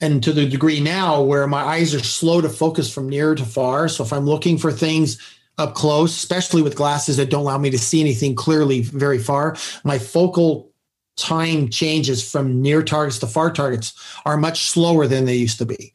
And 0.00 0.22
to 0.24 0.32
the 0.32 0.46
degree 0.46 0.80
now 0.80 1.22
where 1.22 1.46
my 1.46 1.62
eyes 1.62 1.94
are 1.94 2.00
slow 2.00 2.40
to 2.40 2.48
focus 2.48 2.92
from 2.92 3.08
near 3.08 3.34
to 3.34 3.44
far. 3.44 3.88
So 3.88 4.02
if 4.02 4.12
I'm 4.12 4.26
looking 4.26 4.58
for 4.58 4.72
things 4.72 5.18
up 5.58 5.74
close, 5.74 6.16
especially 6.16 6.60
with 6.60 6.74
glasses 6.74 7.16
that 7.18 7.30
don't 7.30 7.42
allow 7.42 7.58
me 7.58 7.70
to 7.70 7.78
see 7.78 8.00
anything 8.00 8.34
clearly 8.34 8.82
very 8.82 9.18
far, 9.18 9.56
my 9.84 9.98
focal 9.98 10.72
time 11.16 11.68
changes 11.68 12.28
from 12.28 12.60
near 12.60 12.82
targets 12.82 13.20
to 13.20 13.26
far 13.28 13.52
targets 13.52 13.94
are 14.24 14.36
much 14.36 14.66
slower 14.66 15.06
than 15.06 15.24
they 15.24 15.36
used 15.36 15.58
to 15.58 15.66
be. 15.66 15.92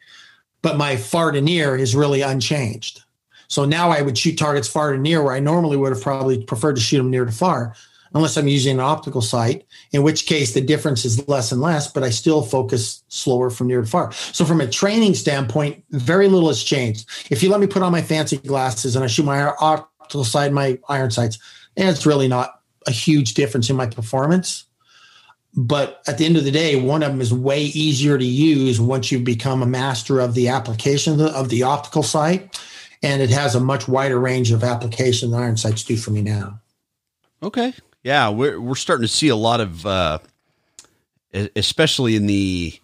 But 0.62 0.78
my 0.78 0.96
far 0.96 1.32
to 1.32 1.42
near 1.42 1.76
is 1.76 1.96
really 1.96 2.22
unchanged. 2.22 3.04
So 3.50 3.66
now 3.66 3.90
I 3.90 4.02
would 4.02 4.18
shoot 4.18 4.38
targets 4.38 4.70
far 4.70 4.94
to 4.94 4.98
near 4.98 5.22
where 5.22 5.34
I 5.34 5.40
normally 5.40 5.76
would 5.76 5.92
have 5.92 6.02
probably 6.02 6.44
preferred 6.44 6.76
to 6.76 6.82
shoot 6.82 6.98
them 6.98 7.12
near 7.12 7.26
to 7.26 7.32
far 7.32 7.76
unless 8.18 8.36
I'm 8.36 8.48
using 8.48 8.74
an 8.74 8.80
optical 8.80 9.22
sight, 9.22 9.66
in 9.92 10.04
which 10.04 10.26
case 10.26 10.54
the 10.54 10.62
difference 10.62 11.06
is 11.06 11.28
less 11.28 11.52
and 11.52 11.62
less, 11.62 11.92
but 11.92 12.04
I 12.04 12.10
still 12.10 12.42
focus 12.42 13.04
slower 13.08 13.50
from 13.50 13.68
near 13.68 13.82
to 13.82 13.88
far. 13.88 14.12
So 14.12 14.44
from 14.44 14.60
a 14.60 14.68
training 14.68 15.14
standpoint, 15.14 15.84
very 15.92 16.28
little 16.28 16.50
has 16.50 16.64
changed. 16.64 17.08
If 17.30 17.42
you 17.42 17.50
let 17.50 17.60
me 17.60 17.68
put 17.68 17.84
on 17.84 17.92
my 17.92 18.02
fancy 18.02 18.38
glasses 18.38 18.96
and 18.96 19.06
I 19.06 19.08
shoot 19.08 19.24
my 19.24 19.42
optical 19.60 20.24
sight, 20.24 20.52
my 20.52 20.80
iron 20.90 21.12
sights, 21.12 21.38
it's 21.76 22.06
really 22.06 22.28
not 22.28 22.62
a 22.88 22.92
huge 22.92 23.34
difference 23.34 23.70
in 23.70 23.76
my 23.76 23.86
performance. 23.86 24.66
But 25.56 26.02
at 26.08 26.18
the 26.18 26.26
end 26.26 26.38
of 26.38 26.44
the 26.44 26.52
day, 26.52 26.80
one 26.80 27.04
of 27.04 27.12
them 27.12 27.22
is 27.22 27.34
way 27.34 27.64
easier 27.64 28.18
to 28.18 28.26
use 28.26 28.80
once 28.80 29.12
you 29.12 29.20
become 29.20 29.62
a 29.62 29.68
master 29.68 30.20
of 30.20 30.34
the 30.34 30.50
application 30.50 31.20
of 31.20 31.50
the 31.50 31.64
optical 31.64 32.04
sight. 32.04 32.60
And 33.04 33.22
it 33.22 33.30
has 33.30 33.54
a 33.54 33.60
much 33.60 33.88
wider 33.88 34.20
range 34.20 34.52
of 34.52 34.64
application 34.64 35.32
than 35.32 35.40
iron 35.40 35.58
sights 35.58 35.84
do 35.84 35.98
for 35.98 36.12
me 36.12 36.22
now. 36.22 36.60
Okay. 37.44 37.74
Yeah. 38.08 38.30
We're, 38.30 38.58
we're 38.62 38.76
starting 38.76 39.02
to 39.02 39.12
see 39.12 39.28
a 39.28 39.36
lot 39.36 39.60
of, 39.60 39.86
uh, 39.86 40.20
especially 41.58 42.16
in 42.16 42.26
the 42.26 42.80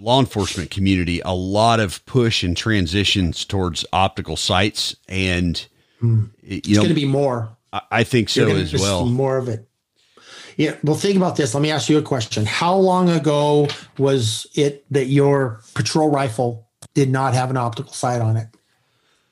law 0.00 0.18
enforcement 0.18 0.72
community, 0.72 1.20
a 1.24 1.30
lot 1.30 1.78
of 1.78 2.04
push 2.06 2.42
and 2.42 2.56
transitions 2.56 3.44
towards 3.44 3.86
optical 3.92 4.36
sights. 4.36 4.96
And, 5.08 5.64
mm. 6.02 6.28
you 6.42 6.58
it's 6.58 6.76
going 6.76 6.88
to 6.88 6.94
be 6.94 7.06
more. 7.06 7.56
I, 7.72 7.82
I 7.92 8.02
think 8.02 8.28
so 8.28 8.48
as 8.48 8.74
well. 8.74 9.06
More 9.06 9.36
of 9.36 9.48
it. 9.48 9.68
Yeah. 10.56 10.74
Well, 10.82 10.96
think 10.96 11.16
about 11.16 11.36
this. 11.36 11.54
Let 11.54 11.60
me 11.60 11.70
ask 11.70 11.88
you 11.88 11.96
a 11.96 12.02
question. 12.02 12.46
How 12.46 12.74
long 12.74 13.08
ago 13.08 13.68
was 13.96 14.48
it 14.54 14.84
that 14.90 15.06
your 15.06 15.60
patrol 15.74 16.10
rifle 16.10 16.66
did 16.94 17.12
not 17.12 17.32
have 17.34 17.50
an 17.50 17.56
optical 17.56 17.92
sight 17.92 18.20
on 18.20 18.36
it? 18.36 18.48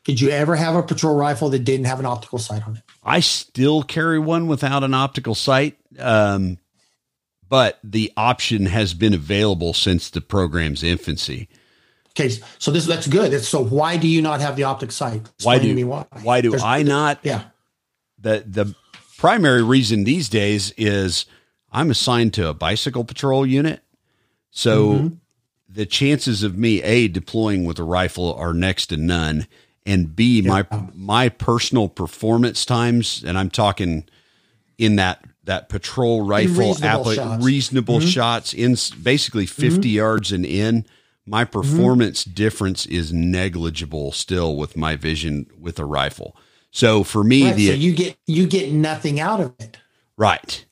Did 0.04 0.20
you 0.20 0.30
ever 0.30 0.54
have 0.54 0.76
a 0.76 0.84
patrol 0.84 1.16
rifle 1.16 1.50
that 1.50 1.64
didn't 1.64 1.86
have 1.86 1.98
an 1.98 2.06
optical 2.06 2.38
sight 2.38 2.64
on 2.64 2.76
it? 2.76 2.83
I 3.04 3.20
still 3.20 3.82
carry 3.82 4.18
one 4.18 4.46
without 4.46 4.82
an 4.82 4.94
optical 4.94 5.34
sight. 5.34 5.76
Um, 5.98 6.58
but 7.48 7.78
the 7.84 8.12
option 8.16 8.66
has 8.66 8.94
been 8.94 9.14
available 9.14 9.74
since 9.74 10.10
the 10.10 10.20
program's 10.20 10.82
infancy. 10.82 11.48
Okay, 12.10 12.30
so 12.58 12.70
this 12.70 12.86
that's 12.86 13.06
good. 13.06 13.44
so 13.44 13.62
why 13.62 13.96
do 13.96 14.08
you 14.08 14.22
not 14.22 14.40
have 14.40 14.56
the 14.56 14.64
optic 14.64 14.92
sight? 14.92 15.20
Explain 15.34 15.60
why 15.60 15.74
do 15.74 15.86
why? 15.86 16.06
why 16.22 16.40
do 16.40 16.50
There's, 16.50 16.62
I 16.62 16.82
not? 16.82 17.18
Yeah. 17.22 17.44
The 18.18 18.44
the 18.46 18.74
primary 19.18 19.62
reason 19.62 20.04
these 20.04 20.28
days 20.28 20.72
is 20.76 21.26
I'm 21.72 21.90
assigned 21.90 22.32
to 22.34 22.48
a 22.48 22.54
bicycle 22.54 23.04
patrol 23.04 23.44
unit. 23.44 23.82
So 24.50 24.88
mm-hmm. 24.88 25.08
the 25.68 25.86
chances 25.86 26.44
of 26.44 26.56
me 26.56 26.80
a 26.82 27.08
deploying 27.08 27.64
with 27.64 27.80
a 27.80 27.84
rifle 27.84 28.32
are 28.34 28.54
next 28.54 28.86
to 28.86 28.96
none 28.96 29.48
and 29.86 30.14
b 30.14 30.40
yeah. 30.40 30.48
my 30.70 30.88
my 30.94 31.28
personal 31.28 31.88
performance 31.88 32.64
times 32.64 33.22
and 33.26 33.38
I'm 33.38 33.50
talking 33.50 34.04
in 34.78 34.96
that 34.96 35.24
that 35.44 35.68
patrol 35.68 36.22
rifle 36.22 36.68
reasonable 36.68 37.12
shots, 37.12 37.44
reasonable 37.44 37.98
mm-hmm. 37.98 38.08
shots 38.08 38.54
in 38.54 38.76
basically 39.02 39.46
50 39.46 39.76
mm-hmm. 39.76 39.88
yards 39.88 40.32
and 40.32 40.46
in 40.46 40.86
my 41.26 41.44
mm-hmm. 41.44 41.52
performance 41.52 42.24
mm-hmm. 42.24 42.34
difference 42.34 42.86
is 42.86 43.12
negligible 43.12 44.12
still 44.12 44.56
with 44.56 44.76
my 44.76 44.96
vision 44.96 45.46
with 45.58 45.78
a 45.78 45.84
rifle 45.84 46.36
so 46.70 47.04
for 47.04 47.22
me 47.22 47.44
right, 47.44 47.56
the 47.56 47.68
so 47.68 47.74
you 47.74 47.94
get 47.94 48.16
you 48.26 48.46
get 48.46 48.72
nothing 48.72 49.20
out 49.20 49.40
of 49.40 49.54
it 49.58 49.76
right 50.16 50.64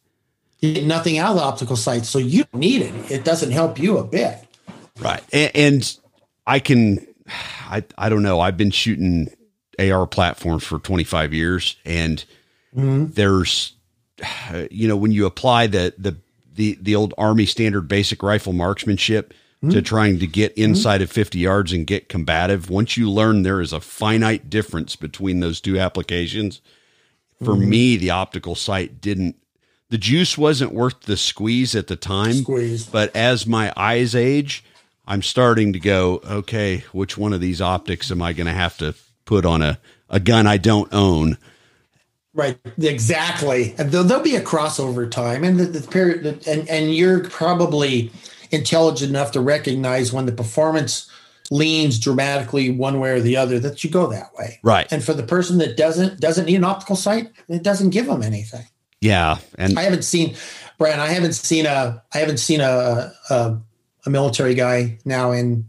you 0.60 0.72
get 0.72 0.86
nothing 0.86 1.18
out 1.18 1.30
of 1.30 1.36
the 1.36 1.42
optical 1.42 1.76
sight 1.76 2.04
so 2.04 2.18
you 2.18 2.44
don't 2.44 2.60
need 2.60 2.82
it 2.82 3.10
it 3.10 3.24
doesn't 3.24 3.50
help 3.50 3.78
you 3.78 3.98
a 3.98 4.04
bit 4.04 4.38
right 5.00 5.22
and, 5.32 5.50
and 5.54 5.98
i 6.46 6.58
can 6.58 7.06
i 7.28 7.82
i 7.98 8.08
don't 8.08 8.22
know 8.22 8.40
i've 8.40 8.56
been 8.56 8.70
shooting 8.70 9.28
ar 9.78 10.06
platforms 10.06 10.62
for 10.64 10.78
25 10.78 11.32
years 11.32 11.76
and 11.84 12.24
mm-hmm. 12.74 13.06
there's 13.12 13.74
you 14.70 14.88
know, 14.88 14.96
when 14.96 15.12
you 15.12 15.26
apply 15.26 15.66
the 15.66 15.94
the 15.98 16.16
the 16.54 16.78
the 16.80 16.94
old 16.94 17.14
Army 17.18 17.46
standard 17.46 17.88
basic 17.88 18.22
rifle 18.22 18.52
marksmanship 18.52 19.32
mm-hmm. 19.62 19.70
to 19.70 19.82
trying 19.82 20.18
to 20.18 20.26
get 20.26 20.54
hmm? 20.54 20.62
inside 20.62 20.96
mm-hmm. 20.96 21.04
of 21.04 21.12
50 21.12 21.38
yards 21.38 21.72
and 21.72 21.86
get 21.86 22.08
combative, 22.08 22.70
once 22.70 22.96
you 22.96 23.10
learn 23.10 23.42
there 23.42 23.60
is 23.60 23.72
a 23.72 23.80
finite 23.80 24.50
difference 24.50 24.96
between 24.96 25.40
those 25.40 25.60
two 25.60 25.78
applications, 25.78 26.60
for 27.38 27.54
mm-hmm. 27.54 27.70
me, 27.70 27.96
the 27.96 28.10
optical 28.10 28.54
sight 28.54 29.00
didn't. 29.00 29.36
The 29.88 29.98
juice 29.98 30.38
wasn't 30.38 30.72
worth 30.72 31.02
the 31.02 31.18
squeeze 31.18 31.74
at 31.74 31.86
the 31.86 31.96
time, 31.96 32.32
squeeze. 32.32 32.86
but 32.86 33.14
as 33.14 33.46
my 33.46 33.74
eyes 33.76 34.14
age, 34.14 34.64
I'm 35.12 35.20
starting 35.20 35.74
to 35.74 35.78
go, 35.78 36.22
okay, 36.24 36.84
which 36.92 37.18
one 37.18 37.34
of 37.34 37.40
these 37.42 37.60
optics 37.60 38.10
am 38.10 38.22
I 38.22 38.32
going 38.32 38.46
to 38.46 38.52
have 38.52 38.78
to 38.78 38.94
put 39.26 39.44
on 39.44 39.60
a, 39.60 39.78
a 40.08 40.18
gun 40.18 40.46
I 40.46 40.56
don't 40.56 40.90
own? 40.90 41.36
Right, 42.32 42.58
exactly. 42.78 43.74
And 43.76 43.92
there'll, 43.92 44.06
there'll 44.06 44.24
be 44.24 44.36
a 44.36 44.40
crossover 44.40 45.10
time, 45.10 45.44
and 45.44 45.60
the, 45.60 45.66
the 45.66 45.86
period, 45.86 46.48
and 46.48 46.66
and 46.66 46.94
you're 46.94 47.28
probably 47.28 48.10
intelligent 48.50 49.10
enough 49.10 49.32
to 49.32 49.42
recognize 49.42 50.14
when 50.14 50.24
the 50.24 50.32
performance 50.32 51.10
leans 51.50 51.98
dramatically 51.98 52.70
one 52.70 52.98
way 52.98 53.10
or 53.10 53.20
the 53.20 53.36
other 53.36 53.58
that 53.58 53.84
you 53.84 53.90
go 53.90 54.06
that 54.06 54.32
way. 54.38 54.60
Right. 54.62 54.90
And 54.90 55.04
for 55.04 55.12
the 55.12 55.24
person 55.24 55.58
that 55.58 55.76
doesn't 55.76 56.20
doesn't 56.20 56.46
need 56.46 56.56
an 56.56 56.64
optical 56.64 56.96
sight, 56.96 57.30
it 57.48 57.62
doesn't 57.62 57.90
give 57.90 58.06
them 58.06 58.22
anything. 58.22 58.66
Yeah, 59.02 59.36
and 59.58 59.78
I 59.78 59.82
haven't 59.82 60.04
seen, 60.04 60.36
Bryan. 60.78 61.00
I 61.00 61.08
haven't 61.08 61.34
seen 61.34 61.66
a 61.66 62.02
I 62.14 62.18
haven't 62.18 62.38
seen 62.38 62.62
a 62.62 63.12
a, 63.28 63.58
a 64.06 64.10
military 64.10 64.54
guy 64.54 64.98
now 65.04 65.32
in 65.32 65.68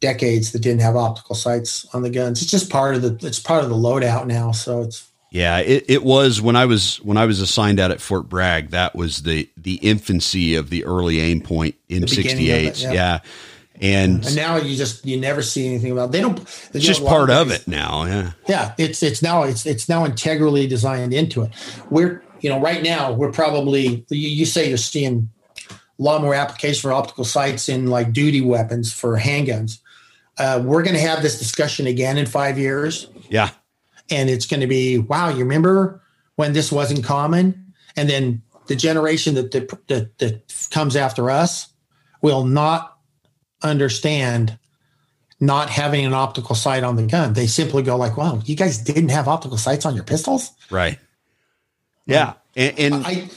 decades 0.00 0.52
that 0.52 0.60
didn't 0.60 0.82
have 0.82 0.96
optical 0.96 1.34
sights 1.34 1.86
on 1.94 2.02
the 2.02 2.10
guns. 2.10 2.42
It's 2.42 2.50
just 2.50 2.70
part 2.70 2.94
of 2.94 3.02
the 3.02 3.26
it's 3.26 3.40
part 3.40 3.64
of 3.64 3.70
the 3.70 3.76
loadout 3.76 4.26
now. 4.26 4.52
So 4.52 4.82
it's 4.82 5.10
yeah, 5.30 5.58
it, 5.58 5.84
it 5.88 6.04
was 6.04 6.40
when 6.40 6.56
I 6.56 6.66
was 6.66 6.96
when 6.98 7.16
I 7.16 7.26
was 7.26 7.40
assigned 7.40 7.80
out 7.80 7.90
at 7.90 8.00
Fort 8.00 8.28
Bragg. 8.28 8.70
That 8.70 8.94
was 8.94 9.22
the 9.22 9.48
the 9.56 9.74
infancy 9.76 10.54
of 10.54 10.70
the 10.70 10.84
early 10.84 11.16
Aimpoint 11.16 11.74
M68. 11.90 12.82
Yeah. 12.82 12.92
yeah. 12.92 13.18
And, 13.78 14.24
and 14.24 14.36
now 14.36 14.56
you 14.56 14.74
just 14.74 15.04
you 15.04 15.20
never 15.20 15.42
see 15.42 15.66
anything 15.66 15.92
about. 15.92 16.08
It. 16.08 16.12
They 16.12 16.20
don't. 16.22 16.40
It's 16.72 16.84
just 16.84 17.04
part 17.04 17.28
of 17.28 17.50
it 17.50 17.68
now. 17.68 18.04
Yeah. 18.04 18.32
Yeah. 18.48 18.74
It's 18.78 19.02
it's 19.02 19.22
now 19.22 19.42
it's 19.42 19.66
it's 19.66 19.88
now 19.88 20.04
integrally 20.04 20.66
designed 20.66 21.12
into 21.12 21.42
it. 21.42 21.50
We're 21.90 22.22
you 22.40 22.48
know 22.48 22.60
right 22.60 22.82
now 22.82 23.12
we're 23.12 23.32
probably 23.32 24.06
you, 24.08 24.28
you 24.28 24.46
say 24.46 24.68
you're 24.68 24.78
seeing 24.78 25.28
a 25.98 26.02
lot 26.02 26.20
more 26.20 26.34
application 26.34 26.80
for 26.82 26.92
optical 26.92 27.24
sights 27.24 27.68
in 27.68 27.86
like 27.86 28.12
duty 28.12 28.40
weapons 28.40 28.92
for 28.92 29.18
handguns. 29.18 29.78
Uh, 30.38 30.62
we're 30.62 30.82
going 30.82 30.94
to 30.94 31.00
have 31.00 31.22
this 31.22 31.38
discussion 31.38 31.86
again 31.86 32.18
in 32.18 32.26
five 32.26 32.58
years. 32.58 33.08
Yeah. 33.30 33.50
And 34.10 34.28
it's 34.28 34.46
going 34.46 34.60
to 34.60 34.66
be 34.66 34.98
wow 34.98 35.30
you 35.30 35.38
remember 35.38 36.02
when 36.36 36.52
this 36.52 36.70
wasn't 36.70 37.04
common? 37.04 37.72
And 37.96 38.08
then 38.08 38.42
the 38.66 38.76
generation 38.76 39.34
that, 39.34 39.52
that, 39.52 39.86
that, 39.88 40.18
that 40.18 40.68
comes 40.70 40.96
after 40.96 41.30
us 41.30 41.68
will 42.20 42.44
not 42.44 42.98
understand 43.62 44.58
not 45.40 45.70
having 45.70 46.04
an 46.04 46.12
optical 46.14 46.54
sight 46.54 46.82
on 46.82 46.96
the 46.96 47.06
gun. 47.06 47.32
They 47.32 47.46
simply 47.46 47.82
go 47.82 47.96
like 47.96 48.16
wow 48.16 48.42
you 48.44 48.54
guys 48.54 48.78
didn't 48.78 49.08
have 49.08 49.28
optical 49.28 49.56
sights 49.56 49.86
on 49.86 49.94
your 49.94 50.04
pistols? 50.04 50.50
Right. 50.70 50.98
Yeah. 52.04 52.34
And, 52.54 52.78
and 52.78 52.94
i 53.06 53.28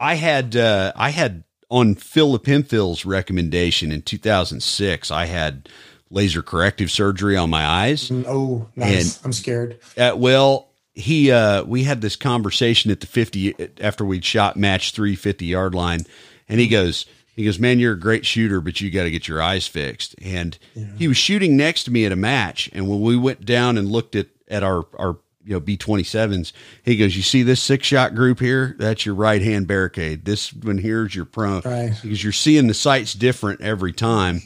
i 0.00 0.14
had 0.14 0.54
uh 0.54 0.92
i 0.94 1.10
had 1.10 1.42
on 1.70 1.94
philip 1.94 2.46
Hemphill's 2.46 3.04
recommendation 3.04 3.92
in 3.92 4.02
2006 4.02 5.10
i 5.10 5.26
had 5.26 5.68
laser 6.10 6.42
corrective 6.42 6.90
surgery 6.90 7.36
on 7.36 7.50
my 7.50 7.64
eyes. 7.64 8.08
Mm, 8.08 8.24
oh, 8.26 8.68
nice. 8.76 9.16
And, 9.18 9.26
I'm 9.26 9.32
scared. 9.32 9.78
Uh, 9.96 10.14
well, 10.16 10.68
he 10.94 11.30
uh, 11.30 11.62
we 11.64 11.84
had 11.84 12.00
this 12.00 12.16
conversation 12.16 12.90
at 12.90 13.00
the 13.00 13.06
50 13.06 13.54
after 13.80 14.04
we'd 14.04 14.24
shot 14.24 14.56
match 14.56 14.90
350 14.92 15.46
yard 15.46 15.74
line 15.74 16.00
and 16.48 16.58
he 16.58 16.66
goes 16.66 17.06
he 17.36 17.44
goes 17.44 17.60
man 17.60 17.78
you're 17.78 17.92
a 17.92 17.98
great 17.98 18.26
shooter 18.26 18.60
but 18.60 18.80
you 18.80 18.90
got 18.90 19.04
to 19.04 19.10
get 19.10 19.28
your 19.28 19.40
eyes 19.40 19.68
fixed 19.68 20.16
and 20.20 20.58
yeah. 20.74 20.86
he 20.96 21.06
was 21.06 21.16
shooting 21.16 21.56
next 21.56 21.84
to 21.84 21.92
me 21.92 22.04
at 22.04 22.10
a 22.10 22.16
match 22.16 22.68
and 22.72 22.88
when 22.88 23.00
we 23.00 23.16
went 23.16 23.44
down 23.44 23.78
and 23.78 23.88
looked 23.88 24.16
at 24.16 24.26
at 24.48 24.64
our 24.64 24.86
our 24.98 25.18
you 25.48 25.54
know 25.54 25.60
B27s 25.60 26.52
he 26.84 26.96
goes 26.96 27.16
you 27.16 27.22
see 27.22 27.42
this 27.42 27.62
six 27.62 27.86
shot 27.86 28.14
group 28.14 28.38
here? 28.38 28.76
That's 28.78 29.06
your 29.06 29.14
right 29.14 29.40
hand 29.40 29.66
barricade. 29.66 30.26
This 30.26 30.52
one 30.52 30.78
here's 30.78 31.14
your 31.14 31.24
prone. 31.24 31.62
Right. 31.64 31.98
because 32.02 32.22
you're 32.22 32.32
seeing 32.32 32.66
the 32.66 32.74
sights 32.74 33.14
different 33.14 33.62
every 33.62 33.92
time. 33.92 34.42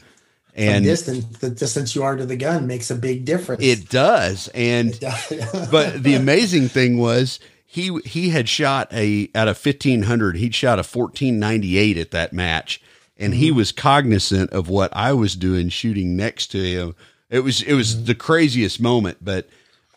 And 0.55 0.85
distance 0.85 1.25
the 1.39 1.49
distance 1.49 1.93
you 1.93 2.03
are 2.03 2.15
to 2.15 2.25
the 2.25 2.37
gun 2.37 2.67
makes 2.67 2.89
a 2.89 2.95
big 2.95 3.25
difference. 3.25 3.63
It 3.63 3.89
does. 3.89 4.47
And 4.53 4.91
it 4.91 5.01
does. 5.01 5.67
but 5.71 6.01
the 6.01 6.15
amazing 6.15 6.69
thing 6.69 6.97
was 6.97 7.39
he 7.65 7.99
he 8.05 8.29
had 8.29 8.47
shot 8.47 8.87
a 8.93 9.29
out 9.35 9.49
of 9.49 9.63
1500 9.63 10.37
he'd 10.37 10.55
shot 10.55 10.79
a 10.79 10.87
1498 10.87 11.97
at 11.97 12.11
that 12.11 12.31
match. 12.31 12.81
And 13.17 13.33
mm-hmm. 13.33 13.41
he 13.41 13.51
was 13.51 13.73
cognizant 13.73 14.51
of 14.51 14.69
what 14.69 14.95
i 14.95 15.11
was 15.11 15.35
doing 15.35 15.67
shooting 15.67 16.15
next 16.15 16.47
to 16.47 16.63
him. 16.63 16.95
It 17.29 17.39
was 17.39 17.61
it 17.61 17.73
was 17.73 17.93
mm-hmm. 17.93 18.05
the 18.05 18.15
craziest 18.15 18.79
moment 18.79 19.17
but 19.21 19.49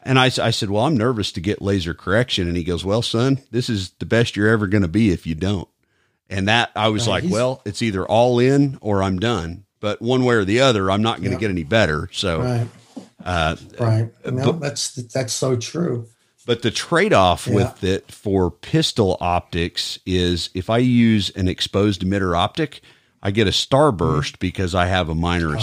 and 0.06 0.18
I, 0.18 0.26
I 0.26 0.50
said 0.50 0.70
well 0.70 0.84
i'm 0.84 0.96
nervous 0.96 1.32
to 1.32 1.40
get 1.40 1.60
laser 1.60 1.94
correction 1.94 2.48
and 2.48 2.56
he 2.56 2.64
goes 2.64 2.84
well 2.84 3.02
son 3.02 3.40
this 3.50 3.68
is 3.68 3.90
the 3.98 4.06
best 4.06 4.36
you're 4.36 4.48
ever 4.48 4.66
going 4.66 4.82
to 4.82 4.88
be 4.88 5.10
if 5.10 5.26
you 5.26 5.34
don't 5.34 5.68
and 6.30 6.48
that 6.48 6.70
i 6.74 6.88
was 6.88 7.06
right, 7.06 7.22
like 7.22 7.32
well 7.32 7.62
it's 7.64 7.82
either 7.82 8.06
all 8.06 8.38
in 8.38 8.78
or 8.80 9.02
i'm 9.02 9.18
done 9.18 9.66
but 9.80 10.00
one 10.00 10.24
way 10.24 10.34
or 10.34 10.44
the 10.44 10.60
other, 10.60 10.90
I'm 10.90 11.02
not 11.02 11.18
going 11.18 11.30
to 11.30 11.36
yeah. 11.36 11.40
get 11.40 11.50
any 11.50 11.64
better. 11.64 12.08
So, 12.12 12.40
right, 12.40 12.68
uh, 13.24 13.56
right. 13.78 14.10
No, 14.24 14.52
but, 14.52 14.60
that's 14.60 14.94
that's 14.94 15.32
so 15.32 15.56
true. 15.56 16.08
But 16.46 16.62
the 16.62 16.70
trade 16.70 17.12
off 17.12 17.46
yeah. 17.46 17.54
with 17.54 17.84
it 17.84 18.10
for 18.10 18.50
pistol 18.50 19.16
optics 19.20 19.98
is 20.06 20.50
if 20.54 20.70
I 20.70 20.78
use 20.78 21.30
an 21.30 21.48
exposed 21.48 22.02
emitter 22.02 22.36
optic, 22.36 22.80
I 23.22 23.32
get 23.32 23.48
a 23.48 23.50
starburst 23.50 24.32
mm. 24.32 24.38
because 24.38 24.74
I 24.74 24.86
have 24.86 25.08
a 25.08 25.14
minor 25.14 25.54
oh. 25.56 25.58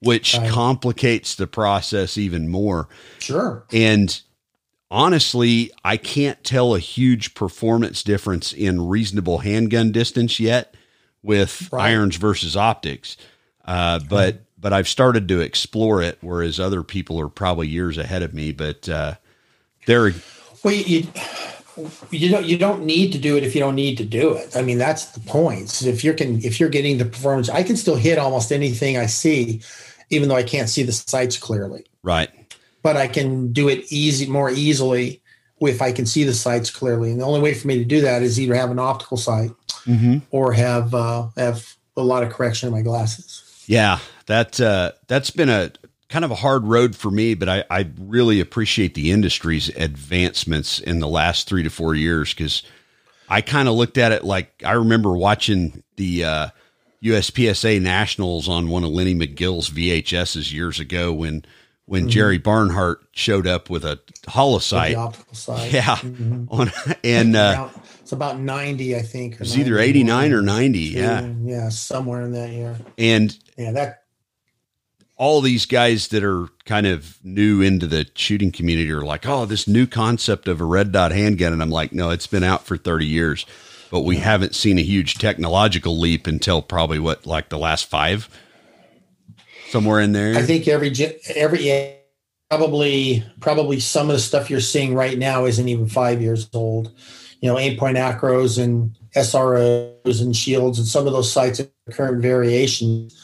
Which 0.00 0.36
right. 0.36 0.50
complicates 0.50 1.34
the 1.34 1.46
process 1.46 2.18
even 2.18 2.48
more. 2.48 2.88
Sure. 3.18 3.64
And 3.72 4.20
honestly, 4.90 5.70
I 5.84 5.96
can't 5.96 6.42
tell 6.44 6.74
a 6.74 6.78
huge 6.78 7.34
performance 7.34 8.02
difference 8.02 8.52
in 8.52 8.88
reasonable 8.88 9.38
handgun 9.38 9.92
distance 9.92 10.38
yet 10.38 10.74
with 11.22 11.70
right. 11.72 11.92
irons 11.92 12.16
versus 12.16 12.56
optics. 12.56 13.16
Uh, 13.64 14.00
but 14.08 14.42
but 14.58 14.72
I've 14.72 14.88
started 14.88 15.28
to 15.28 15.40
explore 15.40 16.02
it, 16.02 16.18
whereas 16.20 16.58
other 16.58 16.82
people 16.82 17.20
are 17.20 17.28
probably 17.28 17.68
years 17.68 17.98
ahead 17.98 18.22
of 18.22 18.32
me. 18.32 18.52
But 18.52 18.88
uh, 18.88 19.14
they're 19.86 20.12
well, 20.62 20.74
you 20.74 21.08
you 22.10 22.30
don't 22.30 22.44
you 22.44 22.58
don't 22.58 22.84
need 22.84 23.12
to 23.12 23.18
do 23.18 23.36
it 23.36 23.44
if 23.44 23.54
you 23.54 23.60
don't 23.60 23.74
need 23.74 23.98
to 23.98 24.04
do 24.04 24.34
it. 24.34 24.56
I 24.56 24.62
mean, 24.62 24.78
that's 24.78 25.06
the 25.06 25.20
point. 25.20 25.70
So 25.70 25.88
if 25.88 26.02
you're 26.02 26.14
can 26.14 26.42
if 26.42 26.58
you're 26.58 26.68
getting 26.68 26.98
the 26.98 27.04
performance, 27.04 27.48
I 27.48 27.62
can 27.62 27.76
still 27.76 27.96
hit 27.96 28.18
almost 28.18 28.52
anything 28.52 28.96
I 28.96 29.06
see, 29.06 29.62
even 30.10 30.28
though 30.28 30.36
I 30.36 30.42
can't 30.42 30.68
see 30.68 30.82
the 30.82 30.92
sights 30.92 31.36
clearly. 31.36 31.84
Right. 32.02 32.30
But 32.82 32.96
I 32.96 33.08
can 33.08 33.52
do 33.52 33.68
it 33.68 33.90
easy 33.90 34.26
more 34.26 34.50
easily 34.50 35.22
if 35.60 35.82
I 35.82 35.92
can 35.92 36.06
see 36.06 36.24
the 36.24 36.34
sights 36.34 36.70
clearly. 36.70 37.10
And 37.10 37.20
the 37.20 37.24
only 37.24 37.40
way 37.40 37.54
for 37.54 37.66
me 37.66 37.78
to 37.78 37.84
do 37.84 38.00
that 38.02 38.22
is 38.22 38.38
either 38.38 38.54
have 38.54 38.70
an 38.70 38.78
optical 38.78 39.16
sight 39.16 39.50
mm-hmm. 39.84 40.18
or 40.30 40.52
have 40.52 40.94
uh, 40.94 41.28
have 41.36 41.74
a 41.96 42.02
lot 42.02 42.22
of 42.22 42.32
correction 42.32 42.68
in 42.68 42.74
my 42.74 42.82
glasses. 42.82 43.42
Yeah, 43.66 43.98
that 44.26 44.60
uh, 44.60 44.92
that's 45.08 45.30
been 45.30 45.48
a 45.48 45.72
kind 46.08 46.24
of 46.24 46.30
a 46.30 46.36
hard 46.36 46.64
road 46.64 46.94
for 46.94 47.10
me, 47.10 47.34
but 47.34 47.48
I, 47.48 47.64
I 47.70 47.88
really 47.98 48.40
appreciate 48.40 48.94
the 48.94 49.10
industry's 49.10 49.68
advancements 49.70 50.78
in 50.78 51.00
the 51.00 51.08
last 51.08 51.48
three 51.48 51.62
to 51.62 51.70
four 51.70 51.94
years 51.94 52.32
because 52.32 52.62
I 53.28 53.40
kind 53.40 53.68
of 53.68 53.74
looked 53.74 53.98
at 53.98 54.12
it 54.12 54.24
like 54.24 54.62
I 54.64 54.72
remember 54.72 55.16
watching 55.16 55.82
the 55.96 56.24
uh, 56.24 56.48
USPSA 57.02 57.80
Nationals 57.80 58.48
on 58.48 58.68
one 58.68 58.84
of 58.84 58.90
Lenny 58.90 59.14
Magill's 59.14 59.70
VHSs 59.70 60.52
years 60.52 60.80
ago 60.80 61.12
when 61.12 61.44
when 61.86 62.02
mm-hmm. 62.02 62.10
Jerry 62.10 62.38
Barnhart 62.38 63.00
showed 63.12 63.46
up 63.46 63.70
with 63.70 63.84
a 63.84 64.00
holosight. 64.26 64.96
optical 64.96 65.34
side. 65.34 65.72
Yeah. 65.72 65.96
Mm-hmm. 65.96 66.44
On, 66.50 66.70
and 67.04 67.36
uh, 67.36 67.68
it's 68.00 68.12
about 68.12 68.40
90, 68.40 68.96
I 68.96 69.02
think. 69.02 69.34
It 69.34 69.40
was 69.40 69.56
either 69.56 69.78
89 69.78 70.32
or 70.32 70.42
90. 70.42 70.78
Yeah. 70.78 71.32
Yeah. 71.42 71.68
Somewhere 71.68 72.22
in 72.22 72.32
that 72.32 72.50
year. 72.50 72.76
And 72.98 73.36
yeah, 73.56 73.72
that 73.72 74.02
all 75.16 75.40
these 75.40 75.64
guys 75.64 76.08
that 76.08 76.22
are 76.22 76.48
kind 76.64 76.86
of 76.86 77.18
new 77.24 77.62
into 77.62 77.86
the 77.86 78.06
shooting 78.14 78.52
community 78.52 78.90
are 78.90 79.02
like, 79.02 79.26
oh, 79.26 79.46
this 79.46 79.66
new 79.66 79.86
concept 79.86 80.46
of 80.46 80.60
a 80.60 80.64
red 80.64 80.92
dot 80.92 81.10
handgun. 81.12 81.52
And 81.52 81.62
I'm 81.62 81.70
like, 81.70 81.92
no, 81.92 82.10
it's 82.10 82.26
been 82.26 82.44
out 82.44 82.66
for 82.66 82.76
30 82.76 83.06
years, 83.06 83.46
but 83.90 84.00
we 84.00 84.16
haven't 84.16 84.54
seen 84.54 84.78
a 84.78 84.82
huge 84.82 85.14
technological 85.14 85.98
leap 85.98 86.26
until 86.26 86.60
probably 86.60 86.98
what, 86.98 87.24
like 87.24 87.48
the 87.48 87.58
last 87.58 87.88
five, 87.88 88.28
somewhere 89.68 90.00
in 90.00 90.12
there. 90.12 90.36
I 90.36 90.42
think 90.42 90.68
every, 90.68 90.92
every, 91.34 91.94
probably, 92.50 93.24
probably 93.40 93.80
some 93.80 94.10
of 94.10 94.16
the 94.16 94.20
stuff 94.20 94.50
you're 94.50 94.60
seeing 94.60 94.94
right 94.94 95.16
now 95.16 95.46
isn't 95.46 95.68
even 95.68 95.88
five 95.88 96.20
years 96.20 96.48
old. 96.52 96.92
You 97.40 97.50
know, 97.50 97.58
aim 97.58 97.78
point 97.78 97.96
ACROs 97.96 98.62
and 98.62 98.94
SROs 99.14 100.20
and 100.20 100.36
shields 100.36 100.78
and 100.78 100.86
some 100.86 101.06
of 101.06 101.12
those 101.14 101.30
sights 101.30 101.60
current 101.90 102.20
variations 102.20 103.14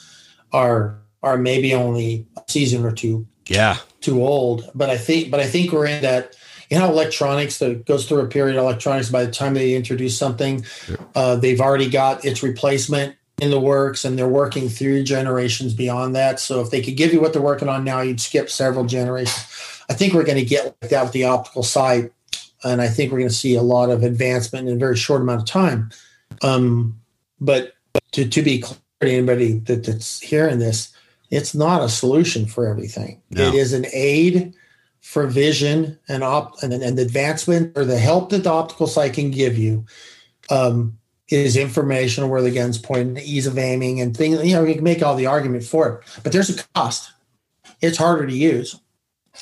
are 0.52 1.01
are 1.22 1.36
maybe 1.36 1.74
only 1.74 2.26
a 2.36 2.42
season 2.48 2.84
or 2.84 2.92
two. 2.92 3.26
Yeah. 3.46 3.76
Too 4.00 4.22
old. 4.22 4.70
But 4.74 4.90
I 4.90 4.98
think 4.98 5.30
but 5.30 5.40
I 5.40 5.46
think 5.46 5.72
we're 5.72 5.86
in 5.86 6.02
that 6.02 6.36
you 6.72 6.78
know 6.78 6.88
electronics 6.88 7.58
that 7.58 7.84
goes 7.84 8.08
through 8.08 8.20
a 8.20 8.26
period 8.26 8.56
of 8.56 8.62
electronics 8.64 9.10
by 9.10 9.26
the 9.26 9.30
time 9.30 9.52
they 9.52 9.74
introduce 9.74 10.16
something 10.16 10.64
uh, 11.14 11.36
they've 11.36 11.60
already 11.60 11.88
got 11.88 12.24
its 12.24 12.42
replacement 12.42 13.14
in 13.42 13.50
the 13.50 13.60
works 13.60 14.06
and 14.06 14.18
they're 14.18 14.26
working 14.26 14.70
through 14.70 15.02
generations 15.02 15.74
beyond 15.74 16.16
that 16.16 16.40
so 16.40 16.62
if 16.62 16.70
they 16.70 16.80
could 16.80 16.96
give 16.96 17.12
you 17.12 17.20
what 17.20 17.34
they're 17.34 17.42
working 17.42 17.68
on 17.68 17.84
now 17.84 18.00
you'd 18.00 18.22
skip 18.22 18.48
several 18.48 18.86
generations 18.86 19.82
i 19.90 19.92
think 19.92 20.14
we're 20.14 20.24
going 20.24 20.38
to 20.38 20.44
get 20.44 20.64
like 20.80 20.90
that 20.90 21.02
with 21.02 21.12
the 21.12 21.24
optical 21.24 21.62
sight 21.62 22.10
and 22.64 22.80
i 22.80 22.88
think 22.88 23.12
we're 23.12 23.18
going 23.18 23.28
to 23.28 23.34
see 23.34 23.54
a 23.54 23.62
lot 23.62 23.90
of 23.90 24.02
advancement 24.02 24.66
in 24.66 24.74
a 24.74 24.78
very 24.78 24.96
short 24.96 25.20
amount 25.20 25.42
of 25.42 25.46
time 25.46 25.90
um, 26.40 26.98
but 27.38 27.74
to, 28.12 28.26
to 28.26 28.40
be 28.40 28.60
clear 28.60 28.78
to 29.02 29.10
anybody 29.10 29.58
that, 29.58 29.84
that's 29.84 30.20
hearing 30.20 30.58
this 30.58 30.91
it's 31.32 31.54
not 31.54 31.82
a 31.82 31.88
solution 31.88 32.44
for 32.44 32.68
everything. 32.68 33.20
No. 33.30 33.48
It 33.48 33.54
is 33.54 33.72
an 33.72 33.86
aid 33.92 34.52
for 35.00 35.26
vision 35.26 35.98
and 36.06 36.22
op 36.22 36.62
and, 36.62 36.74
and 36.74 36.98
advancement 36.98 37.76
or 37.76 37.86
the 37.86 37.98
help 37.98 38.30
that 38.30 38.44
the 38.44 38.50
optical 38.50 38.86
sight 38.86 39.14
can 39.14 39.30
give 39.30 39.56
you. 39.58 39.84
Um, 40.50 40.98
is 41.28 41.56
information 41.56 42.28
where 42.28 42.42
the 42.42 42.50
gun's 42.50 42.76
pointing, 42.76 43.14
the 43.14 43.22
ease 43.22 43.46
of 43.46 43.56
aiming, 43.56 44.02
and 44.02 44.14
things. 44.14 44.44
You 44.44 44.54
know, 44.54 44.64
you 44.64 44.74
can 44.74 44.84
make 44.84 45.02
all 45.02 45.16
the 45.16 45.24
argument 45.24 45.64
for 45.64 45.88
it, 45.88 46.20
but 46.22 46.30
there's 46.30 46.50
a 46.50 46.62
cost. 46.74 47.10
It's 47.80 47.96
harder 47.96 48.26
to 48.26 48.36
use. 48.36 48.78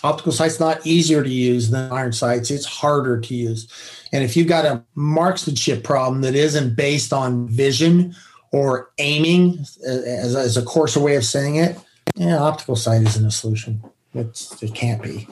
Optical 0.05 0.31
sight's 0.31 0.61
not 0.61 0.87
easier 0.87 1.25
to 1.25 1.29
use 1.29 1.71
than 1.71 1.91
iron 1.91 2.13
sights. 2.13 2.53
It's 2.53 2.65
harder 2.65 3.19
to 3.21 3.35
use. 3.35 3.67
And 4.13 4.23
if 4.23 4.37
you've 4.37 4.47
got 4.47 4.65
a 4.65 4.85
marksmanship 4.95 5.83
problem 5.83 6.21
that 6.21 6.37
isn't 6.37 6.77
based 6.77 7.13
on 7.13 7.49
vision 7.49 8.15
or 8.53 8.91
aiming 8.99 9.65
uh, 9.87 9.91
as, 9.91 10.35
as 10.35 10.57
a 10.57 10.63
coarser 10.63 11.01
way 11.01 11.17
of 11.17 11.25
saying 11.25 11.57
it, 11.57 11.77
yeah, 12.17 12.39
optical 12.39 12.77
sight 12.77 13.03
isn't 13.03 13.27
a 13.27 13.31
solution. 13.31 13.83
It's, 14.15 14.61
it 14.63 14.75
can't 14.75 15.03
be. 15.03 15.29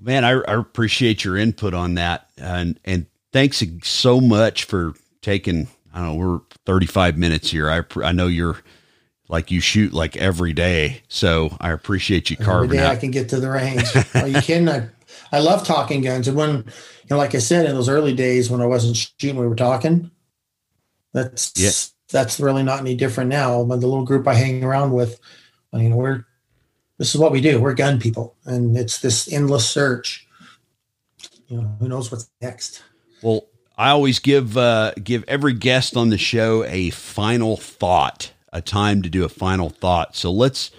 Man, 0.00 0.24
I, 0.24 0.32
I 0.32 0.58
appreciate 0.58 1.24
your 1.24 1.36
input 1.36 1.74
on 1.74 1.94
that. 1.94 2.28
And, 2.36 2.78
and 2.84 3.06
thanks 3.32 3.62
so 3.82 4.20
much 4.20 4.64
for 4.64 4.94
taking, 5.20 5.68
I 5.94 6.00
don't 6.00 6.18
know, 6.18 6.26
we're 6.26 6.40
35 6.66 7.16
minutes 7.16 7.50
here. 7.50 7.70
I, 7.70 7.82
I 8.02 8.12
know 8.12 8.26
you're 8.26 8.58
like 9.28 9.50
you 9.50 9.60
shoot 9.60 9.92
like 9.92 10.16
every 10.16 10.52
day. 10.52 11.02
So 11.08 11.56
I 11.60 11.70
appreciate 11.70 12.30
you 12.30 12.36
carving 12.36 12.64
every 12.64 12.76
day 12.78 12.84
out. 12.84 12.90
I 12.90 12.96
can 12.96 13.12
get 13.12 13.28
to 13.28 13.38
the 13.38 13.50
range. 13.50 13.88
Are 14.14 14.26
you 14.26 14.40
kidding? 14.42 14.68
I, 14.68 14.88
I 15.30 15.38
love 15.38 15.64
talking 15.64 16.02
guns. 16.02 16.26
And 16.26 16.36
when, 16.36 16.50
you 16.56 16.64
know, 17.10 17.16
like 17.16 17.36
I 17.36 17.38
said, 17.38 17.66
in 17.66 17.74
those 17.74 17.88
early 17.88 18.14
days 18.14 18.50
when 18.50 18.60
I 18.60 18.66
wasn't 18.66 18.96
shooting, 18.96 19.36
we 19.36 19.46
were 19.46 19.54
talking. 19.54 20.10
That's 21.14 21.52
yeah 21.56 21.70
that's 22.12 22.38
really 22.38 22.62
not 22.62 22.80
any 22.80 22.94
different 22.94 23.30
now. 23.30 23.64
But 23.64 23.80
the 23.80 23.88
little 23.88 24.04
group 24.04 24.28
I 24.28 24.34
hang 24.34 24.62
around 24.62 24.92
with, 24.92 25.18
I 25.72 25.78
mean, 25.78 25.96
we're 25.96 26.24
this 26.98 27.14
is 27.14 27.20
what 27.20 27.32
we 27.32 27.40
do. 27.40 27.60
We're 27.60 27.74
gun 27.74 27.98
people, 27.98 28.36
and 28.44 28.76
it's 28.76 29.00
this 29.00 29.32
endless 29.32 29.68
search. 29.68 30.28
You 31.48 31.62
know, 31.62 31.76
who 31.80 31.88
knows 31.88 32.12
what's 32.12 32.30
next? 32.40 32.82
Well, 33.22 33.46
I 33.76 33.90
always 33.90 34.20
give 34.20 34.56
uh, 34.56 34.92
give 35.02 35.24
every 35.26 35.54
guest 35.54 35.96
on 35.96 36.10
the 36.10 36.18
show 36.18 36.64
a 36.64 36.90
final 36.90 37.56
thought, 37.56 38.32
a 38.52 38.60
time 38.60 39.02
to 39.02 39.10
do 39.10 39.24
a 39.24 39.28
final 39.28 39.70
thought. 39.70 40.14
So 40.14 40.30
let's 40.30 40.70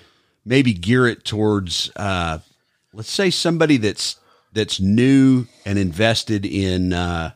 maybe 0.46 0.74
gear 0.74 1.08
it 1.08 1.26
towards, 1.26 1.92
uh, 1.96 2.40
let's 2.94 3.12
say 3.12 3.30
somebody 3.30 3.78
that's 3.78 4.18
that's 4.54 4.80
new 4.80 5.48
and 5.66 5.80
invested 5.80 6.46
in 6.46 6.94
uh, 6.94 7.32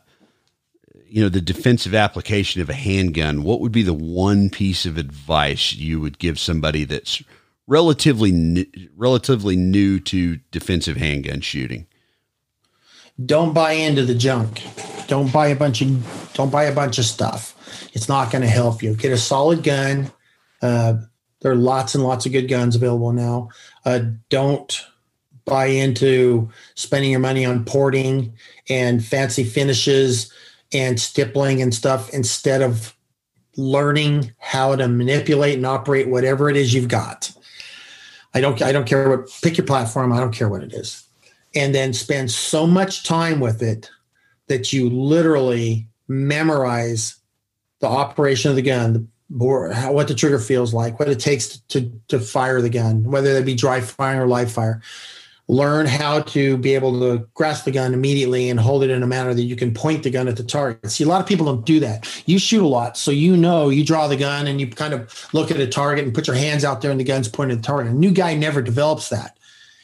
you 1.08 1.22
know 1.22 1.28
the 1.28 1.40
defensive 1.40 1.94
application 1.94 2.60
of 2.60 2.68
a 2.68 2.74
handgun 2.74 3.42
what 3.42 3.60
would 3.60 3.72
be 3.72 3.82
the 3.82 3.94
one 3.94 4.50
piece 4.50 4.86
of 4.86 4.98
advice 4.98 5.74
you 5.74 6.00
would 6.00 6.18
give 6.18 6.38
somebody 6.38 6.84
that's 6.84 7.22
relatively 7.68 8.32
new, 8.32 8.66
relatively 8.96 9.54
new 9.54 10.00
to 10.00 10.38
defensive 10.50 10.96
handgun 10.96 11.40
shooting? 11.40 11.86
Don't 13.24 13.52
buy 13.52 13.72
into 13.72 14.04
the 14.04 14.14
junk. 14.14 14.62
Don't 15.06 15.32
buy 15.32 15.48
a 15.48 15.56
bunch 15.56 15.82
of 15.82 16.30
don't 16.34 16.50
buy 16.50 16.64
a 16.64 16.74
bunch 16.74 16.98
of 16.98 17.04
stuff. 17.04 17.54
It's 17.92 18.08
not 18.08 18.32
going 18.32 18.42
to 18.42 18.48
help 18.48 18.82
you. 18.82 18.94
Get 18.94 19.12
a 19.12 19.18
solid 19.18 19.62
gun. 19.62 20.10
Uh, 20.62 20.94
there 21.40 21.52
are 21.52 21.56
lots 21.56 21.94
and 21.94 22.02
lots 22.02 22.26
of 22.26 22.32
good 22.32 22.48
guns 22.48 22.74
available 22.74 23.12
now. 23.12 23.50
Uh, 23.84 24.00
don't 24.28 24.84
buy 25.44 25.66
into 25.66 26.50
spending 26.74 27.10
your 27.10 27.20
money 27.20 27.44
on 27.44 27.64
porting 27.64 28.34
and 28.68 29.04
fancy 29.04 29.44
finishes 29.44 30.32
and 30.72 31.00
stippling 31.00 31.62
and 31.62 31.74
stuff 31.74 32.10
instead 32.10 32.62
of 32.62 32.94
learning 33.56 34.32
how 34.38 34.76
to 34.76 34.88
manipulate 34.88 35.56
and 35.56 35.66
operate 35.66 36.08
whatever 36.08 36.48
it 36.48 36.56
is 36.56 36.72
you've 36.72 36.88
got. 36.88 37.32
I 38.34 38.40
don't 38.40 38.60
I 38.62 38.72
don't 38.72 38.86
care 38.86 39.08
what 39.08 39.30
pick 39.42 39.56
your 39.56 39.66
platform, 39.66 40.12
I 40.12 40.20
don't 40.20 40.34
care 40.34 40.48
what 40.48 40.62
it 40.62 40.72
is. 40.72 41.04
And 41.54 41.74
then 41.74 41.92
spend 41.92 42.30
so 42.30 42.66
much 42.66 43.04
time 43.04 43.40
with 43.40 43.62
it 43.62 43.90
that 44.48 44.72
you 44.72 44.90
literally 44.90 45.88
memorize 46.06 47.16
the 47.80 47.86
operation 47.86 48.50
of 48.50 48.56
the 48.56 48.62
gun, 48.62 49.08
what 49.28 50.08
the 50.08 50.14
trigger 50.14 50.38
feels 50.38 50.74
like, 50.74 50.98
what 50.98 51.08
it 51.08 51.20
takes 51.20 51.48
to, 51.48 51.68
to, 51.68 52.00
to 52.08 52.20
fire 52.20 52.60
the 52.60 52.70
gun, 52.70 53.04
whether 53.04 53.34
that 53.34 53.44
be 53.44 53.54
dry 53.54 53.80
firing 53.80 54.20
or 54.20 54.26
live 54.26 54.52
fire 54.52 54.82
learn 55.48 55.86
how 55.86 56.20
to 56.20 56.58
be 56.58 56.74
able 56.74 57.00
to 57.00 57.26
grasp 57.34 57.64
the 57.64 57.70
gun 57.70 57.94
immediately 57.94 58.50
and 58.50 58.60
hold 58.60 58.82
it 58.84 58.90
in 58.90 59.02
a 59.02 59.06
manner 59.06 59.32
that 59.32 59.42
you 59.42 59.56
can 59.56 59.72
point 59.72 60.02
the 60.02 60.10
gun 60.10 60.28
at 60.28 60.36
the 60.36 60.44
target. 60.44 60.90
See, 60.90 61.04
a 61.04 61.08
lot 61.08 61.22
of 61.22 61.26
people 61.26 61.46
don't 61.46 61.64
do 61.64 61.80
that. 61.80 62.06
You 62.26 62.38
shoot 62.38 62.62
a 62.62 62.68
lot, 62.68 62.98
so 62.98 63.10
you 63.10 63.36
know 63.36 63.70
you 63.70 63.84
draw 63.84 64.08
the 64.08 64.16
gun 64.16 64.46
and 64.46 64.60
you 64.60 64.66
kind 64.66 64.92
of 64.92 65.28
look 65.32 65.50
at 65.50 65.58
a 65.58 65.66
target 65.66 66.04
and 66.04 66.14
put 66.14 66.26
your 66.26 66.36
hands 66.36 66.64
out 66.64 66.82
there 66.82 66.90
and 66.90 67.00
the 67.00 67.04
gun's 67.04 67.28
pointed 67.28 67.58
at 67.58 67.62
the 67.62 67.66
target. 67.66 67.92
A 67.92 67.96
new 67.96 68.10
guy 68.10 68.34
never 68.34 68.60
develops 68.60 69.08
that. 69.08 69.38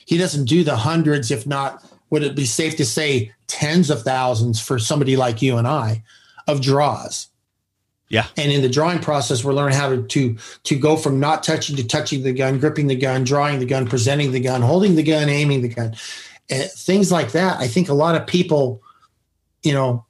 He 0.07 0.19
doesn't 0.19 0.45
do 0.45 0.65
the 0.65 0.77
hundreds, 0.77 1.31
if 1.31 1.47
not, 1.47 1.83
would 2.11 2.23
it 2.23 2.37
be 2.37 2.45
safe 2.45 2.77
to 2.77 2.85
say 2.85 3.33
tens 3.47 3.89
of 3.89 4.03
thousands 4.03 4.61
for 4.61 4.79
somebody 4.79 5.17
like 5.17 5.41
you 5.41 5.57
and 5.57 5.67
I 5.67 6.03
of 6.47 6.61
draws. 6.61 7.29
Yeah. 8.15 8.29
And 8.37 8.53
in 8.53 8.63
the 8.63 8.69
drawing 8.69 9.01
process, 9.01 9.43
we're 9.43 9.55
learning 9.55 9.77
how 9.77 9.89
to, 9.91 10.01
to 10.05 10.37
to 10.63 10.79
go 10.79 10.97
from 10.97 11.19
not 11.19 11.43
touching 11.43 11.75
to 11.75 11.85
touching 11.85 12.23
the 12.23 12.33
gun, 12.33 12.61
gripping 12.61 12.87
the 12.87 12.95
gun, 12.95 13.25
drawing 13.25 13.59
the 13.59 13.67
gun, 13.67 13.89
presenting 13.89 14.31
the 14.31 14.39
gun, 14.39 14.63
holding 14.63 14.95
the 14.95 15.03
gun, 15.03 15.29
aiming 15.29 15.63
the 15.63 15.69
gun. 15.69 15.97
and 16.49 16.71
things 16.71 17.11
like 17.11 17.33
that. 17.33 17.59
I 17.59 17.67
think 17.67 17.89
a 17.89 17.93
lot 17.93 18.15
of 18.15 18.25
people, 18.29 18.81
you 19.65 19.73
know, 19.73 20.07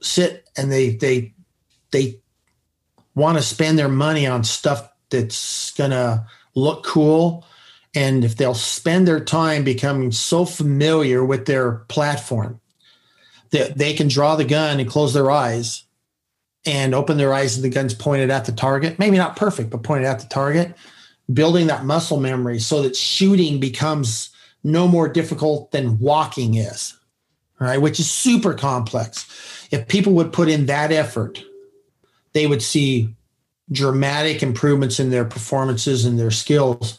sit 0.00 0.48
and 0.56 0.72
they 0.72 0.94
they 0.94 1.34
they 1.90 2.18
want 3.14 3.36
to 3.36 3.42
spend 3.42 3.78
their 3.78 3.90
money 3.90 4.26
on 4.26 4.42
stuff 4.42 4.88
that's 5.10 5.72
gonna 5.72 6.26
look 6.54 6.86
cool. 6.86 7.44
And 7.94 8.24
if 8.24 8.36
they'll 8.36 8.54
spend 8.54 9.06
their 9.06 9.20
time 9.20 9.62
becoming 9.62 10.10
so 10.10 10.46
familiar 10.46 11.22
with 11.22 11.44
their 11.44 11.84
platform 11.88 12.62
that 13.50 13.76
they 13.76 13.92
can 13.92 14.08
draw 14.08 14.36
the 14.36 14.44
gun 14.46 14.80
and 14.80 14.88
close 14.88 15.12
their 15.12 15.30
eyes 15.30 15.85
and 16.66 16.94
open 16.94 17.16
their 17.16 17.32
eyes 17.32 17.56
and 17.56 17.64
the 17.64 17.68
gun's 17.68 17.94
pointed 17.94 18.30
at 18.30 18.44
the 18.44 18.52
target, 18.52 18.98
maybe 18.98 19.16
not 19.16 19.36
perfect, 19.36 19.70
but 19.70 19.82
pointed 19.82 20.06
at 20.06 20.20
the 20.20 20.26
target, 20.26 20.74
building 21.32 21.68
that 21.68 21.84
muscle 21.84 22.20
memory 22.20 22.58
so 22.58 22.82
that 22.82 22.96
shooting 22.96 23.60
becomes 23.60 24.30
no 24.64 24.88
more 24.88 25.08
difficult 25.08 25.70
than 25.70 25.98
walking 25.98 26.54
is, 26.54 26.96
right? 27.60 27.80
Which 27.80 28.00
is 28.00 28.10
super 28.10 28.52
complex. 28.54 29.68
If 29.70 29.88
people 29.88 30.12
would 30.14 30.32
put 30.32 30.48
in 30.48 30.66
that 30.66 30.92
effort, 30.92 31.42
they 32.32 32.46
would 32.46 32.62
see 32.62 33.14
dramatic 33.70 34.42
improvements 34.42 35.00
in 35.00 35.10
their 35.10 35.24
performances 35.24 36.04
and 36.04 36.18
their 36.18 36.30
skills. 36.30 36.98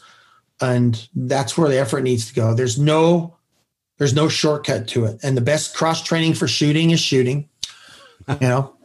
And 0.60 1.08
that's 1.14 1.56
where 1.56 1.68
the 1.68 1.78
effort 1.78 2.02
needs 2.02 2.28
to 2.28 2.34
go. 2.34 2.54
There's 2.54 2.78
no 2.78 3.36
there's 3.98 4.14
no 4.14 4.28
shortcut 4.28 4.86
to 4.88 5.04
it. 5.06 5.18
And 5.24 5.36
the 5.36 5.42
best 5.42 5.74
cross 5.74 6.02
training 6.02 6.34
for 6.34 6.46
shooting 6.46 6.90
is 6.90 7.00
shooting. 7.00 7.48
You 8.28 8.36
know, 8.40 8.76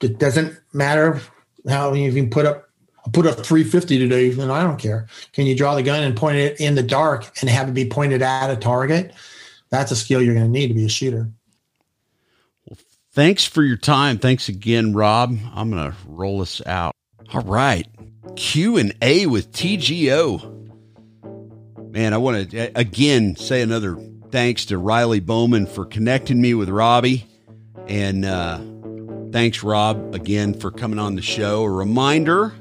it 0.00 0.18
doesn't 0.18 0.58
matter 0.72 1.20
how 1.68 1.92
you 1.92 2.12
can 2.12 2.30
put 2.30 2.46
up 2.46 2.68
put 3.12 3.26
up 3.26 3.44
350 3.44 3.98
today, 3.98 4.30
and 4.30 4.52
I 4.52 4.62
don't 4.62 4.78
care. 4.78 5.06
Can 5.32 5.46
you 5.46 5.56
draw 5.56 5.74
the 5.74 5.82
gun 5.82 6.02
and 6.02 6.16
point 6.16 6.36
it 6.36 6.60
in 6.60 6.74
the 6.74 6.82
dark 6.82 7.30
and 7.40 7.48
have 7.48 7.68
it 7.68 7.74
be 7.74 7.88
pointed 7.88 8.22
at 8.22 8.50
a 8.50 8.56
target? 8.56 9.14
That's 9.70 9.90
a 9.90 9.96
skill 9.96 10.22
you're 10.22 10.34
going 10.34 10.46
to 10.46 10.52
need 10.52 10.68
to 10.68 10.74
be 10.74 10.84
a 10.84 10.88
shooter. 10.88 11.30
Well, 12.66 12.78
thanks 13.12 13.44
for 13.44 13.62
your 13.62 13.76
time. 13.76 14.18
Thanks 14.18 14.48
again, 14.48 14.92
Rob. 14.92 15.36
I'm 15.54 15.70
going 15.70 15.90
to 15.90 15.96
roll 16.06 16.40
this 16.40 16.64
out. 16.66 16.94
All 17.32 17.42
right. 17.42 17.86
Q 18.36 18.78
and 18.78 18.94
A 19.02 19.26
with 19.26 19.52
TGO. 19.52 20.56
Man, 21.90 22.12
I 22.12 22.18
want 22.18 22.50
to 22.50 22.78
again 22.78 23.36
say 23.36 23.62
another 23.62 23.98
thanks 24.30 24.66
to 24.66 24.78
Riley 24.78 25.20
Bowman 25.20 25.66
for 25.66 25.84
connecting 25.84 26.40
me 26.40 26.54
with 26.54 26.68
Robbie. 26.68 27.26
And 27.86 28.24
uh, 28.24 28.60
thanks, 29.32 29.62
Rob, 29.62 30.14
again 30.14 30.54
for 30.54 30.70
coming 30.70 30.98
on 30.98 31.14
the 31.14 31.22
show. 31.22 31.64
A 31.64 31.70
reminder 31.70 32.54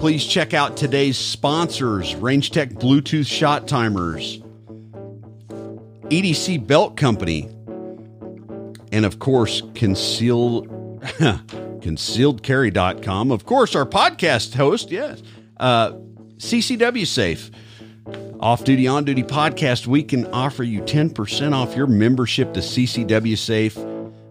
please 0.00 0.24
check 0.24 0.54
out 0.54 0.78
today's 0.78 1.18
sponsors 1.18 2.14
Range 2.14 2.50
Tech 2.50 2.70
Bluetooth 2.70 3.26
Shot 3.26 3.68
Timers, 3.68 4.40
EDC 6.08 6.66
Belt 6.66 6.96
Company, 6.96 7.50
and 8.90 9.04
of 9.04 9.18
course, 9.18 9.62
Concealed. 9.74 10.68
concealedcarry.com. 11.80 13.30
Of 13.30 13.46
course, 13.46 13.74
our 13.74 13.86
podcast 13.86 14.54
host, 14.54 14.90
yes, 14.90 15.22
uh, 15.58 15.92
CCW 16.36 17.06
Safe. 17.06 17.50
Off 18.40 18.64
Duty 18.64 18.88
On 18.88 19.04
Duty 19.04 19.22
Podcast, 19.22 19.86
we 19.86 20.02
can 20.02 20.26
offer 20.32 20.62
you 20.62 20.80
10% 20.80 21.52
off 21.52 21.76
your 21.76 21.86
membership 21.86 22.54
to 22.54 22.60
CCW 22.60 23.36
Safe, 23.36 23.76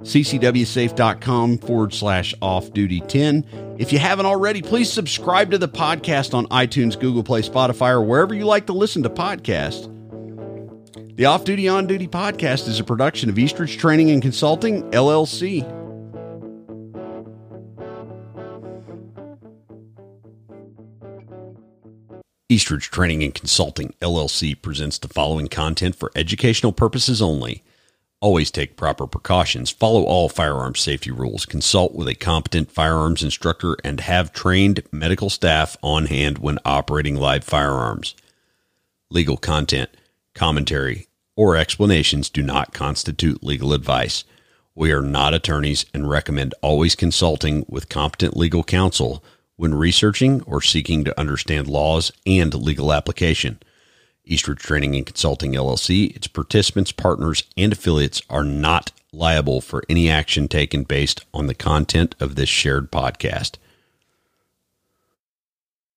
ccwsafe.com 0.01 1.57
forward 1.59 1.93
slash 1.93 2.33
off 2.41 2.71
duty 2.73 3.01
10. 3.01 3.75
If 3.77 3.93
you 3.93 3.99
haven't 3.99 4.25
already, 4.25 4.61
please 4.61 4.91
subscribe 4.91 5.51
to 5.51 5.57
the 5.57 5.67
podcast 5.67 6.33
on 6.33 6.47
iTunes, 6.47 6.99
Google 6.99 7.23
Play, 7.23 7.41
Spotify, 7.41 7.91
or 7.91 8.01
wherever 8.01 8.33
you 8.33 8.45
like 8.45 8.65
to 8.67 8.73
listen 8.73 9.03
to 9.03 9.09
podcasts. 9.09 9.95
The 11.15 11.25
Off 11.25 11.43
Duty 11.43 11.67
On 11.67 11.85
Duty 11.85 12.07
Podcast 12.07 12.69
is 12.69 12.79
a 12.79 12.83
production 12.85 13.29
of 13.29 13.37
Eastridge 13.37 13.77
Training 13.77 14.09
and 14.09 14.21
Consulting, 14.21 14.89
LLC. 14.91 15.65
Eastridge 22.47 22.89
Training 22.89 23.21
and 23.21 23.35
Consulting 23.35 23.93
LLC 24.01 24.59
presents 24.59 24.97
the 24.97 25.09
following 25.09 25.49
content 25.49 25.95
for 25.95 26.09
educational 26.15 26.71
purposes 26.71 27.21
only. 27.21 27.63
Always 28.21 28.51
take 28.51 28.75
proper 28.75 29.07
precautions, 29.07 29.69
follow 29.69 30.03
all 30.03 30.27
firearms 30.27 30.81
safety 30.81 31.09
rules, 31.09 31.45
consult 31.45 31.95
with 31.95 32.09
a 32.09 32.15
competent 32.15 32.69
firearms 32.69 33.23
instructor, 33.23 33.77
and 33.81 34.01
have 34.01 34.33
trained 34.33 34.83
medical 34.91 35.29
staff 35.29 35.77
on 35.81 36.07
hand 36.07 36.37
when 36.37 36.59
operating 36.65 37.15
live 37.15 37.45
firearms. 37.45 38.15
Legal 39.09 39.37
content, 39.37 39.89
commentary, 40.35 41.07
or 41.37 41.55
explanations 41.55 42.29
do 42.29 42.41
not 42.41 42.73
constitute 42.73 43.41
legal 43.41 43.71
advice. 43.71 44.25
We 44.75 44.91
are 44.91 45.01
not 45.01 45.33
attorneys 45.33 45.85
and 45.93 46.09
recommend 46.09 46.53
always 46.61 46.95
consulting 46.95 47.65
with 47.69 47.87
competent 47.87 48.35
legal 48.35 48.65
counsel 48.65 49.23
when 49.55 49.73
researching 49.73 50.41
or 50.41 50.61
seeking 50.61 51.05
to 51.05 51.17
understand 51.17 51.67
laws 51.67 52.11
and 52.25 52.53
legal 52.53 52.91
application. 52.91 53.59
Eastridge 54.29 54.59
Training 54.59 54.95
and 54.95 55.05
Consulting 55.05 55.53
LLC, 55.53 56.15
its 56.15 56.27
participants, 56.27 56.91
partners, 56.91 57.43
and 57.57 57.73
affiliates 57.73 58.21
are 58.29 58.43
not 58.43 58.91
liable 59.11 59.59
for 59.59 59.83
any 59.89 60.09
action 60.09 60.47
taken 60.47 60.83
based 60.83 61.25
on 61.33 61.47
the 61.47 61.55
content 61.55 62.15
of 62.19 62.35
this 62.35 62.49
shared 62.49 62.91
podcast. 62.91 63.53